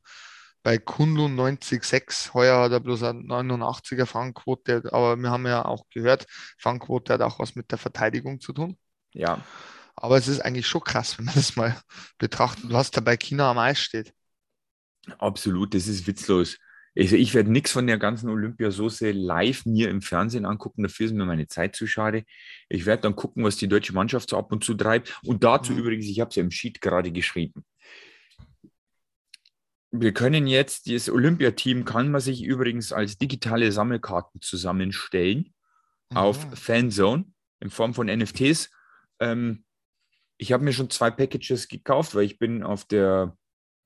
bei 0.64 0.78
Kunlu 0.78 1.28
90,6. 1.28 2.34
Heuer 2.34 2.60
hat 2.64 2.72
er 2.72 2.80
bloß 2.80 3.04
eine 3.04 3.22
89er 3.22 4.06
Fangquote, 4.06 4.82
aber 4.92 5.16
wir 5.16 5.30
haben 5.30 5.46
ja 5.46 5.64
auch 5.64 5.86
gehört, 5.90 6.26
Fangquote 6.58 7.14
hat 7.14 7.22
auch 7.22 7.38
was 7.40 7.56
mit 7.56 7.70
der 7.72 7.78
Verteidigung 7.78 8.40
zu 8.40 8.52
tun. 8.54 8.78
Ja. 9.14 9.44
Aber 9.96 10.18
es 10.18 10.28
ist 10.28 10.40
eigentlich 10.40 10.66
schon 10.66 10.82
krass, 10.82 11.18
wenn 11.18 11.24
man 11.24 11.34
das 11.34 11.56
mal 11.56 11.76
betrachtet, 12.18 12.70
was 12.70 12.90
da 12.90 13.00
bei 13.00 13.16
China 13.16 13.50
am 13.50 13.58
Eis 13.58 13.80
steht. 13.80 14.12
Absolut, 15.18 15.74
das 15.74 15.88
ist 15.88 16.06
witzlos. 16.06 16.58
Also 16.98 17.16
ich 17.16 17.34
werde 17.34 17.52
nichts 17.52 17.72
von 17.72 17.86
der 17.86 17.98
ganzen 17.98 18.30
Olympiasoße 18.30 19.10
live 19.10 19.66
mir 19.66 19.90
im 19.90 20.00
Fernsehen 20.00 20.46
angucken, 20.46 20.82
dafür 20.82 21.06
ist 21.06 21.12
mir 21.12 21.26
meine 21.26 21.46
Zeit 21.46 21.76
zu 21.76 21.86
schade. 21.86 22.24
Ich 22.70 22.86
werde 22.86 23.02
dann 23.02 23.16
gucken, 23.16 23.44
was 23.44 23.56
die 23.56 23.68
deutsche 23.68 23.92
Mannschaft 23.92 24.30
so 24.30 24.38
ab 24.38 24.50
und 24.50 24.64
zu 24.64 24.74
treibt. 24.74 25.20
Und 25.22 25.44
dazu 25.44 25.72
mhm. 25.72 25.80
übrigens, 25.80 26.06
ich 26.06 26.20
habe 26.20 26.30
es 26.30 26.36
ja 26.36 26.42
im 26.42 26.50
Sheet 26.50 26.80
gerade 26.80 27.12
geschrieben. 27.12 27.64
Wir 29.90 30.12
können 30.12 30.46
jetzt, 30.46 30.90
das 30.90 31.10
Olympiateam 31.10 31.84
kann 31.84 32.10
man 32.10 32.20
sich 32.20 32.42
übrigens 32.42 32.92
als 32.92 33.18
digitale 33.18 33.70
Sammelkarten 33.72 34.40
zusammenstellen 34.40 35.54
mhm. 36.10 36.16
auf 36.16 36.58
Fanzone 36.58 37.26
in 37.60 37.68
Form 37.68 37.92
von 37.92 38.06
NFTs. 38.06 38.70
Ähm, 39.20 39.65
ich 40.38 40.52
habe 40.52 40.64
mir 40.64 40.72
schon 40.72 40.90
zwei 40.90 41.10
Packages 41.10 41.68
gekauft, 41.68 42.14
weil 42.14 42.24
ich 42.24 42.38
bin 42.38 42.62
auf 42.62 42.84
der, 42.84 43.36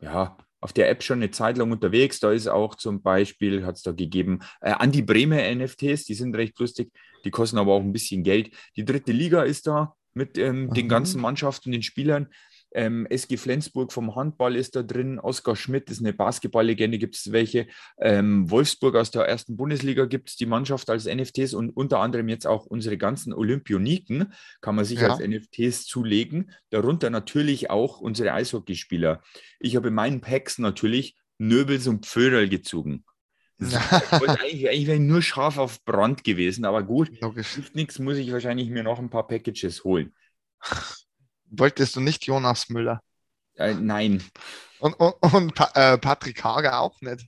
ja, 0.00 0.36
auf 0.60 0.72
der 0.72 0.90
App 0.90 1.02
schon 1.02 1.18
eine 1.18 1.30
Zeit 1.30 1.56
lang 1.56 1.72
unterwegs. 1.72 2.20
Da 2.20 2.32
ist 2.32 2.46
auch 2.46 2.74
zum 2.74 3.02
Beispiel, 3.02 3.64
hat 3.64 3.76
es 3.76 3.82
da 3.82 3.92
gegeben, 3.92 4.40
äh, 4.60 4.72
Andi 4.72 5.02
Bremer 5.02 5.54
NFTs, 5.54 6.04
die 6.04 6.14
sind 6.14 6.34
recht 6.36 6.58
lustig, 6.58 6.92
die 7.24 7.30
kosten 7.30 7.58
aber 7.58 7.72
auch 7.72 7.80
ein 7.80 7.92
bisschen 7.92 8.22
Geld. 8.22 8.50
Die 8.76 8.84
dritte 8.84 9.12
Liga 9.12 9.42
ist 9.42 9.66
da 9.66 9.94
mit 10.12 10.36
ähm, 10.38 10.72
den 10.74 10.88
ganzen 10.88 11.20
Mannschaften, 11.20 11.72
den 11.72 11.82
Spielern. 11.82 12.28
Ähm, 12.72 13.06
SG 13.06 13.36
Flensburg 13.36 13.92
vom 13.92 14.14
Handball 14.14 14.56
ist 14.56 14.76
da 14.76 14.82
drin. 14.82 15.18
Oskar 15.18 15.56
Schmidt 15.56 15.90
ist 15.90 16.00
eine 16.00 16.12
Basketballlegende, 16.12 16.98
gibt 16.98 17.16
es 17.16 17.32
welche. 17.32 17.66
Ähm, 17.98 18.50
Wolfsburg 18.50 18.96
aus 18.96 19.10
der 19.10 19.22
ersten 19.22 19.56
Bundesliga 19.56 20.04
gibt 20.04 20.30
es 20.30 20.36
die 20.36 20.46
Mannschaft 20.46 20.90
als 20.90 21.06
NFTs 21.06 21.54
und 21.54 21.70
unter 21.70 21.98
anderem 21.98 22.28
jetzt 22.28 22.46
auch 22.46 22.66
unsere 22.66 22.96
ganzen 22.96 23.32
Olympioniken 23.32 24.32
kann 24.60 24.76
man 24.76 24.84
sich 24.84 25.00
ja. 25.00 25.08
als 25.08 25.20
NFTs 25.20 25.86
zulegen. 25.86 26.52
Darunter 26.70 27.10
natürlich 27.10 27.70
auch 27.70 28.00
unsere 28.00 28.32
Eishockeyspieler. 28.32 29.22
Ich 29.58 29.76
habe 29.76 29.88
in 29.88 29.94
meinen 29.94 30.20
Packs 30.20 30.58
natürlich 30.58 31.16
Nöbels 31.38 31.86
und 31.86 32.06
Pföderl 32.06 32.48
gezogen. 32.48 33.04
eigentlich, 33.60 34.68
eigentlich 34.68 34.86
wäre 34.86 34.96
ich 34.96 35.02
nur 35.02 35.22
scharf 35.22 35.58
auf 35.58 35.84
Brand 35.84 36.24
gewesen, 36.24 36.64
aber 36.64 36.82
gut, 36.82 37.10
Logisch. 37.20 37.54
hilft 37.54 37.74
nichts, 37.74 37.98
muss 37.98 38.16
ich 38.16 38.32
wahrscheinlich 38.32 38.70
mir 38.70 38.82
noch 38.82 38.98
ein 38.98 39.10
paar 39.10 39.26
Packages 39.26 39.84
holen. 39.84 40.14
Wolltest 41.50 41.96
du 41.96 42.00
nicht 42.00 42.24
Jonas 42.26 42.68
Müller? 42.68 43.02
Äh, 43.56 43.74
nein. 43.74 44.22
Und, 44.78 44.94
und, 44.94 45.14
und 45.20 45.54
pa 45.54 45.70
äh, 45.74 45.98
Patrick 45.98 46.42
Hager 46.42 46.80
auch 46.80 47.00
nicht? 47.00 47.26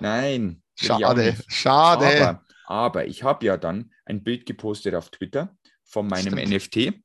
Nein. 0.00 0.62
Schade, 0.74 1.36
schade. 1.48 2.06
Aber, 2.06 2.44
aber 2.66 3.06
ich 3.06 3.22
habe 3.22 3.44
ja 3.44 3.56
dann 3.56 3.92
ein 4.06 4.22
Bild 4.22 4.46
gepostet 4.46 4.94
auf 4.94 5.10
Twitter 5.10 5.54
von 5.84 6.06
meinem 6.06 6.38
Stimmt. 6.38 6.50
NFT. 6.50 7.02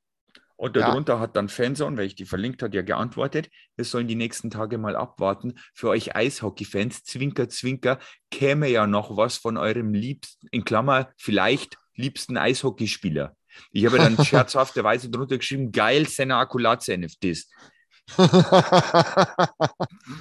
Und 0.56 0.74
darunter 0.74 1.14
ja. 1.14 1.20
hat 1.20 1.36
dann 1.36 1.50
Fanzone, 1.50 1.98
weil 1.98 2.06
ich 2.06 2.14
die 2.14 2.24
verlinkt 2.24 2.62
hat, 2.62 2.72
ja 2.72 2.80
geantwortet, 2.80 3.50
wir 3.76 3.84
sollen 3.84 4.08
die 4.08 4.14
nächsten 4.14 4.50
Tage 4.50 4.78
mal 4.78 4.96
abwarten. 4.96 5.58
Für 5.74 5.90
euch 5.90 6.16
Eishockey-Fans, 6.16 7.04
Zwinker, 7.04 7.50
Zwinker, 7.50 7.98
käme 8.30 8.68
ja 8.68 8.86
noch 8.86 9.18
was 9.18 9.36
von 9.36 9.58
eurem 9.58 9.92
liebsten, 9.92 10.48
in 10.50 10.64
Klammer, 10.64 11.10
vielleicht 11.18 11.76
liebsten 11.94 12.38
Eishockeyspieler. 12.38 13.35
Ich 13.72 13.86
habe 13.86 13.98
dann 13.98 14.16
scherzhafterweise 14.24 15.10
drunter 15.10 15.38
geschrieben, 15.38 15.72
geil, 15.72 16.06
Senna 16.08 16.40
Akulatze 16.40 16.96
NFTs. 16.96 17.50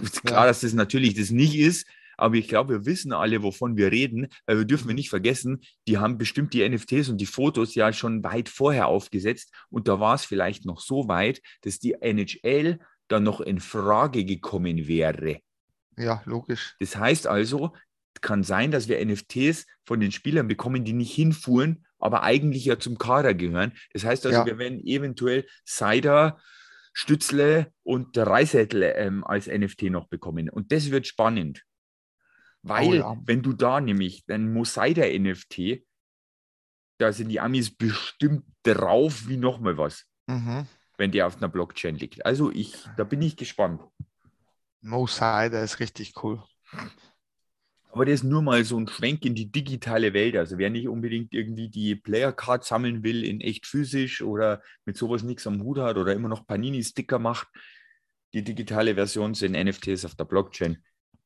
ist 0.01 0.23
klar, 0.23 0.47
dass 0.47 0.61
das 0.61 0.73
natürlich 0.73 1.13
das 1.13 1.29
nicht 1.29 1.55
ist, 1.55 1.87
aber 2.17 2.35
ich 2.35 2.47
glaube, 2.47 2.73
wir 2.73 2.85
wissen 2.85 3.13
alle, 3.13 3.43
wovon 3.43 3.77
wir 3.77 3.91
reden, 3.91 4.27
weil 4.45 4.57
wir 4.57 4.65
dürfen 4.65 4.87
wir 4.87 4.95
nicht 4.95 5.09
vergessen, 5.09 5.61
die 5.87 5.97
haben 5.97 6.17
bestimmt 6.17 6.53
die 6.53 6.67
NFTs 6.67 7.09
und 7.09 7.19
die 7.19 7.25
Fotos 7.25 7.75
ja 7.75 7.93
schon 7.93 8.23
weit 8.23 8.49
vorher 8.49 8.87
aufgesetzt 8.87 9.51
und 9.69 9.87
da 9.87 9.99
war 9.99 10.15
es 10.15 10.25
vielleicht 10.25 10.65
noch 10.65 10.79
so 10.79 11.07
weit, 11.07 11.41
dass 11.61 11.79
die 11.79 11.93
NHL 12.01 12.79
dann 13.07 13.23
noch 13.23 13.41
in 13.41 13.59
Frage 13.59 14.25
gekommen 14.25 14.87
wäre. 14.87 15.39
Ja, 15.97 16.23
logisch. 16.25 16.75
Das 16.79 16.95
heißt 16.95 17.27
also, 17.27 17.73
kann 18.25 18.43
sein, 18.43 18.71
dass 18.71 18.87
wir 18.89 19.05
NFTs 19.05 19.67
von 19.85 19.99
den 19.99 20.11
Spielern 20.11 20.47
bekommen, 20.47 20.83
die 20.83 20.93
nicht 20.93 21.13
hinfuhren, 21.13 21.84
aber 22.05 22.23
eigentlich 22.23 22.65
ja 22.65 22.79
zum 22.79 22.97
Kader 22.97 23.33
gehören. 23.33 23.73
Das 23.93 24.05
heißt 24.05 24.25
also, 24.25 24.39
ja. 24.39 24.45
wir 24.45 24.57
werden 24.57 24.79
eventuell 24.85 25.45
Cider, 25.65 26.39
Stützle 26.93 27.73
und 27.83 28.17
Reisettel 28.17 28.83
ähm, 28.83 29.23
als 29.23 29.47
NFT 29.47 29.83
noch 29.83 30.07
bekommen. 30.07 30.49
Und 30.49 30.71
das 30.71 30.91
wird 30.91 31.07
spannend. 31.07 31.63
Weil, 32.61 32.87
oh 32.87 32.93
ja. 32.93 33.17
wenn 33.25 33.43
du 33.43 33.53
da 33.53 33.81
nämlich 33.81 34.23
ein 34.27 34.51
Mosider 34.51 35.07
NFT, 35.07 35.83
da 36.97 37.11
sind 37.11 37.29
die 37.29 37.39
Amis 37.39 37.75
bestimmt 37.75 38.45
drauf 38.63 39.27
wie 39.27 39.37
nochmal 39.37 39.77
was, 39.77 40.05
mhm. 40.27 40.65
wenn 40.97 41.11
der 41.11 41.27
auf 41.27 41.37
einer 41.37 41.49
Blockchain 41.49 41.95
liegt. 41.95 42.25
Also 42.25 42.51
ich, 42.51 42.75
da 42.97 43.03
bin 43.03 43.21
ich 43.21 43.35
gespannt. 43.35 43.81
Mosider 44.81 45.63
ist 45.63 45.79
richtig 45.79 46.13
cool. 46.23 46.41
Aber 47.95 48.03
das 48.03 48.15
ist 48.15 48.23
nur 48.23 48.41
mal 48.41 48.61
so 48.65 48.77
ein 48.77 48.89
Schwenk 48.89 49.23
in 49.23 49.35
die 49.35 49.49
digitale 49.49 50.13
Welt. 50.13 50.35
Also 50.35 50.57
wer 50.57 50.69
nicht 50.69 50.89
unbedingt 50.89 51.33
irgendwie 51.33 51.69
die 51.69 51.95
Player 51.95 52.33
Card 52.33 52.65
sammeln 52.65 53.03
will 53.03 53.23
in 53.23 53.39
echt 53.39 53.65
physisch 53.65 54.21
oder 54.21 54.61
mit 54.83 54.97
sowas 54.97 55.23
nichts 55.23 55.47
am 55.47 55.63
Hut 55.63 55.77
hat 55.77 55.95
oder 55.95 56.11
immer 56.11 56.27
noch 56.27 56.45
Panini-Sticker 56.45 57.19
macht, 57.19 57.47
die 58.33 58.43
digitale 58.43 58.95
Version 58.95 59.33
sind 59.33 59.53
NFTs 59.53 60.03
auf 60.03 60.13
der 60.13 60.25
Blockchain. 60.25 60.83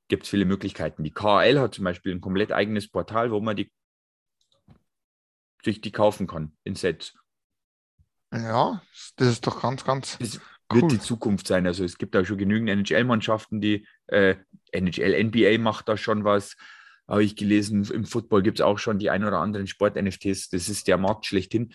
Gibt 0.10 0.26
es 0.26 0.30
viele 0.30 0.46
Möglichkeiten. 0.46 1.04
Die 1.04 1.10
KL 1.10 1.60
hat 1.60 1.74
zum 1.74 1.86
Beispiel 1.86 2.14
ein 2.14 2.22
komplett 2.22 2.52
eigenes 2.52 2.88
Portal, 2.88 3.32
wo 3.32 3.40
man 3.40 3.56
die, 3.56 3.72
sich 5.64 5.82
die 5.82 5.92
kaufen 5.92 6.28
kann 6.28 6.56
in 6.66 6.76
Sets. 6.76 7.16
Ja, 8.32 8.84
das 9.16 9.28
ist 9.28 9.48
doch 9.48 9.64
ganz, 9.64 9.84
ganz. 9.84 10.20
Das 10.20 10.40
cool. 10.72 10.82
wird 10.82 10.92
die 10.92 11.00
Zukunft 11.00 11.48
sein. 11.48 11.68
Also 11.68 11.84
es 11.84 11.98
gibt 11.98 12.16
da 12.16 12.24
schon 12.24 12.38
genügend 12.38 12.70
NHL-Mannschaften, 12.70 13.62
die 13.62 13.88
äh, 14.08 14.36
NHL, 14.72 15.24
NBA 15.24 15.58
macht 15.58 15.90
da 15.90 15.98
schon 15.98 16.24
was. 16.24 16.56
Habe 17.08 17.24
ich 17.24 17.36
gelesen, 17.36 17.84
im 17.92 18.06
Football 18.06 18.44
gibt 18.44 18.60
es 18.60 18.66
auch 18.66 18.78
schon 18.78 19.00
die 19.00 19.10
ein 19.10 19.24
oder 19.24 19.40
anderen 19.40 19.68
Sport-NFTs. 19.68 20.50
Das 20.50 20.70
ist 20.70 20.88
der 20.88 20.98
Markt 20.98 21.26
schlechthin. 21.26 21.74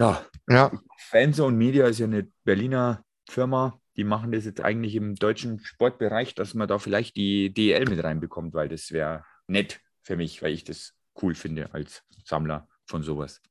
Ja, 0.00 0.24
ja. 0.48 0.72
Fanzone 0.98 1.56
Media 1.56 1.86
ist 1.86 1.98
ja 1.98 2.06
eine 2.06 2.28
Berliner 2.44 3.04
Firma. 3.28 3.78
Die 3.96 4.04
machen 4.04 4.32
das 4.32 4.46
jetzt 4.46 4.62
eigentlich 4.62 4.94
im 4.94 5.16
deutschen 5.16 5.60
Sportbereich, 5.60 6.34
dass 6.34 6.54
man 6.54 6.66
da 6.66 6.78
vielleicht 6.78 7.14
die 7.16 7.52
DEL 7.52 7.88
mit 7.88 8.02
reinbekommt, 8.02 8.54
weil 8.54 8.68
das 8.68 8.90
wäre 8.90 9.24
nett 9.46 9.80
für 10.02 10.16
mich, 10.16 10.42
weil 10.42 10.52
ich 10.52 10.64
das 10.64 10.94
cool 11.20 11.34
finde 11.34 11.72
als 11.74 12.02
Sammler 12.24 12.68
von 12.86 13.02
sowas. 13.02 13.42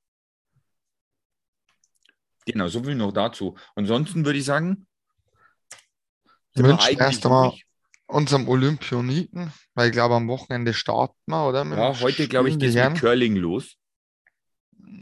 Genau, 2.45 2.67
so 2.67 2.83
viel 2.83 2.95
noch 2.95 3.11
dazu. 3.11 3.55
Ansonsten 3.75 4.25
würde 4.25 4.39
ich 4.39 4.45
sagen, 4.45 4.87
wir 6.53 6.65
wünschen 6.65 6.97
erst 6.97 7.25
einmal 7.25 7.53
unserem 8.07 8.47
Olympioniken, 8.49 9.53
weil 9.73 9.87
ich 9.87 9.93
glaube, 9.93 10.15
am 10.15 10.27
Wochenende 10.27 10.73
starten 10.73 11.15
wir, 11.27 11.47
oder? 11.47 11.65
ja, 11.65 11.99
heute, 11.99 12.27
glaube 12.27 12.49
ich, 12.49 12.59
geht 12.59 12.75
es 12.75 12.75
mit 12.75 12.99
Curling 12.99 13.35
los. 13.37 13.77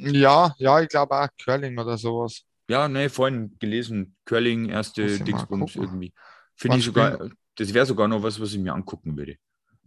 Ja, 0.01 0.53
ja, 0.57 0.81
ich 0.81 0.89
glaube 0.89 1.15
auch 1.15 1.27
Curling 1.43 1.77
oder 1.77 1.97
sowas. 1.97 2.43
Ja, 2.67 2.87
ne, 2.87 3.09
vorhin 3.09 3.57
gelesen, 3.59 4.15
Curling, 4.25 4.69
erste 4.69 5.19
Dingsbums 5.19 5.75
irgendwie. 5.75 6.13
Finde 6.55 6.77
ich 6.77 6.85
sogar, 6.85 7.29
das 7.55 7.73
wäre 7.73 7.85
sogar 7.85 8.07
noch 8.07 8.21
was, 8.21 8.39
was 8.39 8.53
ich 8.53 8.59
mir 8.59 8.73
angucken 8.73 9.17
würde. 9.17 9.37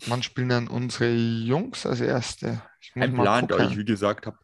Wann 0.07 0.23
spielen 0.23 0.49
dann 0.49 0.69
unsere 0.69 1.13
Jungs 1.13 1.87
als 1.87 2.01
Erste? 2.01 2.61
Ein 2.95 3.15
Plan, 3.15 3.47
da 3.47 3.69
ich, 3.69 3.77
wie 3.77 3.85
gesagt 3.85 4.27
habe, 4.27 4.37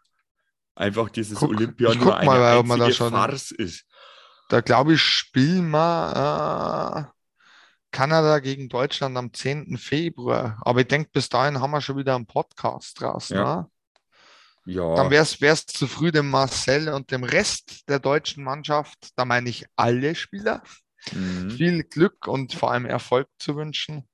einfach 0.78 1.10
dieses 1.10 1.38
guck, 1.38 1.50
Olympia 1.50 1.94
nur 1.94 2.16
eine 2.16 2.26
mal, 2.26 2.58
einzige 2.58 2.78
da 2.78 2.92
schon, 2.92 3.10
Farce 3.10 3.50
ist. 3.50 3.84
Da 4.48 4.60
glaube 4.60 4.94
ich, 4.94 5.02
spielen 5.02 5.70
wir 5.70 7.08
äh, 7.12 7.18
Kanada 7.90 8.38
gegen 8.38 8.68
Deutschland 8.68 9.16
am 9.16 9.32
10. 9.32 9.76
Februar. 9.76 10.58
Aber 10.62 10.80
ich 10.80 10.88
denke, 10.88 11.10
bis 11.12 11.28
dahin 11.28 11.60
haben 11.60 11.70
wir 11.70 11.80
schon 11.80 11.96
wieder 11.96 12.14
einen 12.14 12.26
Podcast 12.26 13.00
draußen. 13.00 13.36
Ja. 13.36 13.56
Ne? 13.56 13.70
Ja. 14.74 14.94
Dann 14.96 15.10
wäre 15.10 15.24
es 15.24 15.66
zu 15.66 15.86
früh 15.86 16.12
dem 16.12 16.28
Marcel 16.28 16.90
und 16.90 17.10
dem 17.10 17.24
Rest 17.24 17.88
der 17.88 17.98
deutschen 17.98 18.44
Mannschaft, 18.44 19.10
da 19.16 19.24
meine 19.24 19.48
ich 19.48 19.64
alle 19.76 20.14
Spieler, 20.14 20.62
mhm. 21.10 21.50
viel 21.50 21.84
Glück 21.84 22.26
und 22.26 22.52
vor 22.52 22.72
allem 22.72 22.84
Erfolg 22.84 23.28
zu 23.38 23.56
wünschen 23.56 24.06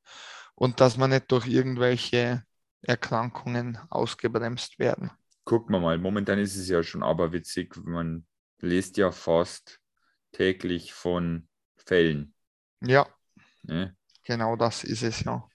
und 0.54 0.80
dass 0.80 0.96
man 0.96 1.10
nicht 1.10 1.32
durch 1.32 1.48
irgendwelche 1.48 2.44
Erkrankungen 2.82 3.78
ausgebremst 3.90 4.78
werden. 4.78 5.10
Gucken 5.44 5.74
wir 5.74 5.80
mal, 5.80 5.98
momentan 5.98 6.38
ist 6.38 6.56
es 6.56 6.68
ja 6.68 6.82
schon 6.82 7.02
aberwitzig, 7.02 7.76
man 7.84 8.26
liest 8.60 8.96
ja 8.96 9.12
fast 9.12 9.80
täglich 10.32 10.92
von 10.92 11.48
Fällen. 11.76 12.34
Ja, 12.80 13.06
Ne? 13.66 13.96
Genau 14.24 14.56
das 14.56 14.84
ist 14.84 15.02
es, 15.02 15.24
ja. 15.24 15.46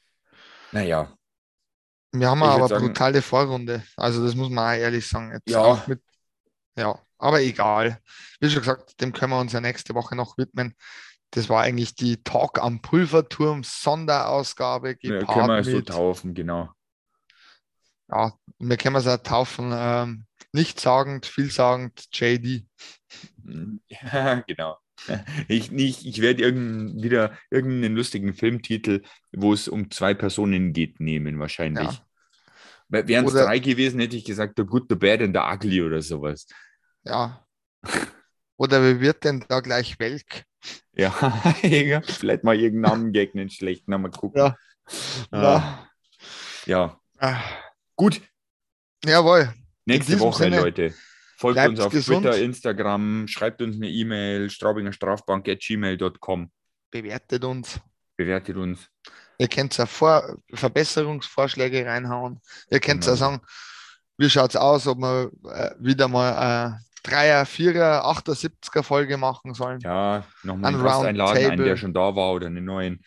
Naja. 0.71 1.13
Wir 2.11 2.29
haben 2.29 2.41
aber 2.41 2.65
eine 2.65 2.87
brutale 2.87 3.21
Vorrunde. 3.21 3.83
Also 3.95 4.25
das 4.25 4.35
muss 4.35 4.49
man 4.49 4.73
auch 4.73 4.79
ehrlich 4.79 5.07
sagen. 5.07 5.31
Jetzt 5.31 5.49
ja. 5.49 5.83
Mit, 5.87 6.01
ja, 6.75 6.99
aber 7.17 7.41
egal. 7.41 7.99
Wie 8.39 8.49
schon 8.49 8.61
gesagt, 8.61 8.99
dem 8.99 9.13
können 9.13 9.31
wir 9.31 9.39
uns 9.39 9.53
ja 9.53 9.61
nächste 9.61 9.93
Woche 9.93 10.15
noch 10.15 10.37
widmen. 10.37 10.75
Das 11.31 11.49
war 11.49 11.61
eigentlich 11.61 11.93
die 11.93 12.23
Talk 12.23 12.59
am 12.59 12.81
Pulverturm 12.81 13.63
Sonderausgabe. 13.63 14.97
Ja, 15.01 15.23
können 15.23 15.47
wir 15.47 15.63
so 15.63 15.81
taufen, 15.81 16.33
genau. 16.33 16.69
Ja, 18.11 18.33
wir 18.57 18.77
können 18.77 18.95
es 18.95 19.07
auch 19.07 19.17
taufen. 19.17 19.71
Ähm, 19.73 20.25
nichtssagend, 20.51 21.25
vielsagend, 21.25 22.07
JD. 22.11 22.65
Ja, 23.87 24.43
genau. 24.47 24.77
Ich, 25.47 25.71
ich, 25.71 26.05
ich 26.05 26.21
werde 26.21 26.43
irgend, 26.43 27.01
wieder 27.01 27.37
irgendeinen 27.49 27.95
lustigen 27.95 28.33
Filmtitel, 28.33 29.01
wo 29.31 29.53
es 29.53 29.67
um 29.67 29.89
zwei 29.91 30.13
Personen 30.13 30.73
geht, 30.73 30.99
nehmen, 30.99 31.39
wahrscheinlich. 31.39 32.01
Ja. 32.89 33.07
Wären 33.07 33.25
es 33.25 33.33
drei 33.33 33.59
gewesen, 33.59 33.99
hätte 33.99 34.17
ich 34.17 34.25
gesagt, 34.25 34.55
The 34.57 34.63
Good, 34.63 34.87
The 34.89 34.95
Bad 34.95 35.21
and 35.21 35.35
The 35.35 35.41
Ugly 35.41 35.83
oder 35.83 36.01
sowas. 36.01 36.47
Ja. 37.03 37.45
Oder 38.57 38.83
wie 38.83 38.99
wird 38.99 39.23
denn 39.23 39.45
da 39.47 39.61
gleich 39.61 39.99
Welk? 39.99 40.43
Ja, 40.93 41.11
vielleicht 42.03 42.43
mal 42.43 42.59
irgendeinen 42.59 42.93
Namen 42.93 43.13
gegen 43.13 43.39
einen 43.39 43.49
schlechten 43.49 43.91
Namen 43.91 44.11
gucken. 44.11 44.41
Ja. 44.41 44.57
Ah. 45.31 45.87
Ja. 46.65 46.99
Ah. 47.19 47.39
Gut. 47.99 48.21
Jawohl. 49.03 49.53
Nächste 49.83 50.17
Woche, 50.21 50.43
Sinne, 50.43 50.61
Leute. 50.61 50.93
Folgt 51.35 51.67
uns 51.67 51.81
auf 51.81 51.91
gesund. 51.91 52.23
Twitter, 52.23 52.41
Instagram, 52.41 53.27
schreibt 53.27 53.61
uns 53.61 53.75
eine 53.75 53.89
E-Mail, 53.89 54.49
straubingerstrafbank.gmail.com. 54.49 56.49
Bewertet 56.91 57.43
uns. 57.43 57.81
Bewertet 58.15 58.55
uns. 58.55 58.87
Ihr 59.37 59.49
könnt 59.49 59.75
ja 59.75 59.85
Vor 59.85 60.37
Verbesserungsvorschläge 60.53 61.85
reinhauen. 61.85 62.39
Ihr 62.71 62.79
könnt 62.79 63.05
ja 63.05 63.11
genau. 63.11 63.19
sagen, 63.19 63.41
wie 64.17 64.29
schaut 64.29 64.51
es 64.51 64.55
aus, 64.55 64.87
ob 64.87 64.99
wir 64.99 65.29
äh, 65.51 65.71
wieder 65.79 66.07
mal 66.07 66.79
Dreier, 67.03 67.45
Vierer, 67.45 68.05
Achter, 68.05 68.33
Siebziger 68.33 68.83
Folge 68.83 69.17
machen 69.17 69.53
sollen. 69.53 69.81
Ja, 69.81 70.23
nochmal 70.43 70.73
einen 70.73 70.87
einladen, 70.87 71.51
einen, 71.51 71.65
der 71.65 71.75
schon 71.75 71.93
da 71.93 72.15
war 72.15 72.31
oder 72.31 72.47
einen 72.47 72.63
neuen. 72.63 73.03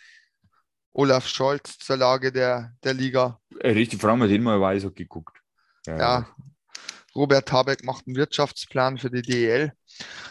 Olaf 0.93 1.27
Scholz 1.27 1.79
zur 1.79 1.97
Lage 1.97 2.33
der, 2.33 2.73
der 2.85 2.95
Liga. 2.95 3.41
Äh, 3.61 3.71
richtig, 3.71 4.01
vor 4.01 4.11
allem 4.11 4.23
hat 4.23 4.31
ihn 4.31 4.43
mal 4.43 4.61
Weiser 4.61 4.91
geguckt. 4.91 5.39
Ja, 5.87 5.99
ja, 5.99 6.29
Robert 7.15 7.51
Habeck 7.53 7.85
macht 7.85 8.07
einen 8.07 8.17
Wirtschaftsplan 8.17 8.99
für 8.99 9.11
die 9.11 9.23
DEL. 9.23 9.73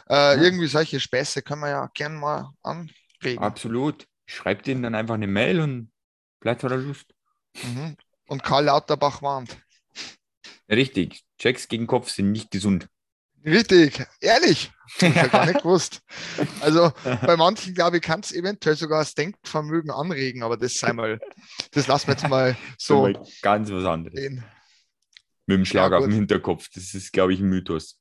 Äh, 0.09 0.14
ja. 0.14 0.34
Irgendwie 0.36 0.68
solche 0.68 0.99
Späße 0.99 1.41
können 1.41 1.62
wir 1.62 1.70
ja 1.70 1.89
gern 1.93 2.20
mal 2.20 2.51
anregen. 2.64 3.43
Absolut. 3.43 4.07
Schreibt 4.26 4.68
ihnen 4.68 4.84
dann 4.84 4.95
einfach 4.95 5.16
eine 5.16 5.28
Mail 5.28 5.62
und 5.62 5.91
bleibt 6.39 6.62
vor 6.62 6.70
der 6.70 6.80
Lust. 6.80 7.14
Mhm. 7.64 7.97
Und 8.28 8.43
Karl 8.43 8.66
Lauterbach 8.66 9.22
warnt. 9.22 9.57
Richtig. 10.70 11.24
Checks 11.38 11.68
gegen 11.68 11.86
Kopf 11.86 12.09
sind 12.09 12.32
nicht 12.32 12.49
gesund. 12.49 12.88
Richtig, 13.46 14.06
ehrlich. 14.20 14.72
Ich 15.00 15.18
habe 15.18 15.30
gar 15.30 15.46
nicht 15.46 15.60
gewusst. 15.64 16.02
Also 16.60 16.92
bei 17.04 17.38
manchen, 17.38 17.74
glaube 17.74 17.98
ich, 17.98 18.04
kann 18.04 18.20
es 18.20 18.32
eventuell 18.32 18.76
sogar 18.76 19.00
das 19.00 19.16
Denkvermögen 19.16 19.92
anregen, 19.92 20.44
aber 20.44 20.58
das 20.58 20.76
sei 20.76 20.94
mal, 20.94 21.20
das 21.72 21.88
lassen 21.88 22.08
wir 22.08 22.14
jetzt 22.14 22.30
mal 22.30 22.56
so. 22.78 23.12
Ganz 23.42 23.72
was 23.72 23.86
anderes. 23.86 24.16
Den. 24.16 24.44
Mit 25.48 25.58
dem 25.58 25.66
Schlag 25.66 25.92
ja, 25.92 25.98
auf 25.98 26.04
dem 26.06 26.14
Hinterkopf. 26.14 26.70
Das 26.74 26.94
ist, 26.94 27.12
glaube 27.12 27.34
ich, 27.34 27.39
ein 27.39 27.50
Mythos. 27.50 28.00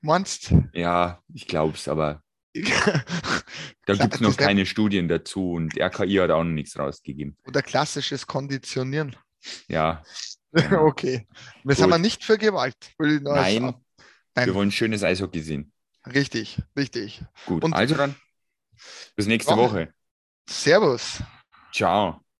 Meinst 0.00 0.52
Ja, 0.72 1.20
ich 1.32 1.46
glaube 1.46 1.74
es, 1.74 1.88
aber 1.88 2.22
da 2.54 3.94
gibt 3.94 4.14
es 4.14 4.20
noch 4.20 4.36
keine 4.36 4.66
Studien 4.66 5.08
dazu 5.08 5.52
und 5.52 5.78
RKI 5.78 6.16
hat 6.16 6.30
auch 6.30 6.44
noch 6.44 6.50
nichts 6.50 6.78
rausgegeben. 6.78 7.36
Oder 7.46 7.62
klassisches 7.62 8.26
Konditionieren. 8.26 9.16
Ja. 9.68 10.02
okay. 10.80 11.26
Wir 11.64 11.74
sind 11.74 11.90
wir 11.90 11.98
nicht 11.98 12.24
für 12.24 12.38
Gewalt. 12.38 12.76
Nein, 12.98 13.74
Nein, 14.38 14.48
wir 14.48 14.54
wollen 14.54 14.70
schönes 14.70 15.02
Eishockey 15.02 15.40
sehen. 15.40 15.72
Richtig, 16.06 16.62
richtig. 16.76 17.22
Gut, 17.46 17.64
und 17.64 17.74
also 17.74 17.94
dann 17.94 18.14
bis 19.16 19.26
nächste 19.26 19.56
Woche. 19.56 19.92
Servus. 20.48 21.22
Ciao. 21.72 22.20